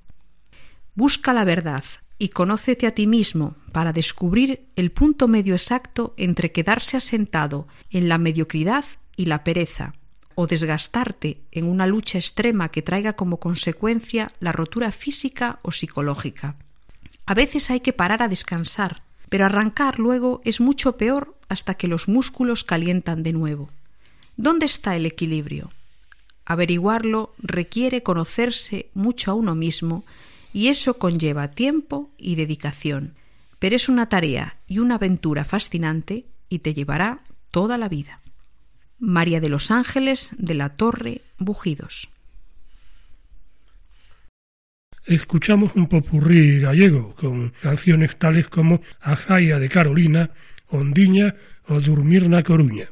Busca 0.95 1.33
la 1.33 1.43
verdad 1.43 1.83
y 2.17 2.29
conócete 2.29 2.87
a 2.87 2.93
ti 2.93 3.07
mismo 3.07 3.55
para 3.71 3.91
descubrir 3.91 4.69
el 4.75 4.91
punto 4.91 5.27
medio 5.27 5.55
exacto 5.55 6.13
entre 6.17 6.51
quedarse 6.51 6.97
asentado 6.97 7.67
en 7.89 8.07
la 8.07 8.17
mediocridad 8.17 8.85
y 9.15 9.25
la 9.25 9.43
pereza, 9.43 9.93
o 10.35 10.47
desgastarte 10.47 11.41
en 11.51 11.65
una 11.65 11.87
lucha 11.87 12.17
extrema 12.17 12.69
que 12.69 12.81
traiga 12.81 13.13
como 13.13 13.37
consecuencia 13.37 14.31
la 14.39 14.51
rotura 14.51 14.91
física 14.91 15.59
o 15.61 15.71
psicológica. 15.71 16.55
A 17.25 17.33
veces 17.33 17.69
hay 17.69 17.79
que 17.79 17.93
parar 17.93 18.21
a 18.21 18.27
descansar, 18.27 19.03
pero 19.29 19.45
arrancar 19.45 19.99
luego 19.99 20.41
es 20.45 20.59
mucho 20.59 20.97
peor 20.97 21.35
hasta 21.49 21.75
que 21.75 21.87
los 21.87 22.07
músculos 22.07 22.63
calientan 22.63 23.23
de 23.23 23.33
nuevo. 23.33 23.69
¿Dónde 24.37 24.65
está 24.65 24.95
el 24.95 25.05
equilibrio? 25.05 25.71
Averiguarlo 26.45 27.33
requiere 27.37 28.03
conocerse 28.03 28.89
mucho 28.93 29.31
a 29.31 29.33
uno 29.35 29.55
mismo 29.55 30.03
y 30.53 30.67
eso 30.67 30.97
conlleva 30.97 31.51
tiempo 31.51 32.09
y 32.17 32.35
dedicación, 32.35 33.13
pero 33.59 33.75
es 33.75 33.87
una 33.87 34.09
tarea 34.09 34.57
y 34.67 34.79
una 34.79 34.95
aventura 34.95 35.45
fascinante 35.45 36.25
y 36.49 36.59
te 36.59 36.73
llevará 36.73 37.21
toda 37.49 37.77
la 37.77 37.87
vida. 37.87 38.19
María 39.03 39.41
de 39.41 39.49
los 39.49 39.69
Ángeles 39.69 40.33
de 40.37 40.53
la 40.53 40.69
Torre 40.69 41.19
Bujidos. 41.37 42.07
Escuchamos 45.05 45.75
un 45.75 45.87
popurrí 45.87 46.61
gallego 46.61 47.13
con 47.15 47.49
canciones 47.61 48.17
tales 48.17 48.47
como 48.47 48.79
Ajaia 49.01 49.59
de 49.59 49.67
Carolina, 49.67 50.29
Ondiña 50.69 51.35
o 51.67 51.81
Durmirna 51.81 52.43
Coruña. 52.43 52.87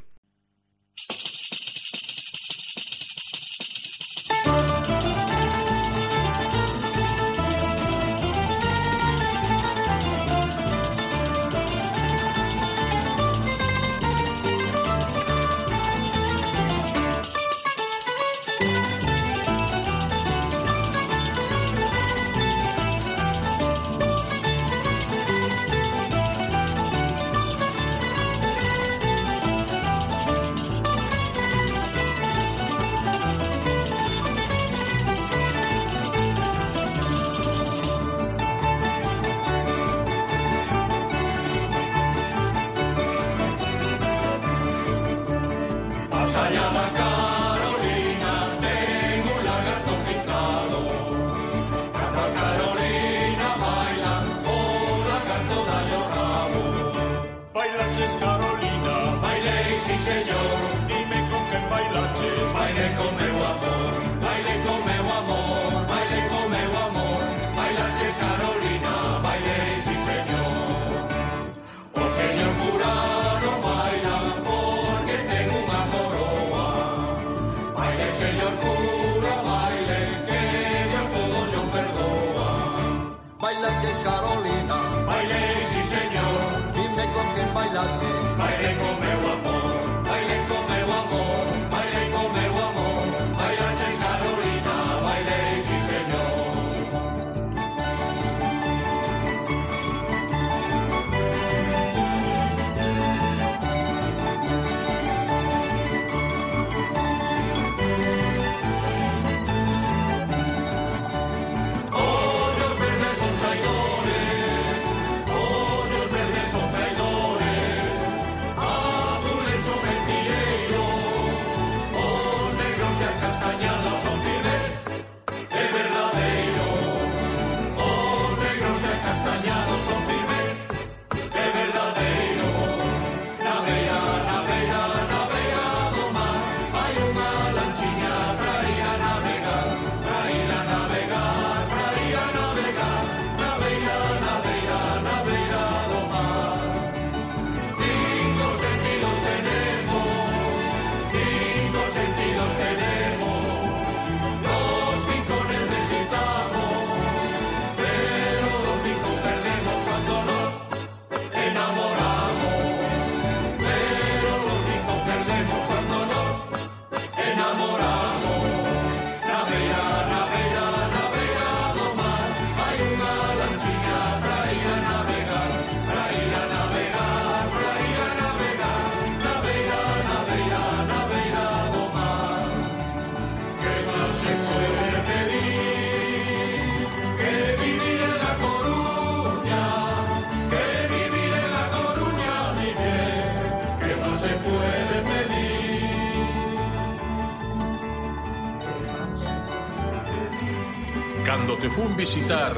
visitar. 202.11 202.53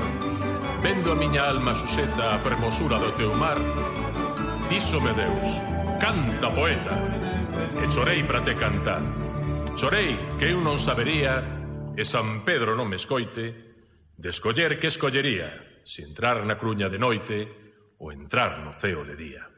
Vendo 0.82 1.12
a 1.12 1.16
miña 1.16 1.44
alma 1.46 1.76
suseta 1.76 2.34
a 2.34 2.40
fermosura 2.40 2.98
do 2.98 3.12
teu 3.14 3.30
mar. 3.38 3.54
Dísome 4.66 5.14
Deus 5.14 5.62
Canta, 6.02 6.50
poeta 6.50 6.98
E 7.78 7.86
chorei 7.86 8.24
para 8.24 8.42
te 8.42 8.58
cantar. 8.58 9.04
Chorei 9.78 10.18
que 10.42 10.50
eu 10.50 10.58
non 10.58 10.82
sabería 10.82 11.46
E 11.94 12.02
San 12.02 12.42
Pedro 12.42 12.74
non 12.74 12.90
me 12.90 12.98
escoite 12.98 13.54
De 14.18 14.34
escoller 14.34 14.82
que 14.82 14.90
escollería 14.90 15.54
Se 15.86 16.02
entrar 16.02 16.42
na 16.50 16.58
cruña 16.58 16.90
de 16.90 16.98
noite 16.98 17.38
Ou 18.02 18.10
entrar 18.10 18.58
no 18.58 18.74
ceo 18.74 19.06
de 19.06 19.14
día. 19.14 19.53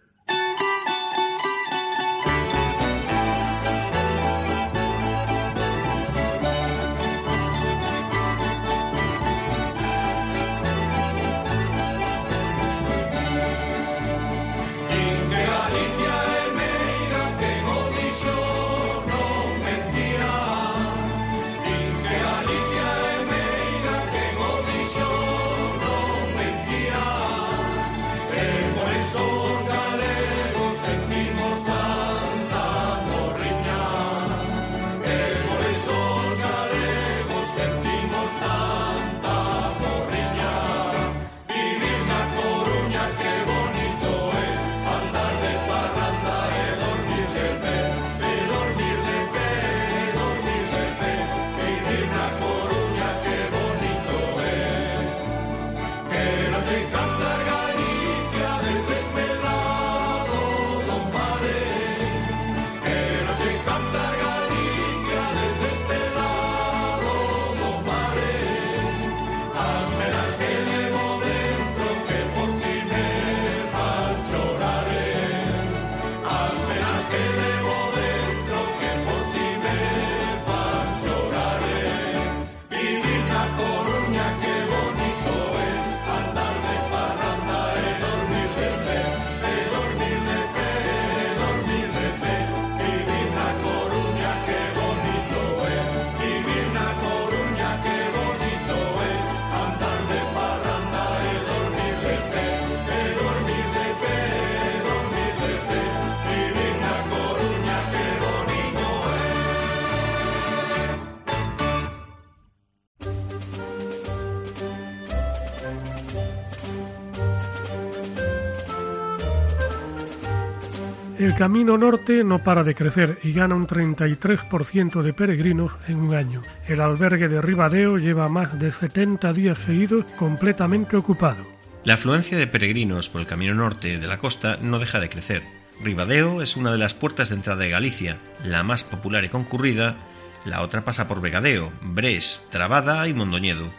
El 121.36 121.40
Camino 121.40 121.78
Norte 121.78 122.24
no 122.24 122.40
para 122.40 122.64
de 122.64 122.76
crecer 122.76 123.20
y 123.22 123.34
gana 123.34 123.56
un 123.56 123.68
33% 123.68 125.02
de 125.02 125.12
peregrinos 125.12 125.74
en 125.90 125.98
un 125.98 126.16
año. 126.16 126.42
El 126.66 126.80
albergue 126.80 127.28
de 127.28 127.42
Ribadeo 127.42 127.98
lleva 127.98 128.30
más 128.30 128.58
de 128.58 128.72
70 128.72 129.34
días 129.34 129.58
seguidos 129.58 130.06
completamente 130.18 130.96
ocupado. 130.96 131.46
La 131.84 131.96
afluencia 131.96 132.38
de 132.38 132.48
peregrinos 132.48 133.10
por 133.10 133.20
el 133.20 133.28
camino 133.28 133.54
norte 133.54 133.98
de 133.98 134.08
la 134.08 134.18
costa 134.18 134.56
no 134.62 134.80
deja 134.80 135.02
de 135.02 135.10
crecer. 135.10 135.44
Ribadeo 135.84 136.42
es 136.42 136.56
una 136.56 136.72
de 136.72 136.78
las 136.78 136.94
puertas 136.94 137.28
de 137.28 137.36
entrada 137.36 137.64
de 137.64 137.70
Galicia, 137.70 138.16
la 138.46 138.64
más 138.64 138.86
popular 138.86 139.26
y 139.26 139.30
concurrida. 139.30 139.98
La 140.46 140.62
otra 140.62 140.86
pasa 140.86 141.10
por 141.10 141.20
Vegadeo, 141.20 141.70
Bres, 141.82 142.48
Trabada 142.50 143.10
y 143.10 143.14
Mondoñedo. 143.14 143.70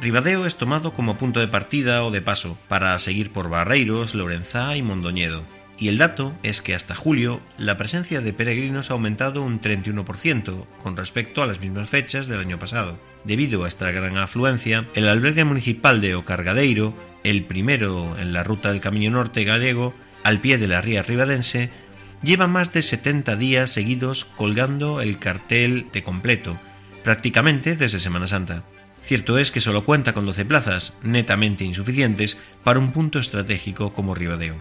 Ribadeo 0.00 0.46
es 0.46 0.54
tomado 0.54 0.92
como 0.92 1.16
punto 1.16 1.40
de 1.40 1.48
partida 1.48 2.04
o 2.04 2.12
de 2.12 2.22
paso 2.22 2.56
para 2.68 2.96
seguir 3.00 3.32
por 3.32 3.50
Barreiros, 3.50 4.14
Lorenzá 4.14 4.76
y 4.76 4.82
Mondoñedo. 4.82 5.42
Y 5.80 5.88
el 5.88 5.96
dato 5.96 6.34
es 6.42 6.60
que 6.60 6.74
hasta 6.74 6.94
julio 6.94 7.40
la 7.56 7.78
presencia 7.78 8.20
de 8.20 8.34
peregrinos 8.34 8.90
ha 8.90 8.92
aumentado 8.92 9.42
un 9.42 9.62
31% 9.62 10.66
con 10.82 10.94
respecto 10.94 11.42
a 11.42 11.46
las 11.46 11.60
mismas 11.60 11.88
fechas 11.88 12.26
del 12.28 12.40
año 12.40 12.58
pasado. 12.58 12.98
Debido 13.24 13.64
a 13.64 13.68
esta 13.68 13.90
gran 13.90 14.18
afluencia, 14.18 14.84
el 14.94 15.08
albergue 15.08 15.44
municipal 15.44 16.02
de 16.02 16.14
Ocargadeiro, 16.14 16.92
el 17.24 17.44
primero 17.44 18.14
en 18.18 18.34
la 18.34 18.44
ruta 18.44 18.70
del 18.70 18.82
Camino 18.82 19.10
Norte 19.10 19.44
gallego, 19.44 19.94
al 20.22 20.42
pie 20.42 20.58
de 20.58 20.68
la 20.68 20.82
ría 20.82 21.02
ribadense, 21.02 21.70
lleva 22.22 22.46
más 22.46 22.74
de 22.74 22.82
70 22.82 23.36
días 23.36 23.70
seguidos 23.70 24.26
colgando 24.26 25.00
el 25.00 25.18
cartel 25.18 25.86
de 25.94 26.02
completo, 26.02 26.60
prácticamente 27.04 27.74
desde 27.74 28.00
Semana 28.00 28.26
Santa. 28.26 28.64
Cierto 29.02 29.38
es 29.38 29.50
que 29.50 29.62
solo 29.62 29.86
cuenta 29.86 30.12
con 30.12 30.26
12 30.26 30.44
plazas, 30.44 30.92
netamente 31.02 31.64
insuficientes 31.64 32.36
para 32.62 32.78
un 32.78 32.92
punto 32.92 33.18
estratégico 33.18 33.94
como 33.94 34.14
Ribadeo. 34.14 34.56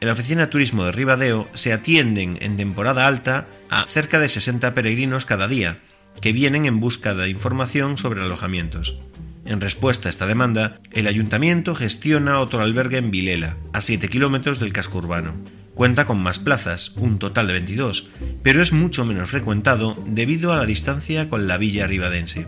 En 0.00 0.06
la 0.06 0.12
oficina 0.12 0.48
turismo 0.48 0.84
de 0.84 0.92
Ribadeo 0.92 1.48
se 1.54 1.72
atienden 1.72 2.38
en 2.40 2.56
temporada 2.56 3.08
alta 3.08 3.48
a 3.68 3.84
cerca 3.84 4.20
de 4.20 4.28
60 4.28 4.72
peregrinos 4.72 5.26
cada 5.26 5.48
día, 5.48 5.80
que 6.20 6.32
vienen 6.32 6.66
en 6.66 6.78
busca 6.78 7.14
de 7.14 7.28
información 7.28 7.98
sobre 7.98 8.22
alojamientos. 8.22 9.00
En 9.44 9.60
respuesta 9.60 10.08
a 10.08 10.10
esta 10.10 10.26
demanda, 10.26 10.78
el 10.92 11.08
ayuntamiento 11.08 11.74
gestiona 11.74 12.38
otro 12.38 12.60
albergue 12.62 12.98
en 12.98 13.10
Vilela, 13.10 13.56
a 13.72 13.80
7 13.80 14.08
kilómetros 14.08 14.60
del 14.60 14.72
casco 14.72 14.98
urbano. 14.98 15.34
Cuenta 15.74 16.06
con 16.06 16.18
más 16.18 16.38
plazas, 16.38 16.92
un 16.96 17.18
total 17.18 17.48
de 17.48 17.54
22, 17.54 18.08
pero 18.42 18.62
es 18.62 18.72
mucho 18.72 19.04
menos 19.04 19.30
frecuentado 19.30 20.00
debido 20.06 20.52
a 20.52 20.56
la 20.56 20.66
distancia 20.66 21.28
con 21.28 21.48
la 21.48 21.58
villa 21.58 21.86
ribadense. 21.88 22.46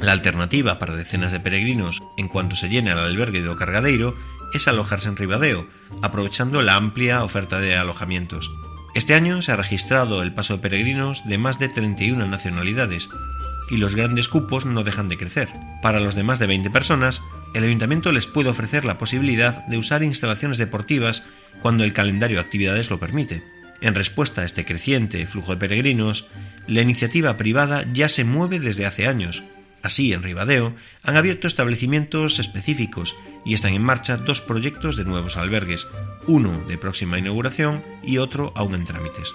La 0.00 0.12
alternativa 0.12 0.78
para 0.78 0.96
decenas 0.96 1.32
de 1.32 1.40
peregrinos 1.40 2.02
en 2.16 2.28
cuanto 2.28 2.56
se 2.56 2.68
llene 2.68 2.92
el 2.92 2.98
albergue 2.98 3.42
de 3.42 3.48
Ocargadeiro 3.48 4.14
es 4.52 4.68
alojarse 4.68 5.08
en 5.08 5.16
Ribadeo, 5.16 5.66
aprovechando 6.02 6.62
la 6.62 6.74
amplia 6.74 7.24
oferta 7.24 7.58
de 7.58 7.76
alojamientos. 7.76 8.50
Este 8.94 9.14
año 9.14 9.42
se 9.42 9.52
ha 9.52 9.56
registrado 9.56 10.22
el 10.22 10.32
paso 10.32 10.54
de 10.54 10.62
peregrinos 10.62 11.26
de 11.26 11.38
más 11.38 11.58
de 11.58 11.68
31 11.68 12.26
nacionalidades 12.26 13.08
y 13.70 13.78
los 13.78 13.94
grandes 13.94 14.28
cupos 14.28 14.66
no 14.66 14.84
dejan 14.84 15.08
de 15.08 15.16
crecer. 15.16 15.48
Para 15.82 16.00
los 16.00 16.14
de 16.14 16.22
más 16.22 16.38
de 16.38 16.46
20 16.46 16.70
personas, 16.70 17.22
el 17.54 17.64
ayuntamiento 17.64 18.12
les 18.12 18.26
puede 18.26 18.50
ofrecer 18.50 18.84
la 18.84 18.98
posibilidad 18.98 19.66
de 19.66 19.78
usar 19.78 20.02
instalaciones 20.02 20.58
deportivas 20.58 21.24
cuando 21.62 21.82
el 21.82 21.92
calendario 21.92 22.36
de 22.36 22.42
actividades 22.42 22.90
lo 22.90 22.98
permite. 22.98 23.42
En 23.80 23.94
respuesta 23.94 24.42
a 24.42 24.44
este 24.44 24.64
creciente 24.64 25.26
flujo 25.26 25.52
de 25.52 25.58
peregrinos, 25.58 26.26
la 26.66 26.80
iniciativa 26.80 27.36
privada 27.36 27.84
ya 27.92 28.08
se 28.08 28.24
mueve 28.24 28.60
desde 28.60 28.86
hace 28.86 29.06
años. 29.06 29.42
Así, 29.84 30.14
en 30.14 30.22
Ribadeo, 30.22 30.74
han 31.02 31.18
abierto 31.18 31.46
establecimientos 31.46 32.38
específicos 32.38 33.14
y 33.44 33.52
están 33.52 33.74
en 33.74 33.82
marcha 33.82 34.16
dos 34.16 34.40
proyectos 34.40 34.96
de 34.96 35.04
nuevos 35.04 35.36
albergues, 35.36 35.86
uno 36.26 36.64
de 36.66 36.78
próxima 36.78 37.18
inauguración 37.18 37.82
y 38.02 38.16
otro 38.16 38.54
aún 38.56 38.74
en 38.74 38.86
trámites. 38.86 39.34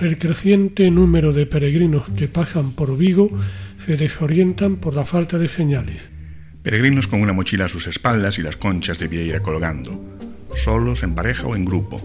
El 0.00 0.16
creciente 0.16 0.90
número 0.90 1.34
de 1.34 1.44
peregrinos 1.44 2.08
que 2.16 2.26
pasan 2.26 2.72
por 2.72 2.96
Vigo 2.96 3.30
se 3.84 3.96
desorientan 3.96 4.76
por 4.76 4.96
la 4.96 5.04
falta 5.04 5.36
de 5.36 5.46
señales. 5.46 6.08
Peregrinos 6.62 7.06
con 7.06 7.20
una 7.20 7.34
mochila 7.34 7.66
a 7.66 7.68
sus 7.68 7.86
espaldas 7.86 8.38
y 8.38 8.42
las 8.42 8.56
conchas 8.56 8.98
de 8.98 9.08
vieira 9.08 9.40
colgando, 9.40 10.18
solos, 10.56 11.02
en 11.02 11.14
pareja 11.14 11.46
o 11.46 11.54
en 11.54 11.66
grupo. 11.66 12.00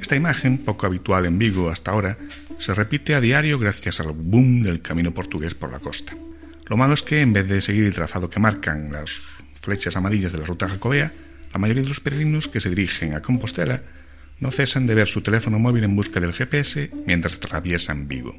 Esta 0.00 0.16
imagen, 0.16 0.56
poco 0.56 0.86
habitual 0.86 1.26
en 1.26 1.38
Vigo 1.38 1.68
hasta 1.68 1.90
ahora, 1.90 2.16
se 2.60 2.74
repite 2.74 3.14
a 3.14 3.20
diario 3.20 3.58
gracias 3.58 4.00
al 4.00 4.12
boom 4.12 4.62
del 4.62 4.82
camino 4.82 5.12
portugués 5.14 5.54
por 5.54 5.72
la 5.72 5.78
costa. 5.78 6.14
Lo 6.66 6.76
malo 6.76 6.92
es 6.92 7.02
que, 7.02 7.22
en 7.22 7.32
vez 7.32 7.48
de 7.48 7.62
seguir 7.62 7.84
el 7.84 7.94
trazado 7.94 8.28
que 8.28 8.38
marcan 8.38 8.92
las 8.92 9.22
flechas 9.54 9.96
amarillas 9.96 10.32
de 10.32 10.38
la 10.38 10.44
ruta 10.44 10.68
jacobea, 10.68 11.10
la 11.52 11.58
mayoría 11.58 11.82
de 11.82 11.88
los 11.88 12.00
peregrinos 12.00 12.48
que 12.48 12.60
se 12.60 12.68
dirigen 12.68 13.14
a 13.14 13.22
Compostela 13.22 13.82
no 14.38 14.50
cesan 14.50 14.86
de 14.86 14.94
ver 14.94 15.08
su 15.08 15.22
teléfono 15.22 15.58
móvil 15.58 15.84
en 15.84 15.96
busca 15.96 16.20
del 16.20 16.34
GPS 16.34 16.90
mientras 17.06 17.34
atraviesan 17.34 18.08
Vigo. 18.08 18.36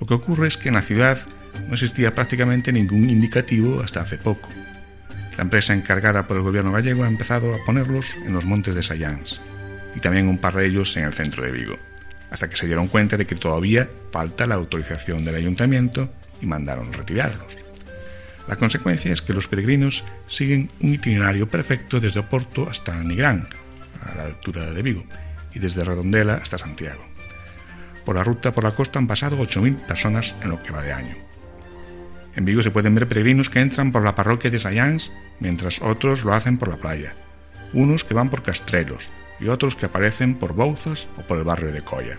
Lo 0.00 0.06
que 0.06 0.14
ocurre 0.14 0.46
es 0.46 0.56
que 0.56 0.68
en 0.68 0.74
la 0.74 0.82
ciudad 0.82 1.18
no 1.66 1.74
existía 1.74 2.14
prácticamente 2.14 2.72
ningún 2.72 3.10
indicativo 3.10 3.80
hasta 3.80 4.00
hace 4.00 4.16
poco. 4.16 4.48
La 5.36 5.42
empresa 5.42 5.74
encargada 5.74 6.26
por 6.26 6.36
el 6.36 6.44
gobierno 6.44 6.72
gallego 6.72 7.02
ha 7.02 7.08
empezado 7.08 7.52
a 7.52 7.64
ponerlos 7.66 8.14
en 8.24 8.32
los 8.32 8.46
montes 8.46 8.74
de 8.76 8.82
Sayans 8.82 9.40
y 9.96 10.00
también 10.00 10.28
un 10.28 10.38
par 10.38 10.54
de 10.54 10.66
ellos 10.66 10.96
en 10.96 11.04
el 11.04 11.14
centro 11.14 11.42
de 11.42 11.50
Vigo, 11.50 11.78
hasta 12.36 12.50
que 12.50 12.56
se 12.56 12.66
dieron 12.66 12.88
cuenta 12.88 13.16
de 13.16 13.26
que 13.26 13.34
todavía 13.34 13.88
falta 14.12 14.46
la 14.46 14.56
autorización 14.56 15.24
del 15.24 15.36
ayuntamiento 15.36 16.10
y 16.42 16.44
mandaron 16.44 16.92
retirarlos. 16.92 17.56
La 18.46 18.56
consecuencia 18.56 19.10
es 19.10 19.22
que 19.22 19.32
los 19.32 19.48
peregrinos 19.48 20.04
siguen 20.26 20.68
un 20.80 20.92
itinerario 20.92 21.48
perfecto 21.48 21.98
desde 21.98 22.20
Oporto 22.20 22.68
hasta 22.68 22.94
Nigrán, 23.00 23.46
a 24.04 24.14
la 24.14 24.24
altura 24.24 24.70
de 24.70 24.82
Vigo, 24.82 25.02
y 25.54 25.60
desde 25.60 25.82
Redondela 25.82 26.34
hasta 26.34 26.58
Santiago. 26.58 27.02
Por 28.04 28.16
la 28.16 28.22
ruta 28.22 28.52
por 28.52 28.64
la 28.64 28.72
costa 28.72 28.98
han 28.98 29.06
pasado 29.06 29.38
8.000 29.38 29.86
personas 29.86 30.34
en 30.42 30.50
lo 30.50 30.62
que 30.62 30.72
va 30.72 30.82
de 30.82 30.92
año. 30.92 31.16
En 32.34 32.44
Vigo 32.44 32.62
se 32.62 32.70
pueden 32.70 32.94
ver 32.94 33.08
peregrinos 33.08 33.48
que 33.48 33.60
entran 33.60 33.92
por 33.92 34.04
la 34.04 34.14
parroquia 34.14 34.50
de 34.50 34.58
Sayans, 34.58 35.10
mientras 35.40 35.80
otros 35.80 36.22
lo 36.22 36.34
hacen 36.34 36.58
por 36.58 36.68
la 36.68 36.76
playa, 36.76 37.14
unos 37.72 38.04
que 38.04 38.12
van 38.12 38.28
por 38.28 38.42
Castrelos 38.42 39.08
y 39.40 39.48
otros 39.48 39.76
que 39.76 39.86
aparecen 39.86 40.34
por 40.34 40.54
Bouzas 40.54 41.06
o 41.18 41.22
por 41.22 41.38
el 41.38 41.44
barrio 41.44 41.72
de 41.72 41.82
Coya. 41.82 42.18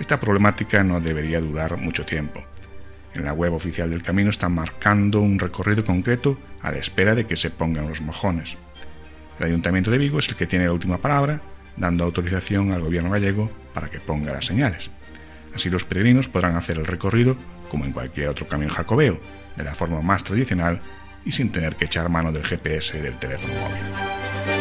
Esta 0.00 0.20
problemática 0.20 0.84
no 0.84 1.00
debería 1.00 1.40
durar 1.40 1.76
mucho 1.76 2.04
tiempo. 2.04 2.44
En 3.14 3.24
la 3.24 3.32
web 3.32 3.54
oficial 3.54 3.90
del 3.90 4.02
camino 4.02 4.30
están 4.30 4.52
marcando 4.52 5.20
un 5.20 5.38
recorrido 5.38 5.84
concreto 5.84 6.38
a 6.62 6.70
la 6.70 6.78
espera 6.78 7.14
de 7.14 7.26
que 7.26 7.36
se 7.36 7.50
pongan 7.50 7.88
los 7.88 8.00
mojones. 8.00 8.56
El 9.38 9.46
Ayuntamiento 9.46 9.90
de 9.90 9.98
Vigo 9.98 10.18
es 10.18 10.28
el 10.28 10.36
que 10.36 10.46
tiene 10.46 10.66
la 10.66 10.72
última 10.72 10.98
palabra, 10.98 11.40
dando 11.76 12.04
autorización 12.04 12.72
al 12.72 12.82
gobierno 12.82 13.10
gallego 13.10 13.50
para 13.74 13.88
que 13.88 14.00
ponga 14.00 14.32
las 14.32 14.46
señales. 14.46 14.90
Así 15.54 15.70
los 15.70 15.84
peregrinos 15.84 16.28
podrán 16.28 16.56
hacer 16.56 16.78
el 16.78 16.86
recorrido 16.86 17.36
como 17.70 17.84
en 17.84 17.92
cualquier 17.92 18.28
otro 18.28 18.48
camino 18.48 18.72
jacobeo, 18.72 19.18
de 19.56 19.64
la 19.64 19.74
forma 19.74 20.00
más 20.00 20.24
tradicional 20.24 20.80
y 21.24 21.32
sin 21.32 21.50
tener 21.50 21.76
que 21.76 21.86
echar 21.86 22.08
mano 22.08 22.32
del 22.32 22.44
GPS 22.44 23.00
del 23.00 23.18
teléfono 23.18 23.54
móvil. 23.54 24.57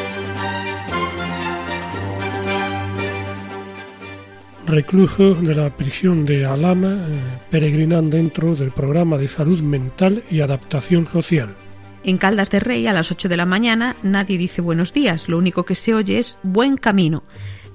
Reclusos 4.67 5.41
de 5.41 5.55
la 5.55 5.69
prisión 5.69 6.25
de 6.25 6.45
Alama 6.45 7.07
eh, 7.07 7.19
peregrinan 7.49 8.09
dentro 8.09 8.53
del 8.53 8.71
programa 8.71 9.17
de 9.17 9.29
salud 9.29 9.61
mental 9.61 10.23
y 10.29 10.41
adaptación 10.41 11.07
social. 11.07 11.55
En 12.03 12.17
Caldas 12.17 12.49
de 12.49 12.59
Rey, 12.59 12.85
a 12.85 12.91
las 12.91 13.09
8 13.09 13.29
de 13.29 13.37
la 13.37 13.45
mañana, 13.45 13.95
nadie 14.03 14.37
dice 14.37 14.61
buenos 14.61 14.91
días, 14.91 15.29
lo 15.29 15.37
único 15.37 15.63
que 15.63 15.73
se 15.73 15.93
oye 15.93 16.19
es 16.19 16.37
buen 16.43 16.75
camino. 16.75 17.23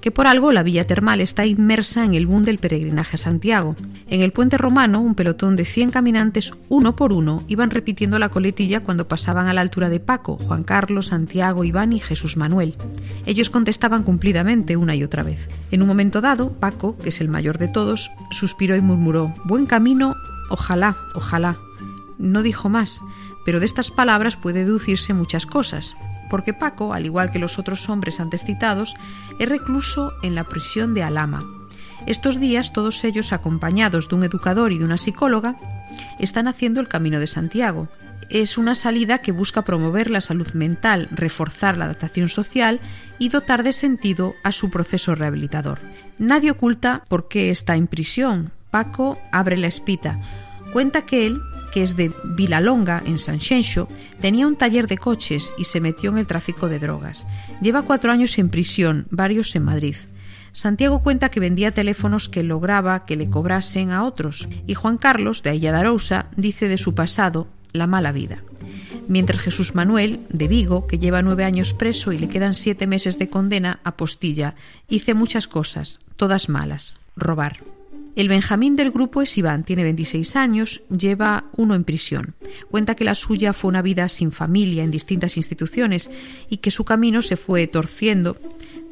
Que 0.03 0.11
por 0.11 0.26
algo 0.26 0.53
la 0.53 0.64
villa 0.64 0.84
termal 0.84 1.20
está 1.20 1.46
inmersa 1.46 2.05
en 2.05 2.14
el 2.14 2.26
boom 2.26 2.42
del 2.42 2.59
peregrinaje 2.59 3.14
a 3.14 3.18
Santiago. 3.18 3.76
En 4.09 4.20
el 4.20 4.32
puente 4.32 4.59
romano, 4.59 5.00
un 5.00 5.14
pelotón 5.14 5.55
de 5.55 5.64
100 5.64 5.90
caminantes, 5.90 6.53
uno 6.68 6.96
por 6.96 7.12
uno, 7.12 7.44
iban 7.46 7.70
repitiendo 7.70 8.18
la 8.18 8.28
coletilla 8.28 8.80
cuando 8.80 9.07
pasaban 9.07 9.46
a 9.46 9.55
la 9.55 9.61
altura 9.61 9.88
de 9.88 10.00
Paco, 10.00 10.36
Juan 10.36 10.64
Carlos, 10.64 11.07
Santiago, 11.07 11.62
Iván 11.62 11.92
y 11.92 12.00
Jesús 12.00 12.36
Manuel. 12.36 12.74
Ellos 13.26 13.48
contestaban 13.48 14.03
cumplidamente 14.03 14.76
una 14.76 14.96
y 14.96 15.05
otra 15.05 15.22
vez. 15.22 15.48
En 15.70 15.82
un 15.82 15.88
momento 15.88 16.20
dado, 16.20 16.50
Paco, 16.50 16.98
que 16.98 17.11
es 17.11 17.20
el 17.20 17.28
mayor 17.28 17.59
de 17.59 17.68
todos, 17.68 18.11
suspiró 18.32 18.74
y 18.74 18.80
murmuró, 18.80 19.32
Buen 19.44 19.66
camino, 19.66 20.16
ojalá, 20.50 20.96
ojalá. 21.14 21.57
No 22.18 22.42
dijo 22.42 22.68
más, 22.68 23.03
pero 23.46 23.61
de 23.61 23.66
estas 23.66 23.92
palabras 23.92 24.36
puede 24.36 24.64
deducirse 24.64 25.14
muchas 25.14 25.46
cosas 25.46 25.94
porque 26.32 26.54
Paco, 26.54 26.94
al 26.94 27.04
igual 27.04 27.30
que 27.30 27.38
los 27.38 27.58
otros 27.58 27.90
hombres 27.90 28.18
antes 28.18 28.42
citados, 28.42 28.94
es 29.38 29.46
recluso 29.46 30.14
en 30.22 30.34
la 30.34 30.44
prisión 30.44 30.94
de 30.94 31.02
Alama. 31.02 31.44
Estos 32.06 32.40
días, 32.40 32.72
todos 32.72 33.04
ellos, 33.04 33.34
acompañados 33.34 34.08
de 34.08 34.14
un 34.14 34.24
educador 34.24 34.72
y 34.72 34.78
de 34.78 34.86
una 34.86 34.96
psicóloga, 34.96 35.56
están 36.18 36.48
haciendo 36.48 36.80
el 36.80 36.88
Camino 36.88 37.20
de 37.20 37.26
Santiago. 37.26 37.88
Es 38.30 38.56
una 38.56 38.74
salida 38.74 39.18
que 39.18 39.30
busca 39.30 39.60
promover 39.60 40.08
la 40.08 40.22
salud 40.22 40.50
mental, 40.54 41.06
reforzar 41.10 41.76
la 41.76 41.84
adaptación 41.84 42.30
social 42.30 42.80
y 43.18 43.28
dotar 43.28 43.62
de 43.62 43.74
sentido 43.74 44.32
a 44.42 44.52
su 44.52 44.70
proceso 44.70 45.14
rehabilitador. 45.14 45.80
Nadie 46.16 46.52
oculta 46.52 47.04
por 47.08 47.28
qué 47.28 47.50
está 47.50 47.76
en 47.76 47.88
prisión. 47.88 48.52
Paco 48.70 49.18
abre 49.32 49.58
la 49.58 49.66
espita. 49.66 50.18
Cuenta 50.72 51.02
que 51.02 51.26
él, 51.26 51.38
que 51.72 51.82
es 51.82 51.96
de 51.96 52.12
Vilalonga, 52.24 53.02
en 53.06 53.18
San 53.18 53.40
Xenxo, 53.40 53.88
tenía 54.20 54.46
un 54.46 54.56
taller 54.56 54.86
de 54.86 54.98
coches 54.98 55.52
y 55.58 55.64
se 55.64 55.80
metió 55.80 56.10
en 56.10 56.18
el 56.18 56.26
tráfico 56.26 56.68
de 56.68 56.78
drogas. 56.78 57.26
Lleva 57.60 57.82
cuatro 57.82 58.12
años 58.12 58.38
en 58.38 58.50
prisión, 58.50 59.06
varios 59.10 59.56
en 59.56 59.64
Madrid. 59.64 59.96
Santiago 60.52 61.02
cuenta 61.02 61.30
que 61.30 61.40
vendía 61.40 61.72
teléfonos 61.72 62.28
que 62.28 62.42
lograba 62.42 63.06
que 63.06 63.16
le 63.16 63.30
cobrasen 63.30 63.90
a 63.90 64.04
otros, 64.04 64.48
y 64.66 64.74
Juan 64.74 64.98
Carlos, 64.98 65.42
de 65.42 65.50
Ayadarousa, 65.50 66.26
dice 66.36 66.68
de 66.68 66.78
su 66.78 66.94
pasado 66.94 67.48
la 67.72 67.86
mala 67.86 68.12
vida. 68.12 68.42
Mientras 69.08 69.40
Jesús 69.40 69.74
Manuel, 69.74 70.20
de 70.28 70.48
Vigo, 70.48 70.86
que 70.86 70.98
lleva 70.98 71.22
nueve 71.22 71.44
años 71.44 71.72
preso 71.72 72.12
y 72.12 72.18
le 72.18 72.28
quedan 72.28 72.54
siete 72.54 72.86
meses 72.86 73.18
de 73.18 73.30
condena, 73.30 73.80
apostilla, 73.82 74.54
hice 74.88 75.14
muchas 75.14 75.48
cosas, 75.48 76.00
todas 76.16 76.48
malas. 76.48 76.96
Robar. 77.16 77.58
El 78.14 78.28
Benjamín 78.28 78.76
del 78.76 78.90
grupo 78.90 79.22
es 79.22 79.38
Iván, 79.38 79.64
tiene 79.64 79.84
26 79.84 80.36
años, 80.36 80.82
lleva 80.90 81.44
uno 81.56 81.74
en 81.74 81.84
prisión. 81.84 82.34
Cuenta 82.70 82.94
que 82.94 83.04
la 83.04 83.14
suya 83.14 83.54
fue 83.54 83.70
una 83.70 83.80
vida 83.80 84.06
sin 84.10 84.32
familia 84.32 84.84
en 84.84 84.90
distintas 84.90 85.38
instituciones 85.38 86.10
y 86.50 86.58
que 86.58 86.70
su 86.70 86.84
camino 86.84 87.22
se 87.22 87.36
fue 87.38 87.66
torciendo, 87.66 88.36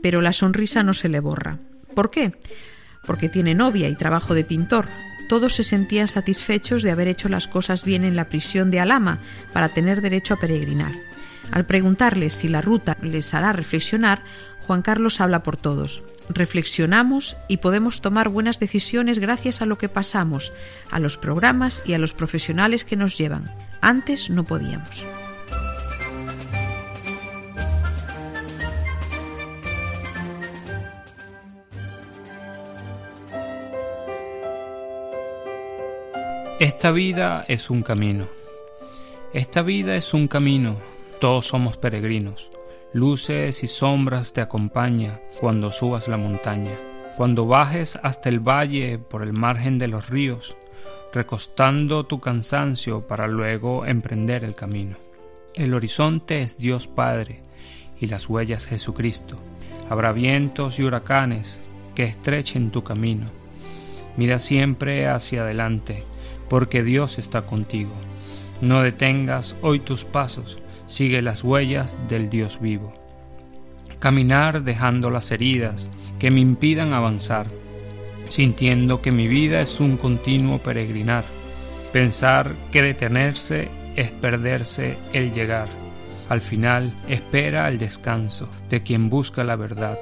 pero 0.02 0.22
la 0.22 0.32
sonrisa 0.32 0.82
no 0.82 0.94
se 0.94 1.10
le 1.10 1.20
borra. 1.20 1.58
¿Por 1.94 2.10
qué? 2.10 2.32
Porque 3.04 3.28
tiene 3.28 3.54
novia 3.54 3.90
y 3.90 3.94
trabajo 3.94 4.32
de 4.32 4.44
pintor. 4.44 4.86
Todos 5.28 5.54
se 5.54 5.64
sentían 5.64 6.08
satisfechos 6.08 6.82
de 6.82 6.90
haber 6.90 7.08
hecho 7.08 7.28
las 7.28 7.46
cosas 7.46 7.84
bien 7.84 8.04
en 8.04 8.16
la 8.16 8.30
prisión 8.30 8.70
de 8.70 8.80
Alama 8.80 9.18
para 9.52 9.68
tener 9.68 10.00
derecho 10.00 10.32
a 10.32 10.38
peregrinar. 10.38 10.92
Al 11.50 11.66
preguntarles 11.66 12.32
si 12.32 12.48
la 12.48 12.62
ruta 12.62 12.96
les 13.02 13.34
hará 13.34 13.52
reflexionar, 13.52 14.22
Juan 14.70 14.82
Carlos 14.82 15.20
habla 15.20 15.42
por 15.42 15.56
todos. 15.56 16.04
Reflexionamos 16.28 17.36
y 17.48 17.56
podemos 17.56 18.00
tomar 18.00 18.28
buenas 18.28 18.60
decisiones 18.60 19.18
gracias 19.18 19.62
a 19.62 19.66
lo 19.66 19.78
que 19.78 19.88
pasamos, 19.88 20.52
a 20.92 21.00
los 21.00 21.16
programas 21.16 21.82
y 21.84 21.94
a 21.94 21.98
los 21.98 22.14
profesionales 22.14 22.84
que 22.84 22.94
nos 22.94 23.18
llevan. 23.18 23.50
Antes 23.80 24.30
no 24.30 24.44
podíamos. 24.44 25.04
Esta 36.60 36.92
vida 36.92 37.44
es 37.48 37.70
un 37.70 37.82
camino. 37.82 38.28
Esta 39.34 39.62
vida 39.62 39.96
es 39.96 40.14
un 40.14 40.28
camino. 40.28 40.76
Todos 41.18 41.48
somos 41.48 41.76
peregrinos. 41.76 42.50
Luces 42.92 43.62
y 43.62 43.68
sombras 43.68 44.32
te 44.32 44.40
acompaña 44.40 45.20
cuando 45.38 45.70
subas 45.70 46.08
la 46.08 46.16
montaña, 46.16 46.76
cuando 47.16 47.46
bajes 47.46 47.96
hasta 48.02 48.28
el 48.28 48.40
valle 48.40 48.98
por 48.98 49.22
el 49.22 49.32
margen 49.32 49.78
de 49.78 49.86
los 49.86 50.10
ríos, 50.10 50.56
recostando 51.12 52.04
tu 52.06 52.18
cansancio 52.18 53.06
para 53.06 53.28
luego 53.28 53.86
emprender 53.86 54.42
el 54.42 54.56
camino. 54.56 54.96
El 55.54 55.72
horizonte 55.74 56.42
es 56.42 56.58
Dios 56.58 56.88
Padre 56.88 57.42
y 58.00 58.08
las 58.08 58.28
huellas 58.28 58.66
Jesucristo. 58.66 59.36
Habrá 59.88 60.10
vientos 60.10 60.80
y 60.80 60.82
huracanes 60.82 61.60
que 61.94 62.02
estrechen 62.02 62.72
tu 62.72 62.82
camino. 62.82 63.26
Mira 64.16 64.40
siempre 64.40 65.06
hacia 65.06 65.42
adelante, 65.42 66.02
porque 66.48 66.82
Dios 66.82 67.20
está 67.20 67.42
contigo. 67.42 67.92
No 68.60 68.82
detengas 68.82 69.54
hoy 69.62 69.78
tus 69.78 70.04
pasos, 70.04 70.58
sigue 70.90 71.22
las 71.22 71.44
huellas 71.44 71.98
del 72.08 72.28
Dios 72.28 72.60
vivo. 72.60 72.92
Caminar 74.00 74.64
dejando 74.64 75.08
las 75.08 75.30
heridas 75.30 75.88
que 76.18 76.32
me 76.32 76.40
impidan 76.40 76.92
avanzar, 76.92 77.46
sintiendo 78.28 79.00
que 79.00 79.12
mi 79.12 79.28
vida 79.28 79.60
es 79.60 79.78
un 79.78 79.96
continuo 79.96 80.58
peregrinar. 80.58 81.24
Pensar 81.92 82.56
que 82.72 82.82
detenerse 82.82 83.68
es 83.94 84.10
perderse 84.10 84.98
el 85.12 85.32
llegar. 85.32 85.68
Al 86.28 86.40
final 86.40 86.92
espera 87.08 87.68
el 87.68 87.78
descanso 87.78 88.48
de 88.68 88.82
quien 88.82 89.10
busca 89.10 89.44
la 89.44 89.56
verdad. 89.56 89.98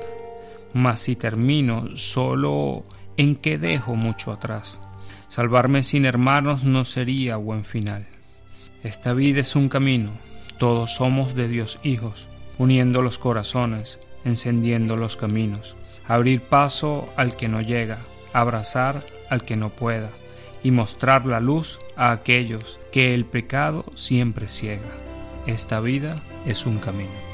Mas 0.73 1.01
si 1.01 1.17
termino 1.17 1.97
solo 1.97 2.85
en 3.19 3.37
que 3.37 3.59
dejo 3.59 3.95
mucho 3.95 4.33
atrás. 4.33 4.81
Salvarme 5.29 5.83
sin 5.83 6.07
hermanos 6.07 6.65
no 6.65 6.85
sería 6.85 7.37
buen 7.37 7.65
final. 7.65 8.07
Esta 8.83 9.13
vida 9.13 9.41
es 9.41 9.57
un 9.57 9.69
camino, 9.69 10.13
todos 10.59 10.95
somos 10.95 11.35
de 11.35 11.49
Dios 11.49 11.79
hijos, 11.83 12.29
uniendo 12.59 13.01
los 13.01 13.19
corazones, 13.19 14.01
encendiendo 14.25 14.97
los 14.97 15.17
caminos, 15.17 15.77
abrir 16.07 16.43
paso 16.43 17.09
al 17.17 17.37
que 17.37 17.49
no 17.49 17.61
llega, 17.61 18.01
abrazar 18.33 19.07
al 19.31 19.45
que 19.45 19.57
no 19.57 19.71
pueda, 19.71 20.11
y 20.63 20.71
mostrar 20.71 21.27
la 21.27 21.41
luz 21.41 21.79
a 21.97 22.11
aquellos 22.11 22.79
que 22.93 23.15
el 23.15 23.25
pecado 23.25 23.85
siempre 23.95 24.49
ciega. 24.49 24.93
Esta 25.47 25.81
vida 25.81 26.21
es 26.45 26.67
un 26.67 26.79
camino. 26.79 27.28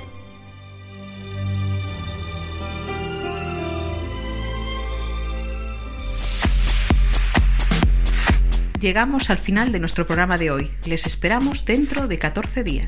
Llegamos 8.84 9.30
al 9.30 9.38
final 9.38 9.72
de 9.72 9.80
nuestro 9.80 10.06
programa 10.06 10.36
de 10.36 10.50
hoy. 10.50 10.70
Les 10.84 11.06
esperamos 11.06 11.64
dentro 11.64 12.06
de 12.06 12.18
14 12.18 12.62
días. 12.62 12.86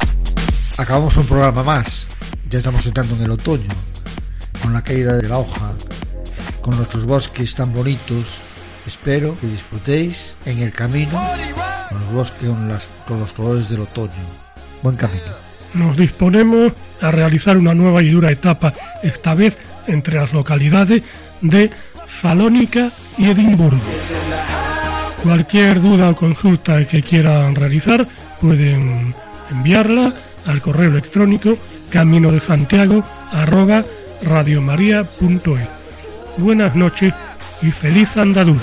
Acabamos 0.77 1.17
un 1.17 1.25
programa 1.25 1.65
más. 1.65 2.07
Ya 2.51 2.59
estamos 2.59 2.85
entrando 2.85 3.17
en 3.17 3.23
el 3.23 3.31
otoño, 3.31 3.71
con 4.61 4.75
la 4.75 4.85
caída 4.85 5.17
de 5.17 5.27
la 5.27 5.39
hoja, 5.39 5.73
con 6.61 6.77
nuestros 6.77 7.07
bosques 7.07 7.55
tan 7.55 7.73
bonitos. 7.73 8.37
Espero 8.87 9.39
que 9.41 9.47
disfrutéis 9.47 10.35
en 10.45 10.59
el 10.59 10.71
camino 10.71 11.19
con 11.89 11.99
los 12.01 12.13
bosques 12.13 12.47
con, 12.47 12.69
las, 12.69 12.91
con 13.09 13.19
los 13.19 13.33
colores 13.33 13.71
del 13.71 13.81
otoño. 13.81 14.13
Buen 14.83 14.97
camino. 14.97 15.33
Nos 15.73 15.97
disponemos 15.97 16.75
a 17.01 17.11
realizar 17.11 17.57
una 17.57 17.73
nueva 17.73 18.03
y 18.03 18.11
dura 18.11 18.31
etapa, 18.31 18.75
esta 19.03 19.33
vez 19.33 19.57
entre 19.87 20.17
las 20.17 20.35
localidades 20.35 21.03
de 21.41 21.71
Salónica 22.07 22.91
y 23.17 23.31
Edimburgo. 23.31 23.81
Cualquier 25.27 25.83
duda 25.83 26.11
o 26.11 26.15
consulta 26.15 26.87
que 26.87 27.03
quieran 27.03 27.59
realizar 27.59 28.07
pueden 28.41 29.13
enviarla 29.51 30.15
al 30.47 30.63
correo 30.63 30.89
electrónico 30.89 31.59
camino 31.91 32.31
de 32.31 32.39
Santiago 32.39 33.03
arroba 33.33 33.83
radiomaria.es. 34.23 35.69
Buenas 36.39 36.77
noches 36.77 37.13
y 37.61 37.73
feliz 37.73 38.17
andadura. 38.17 38.63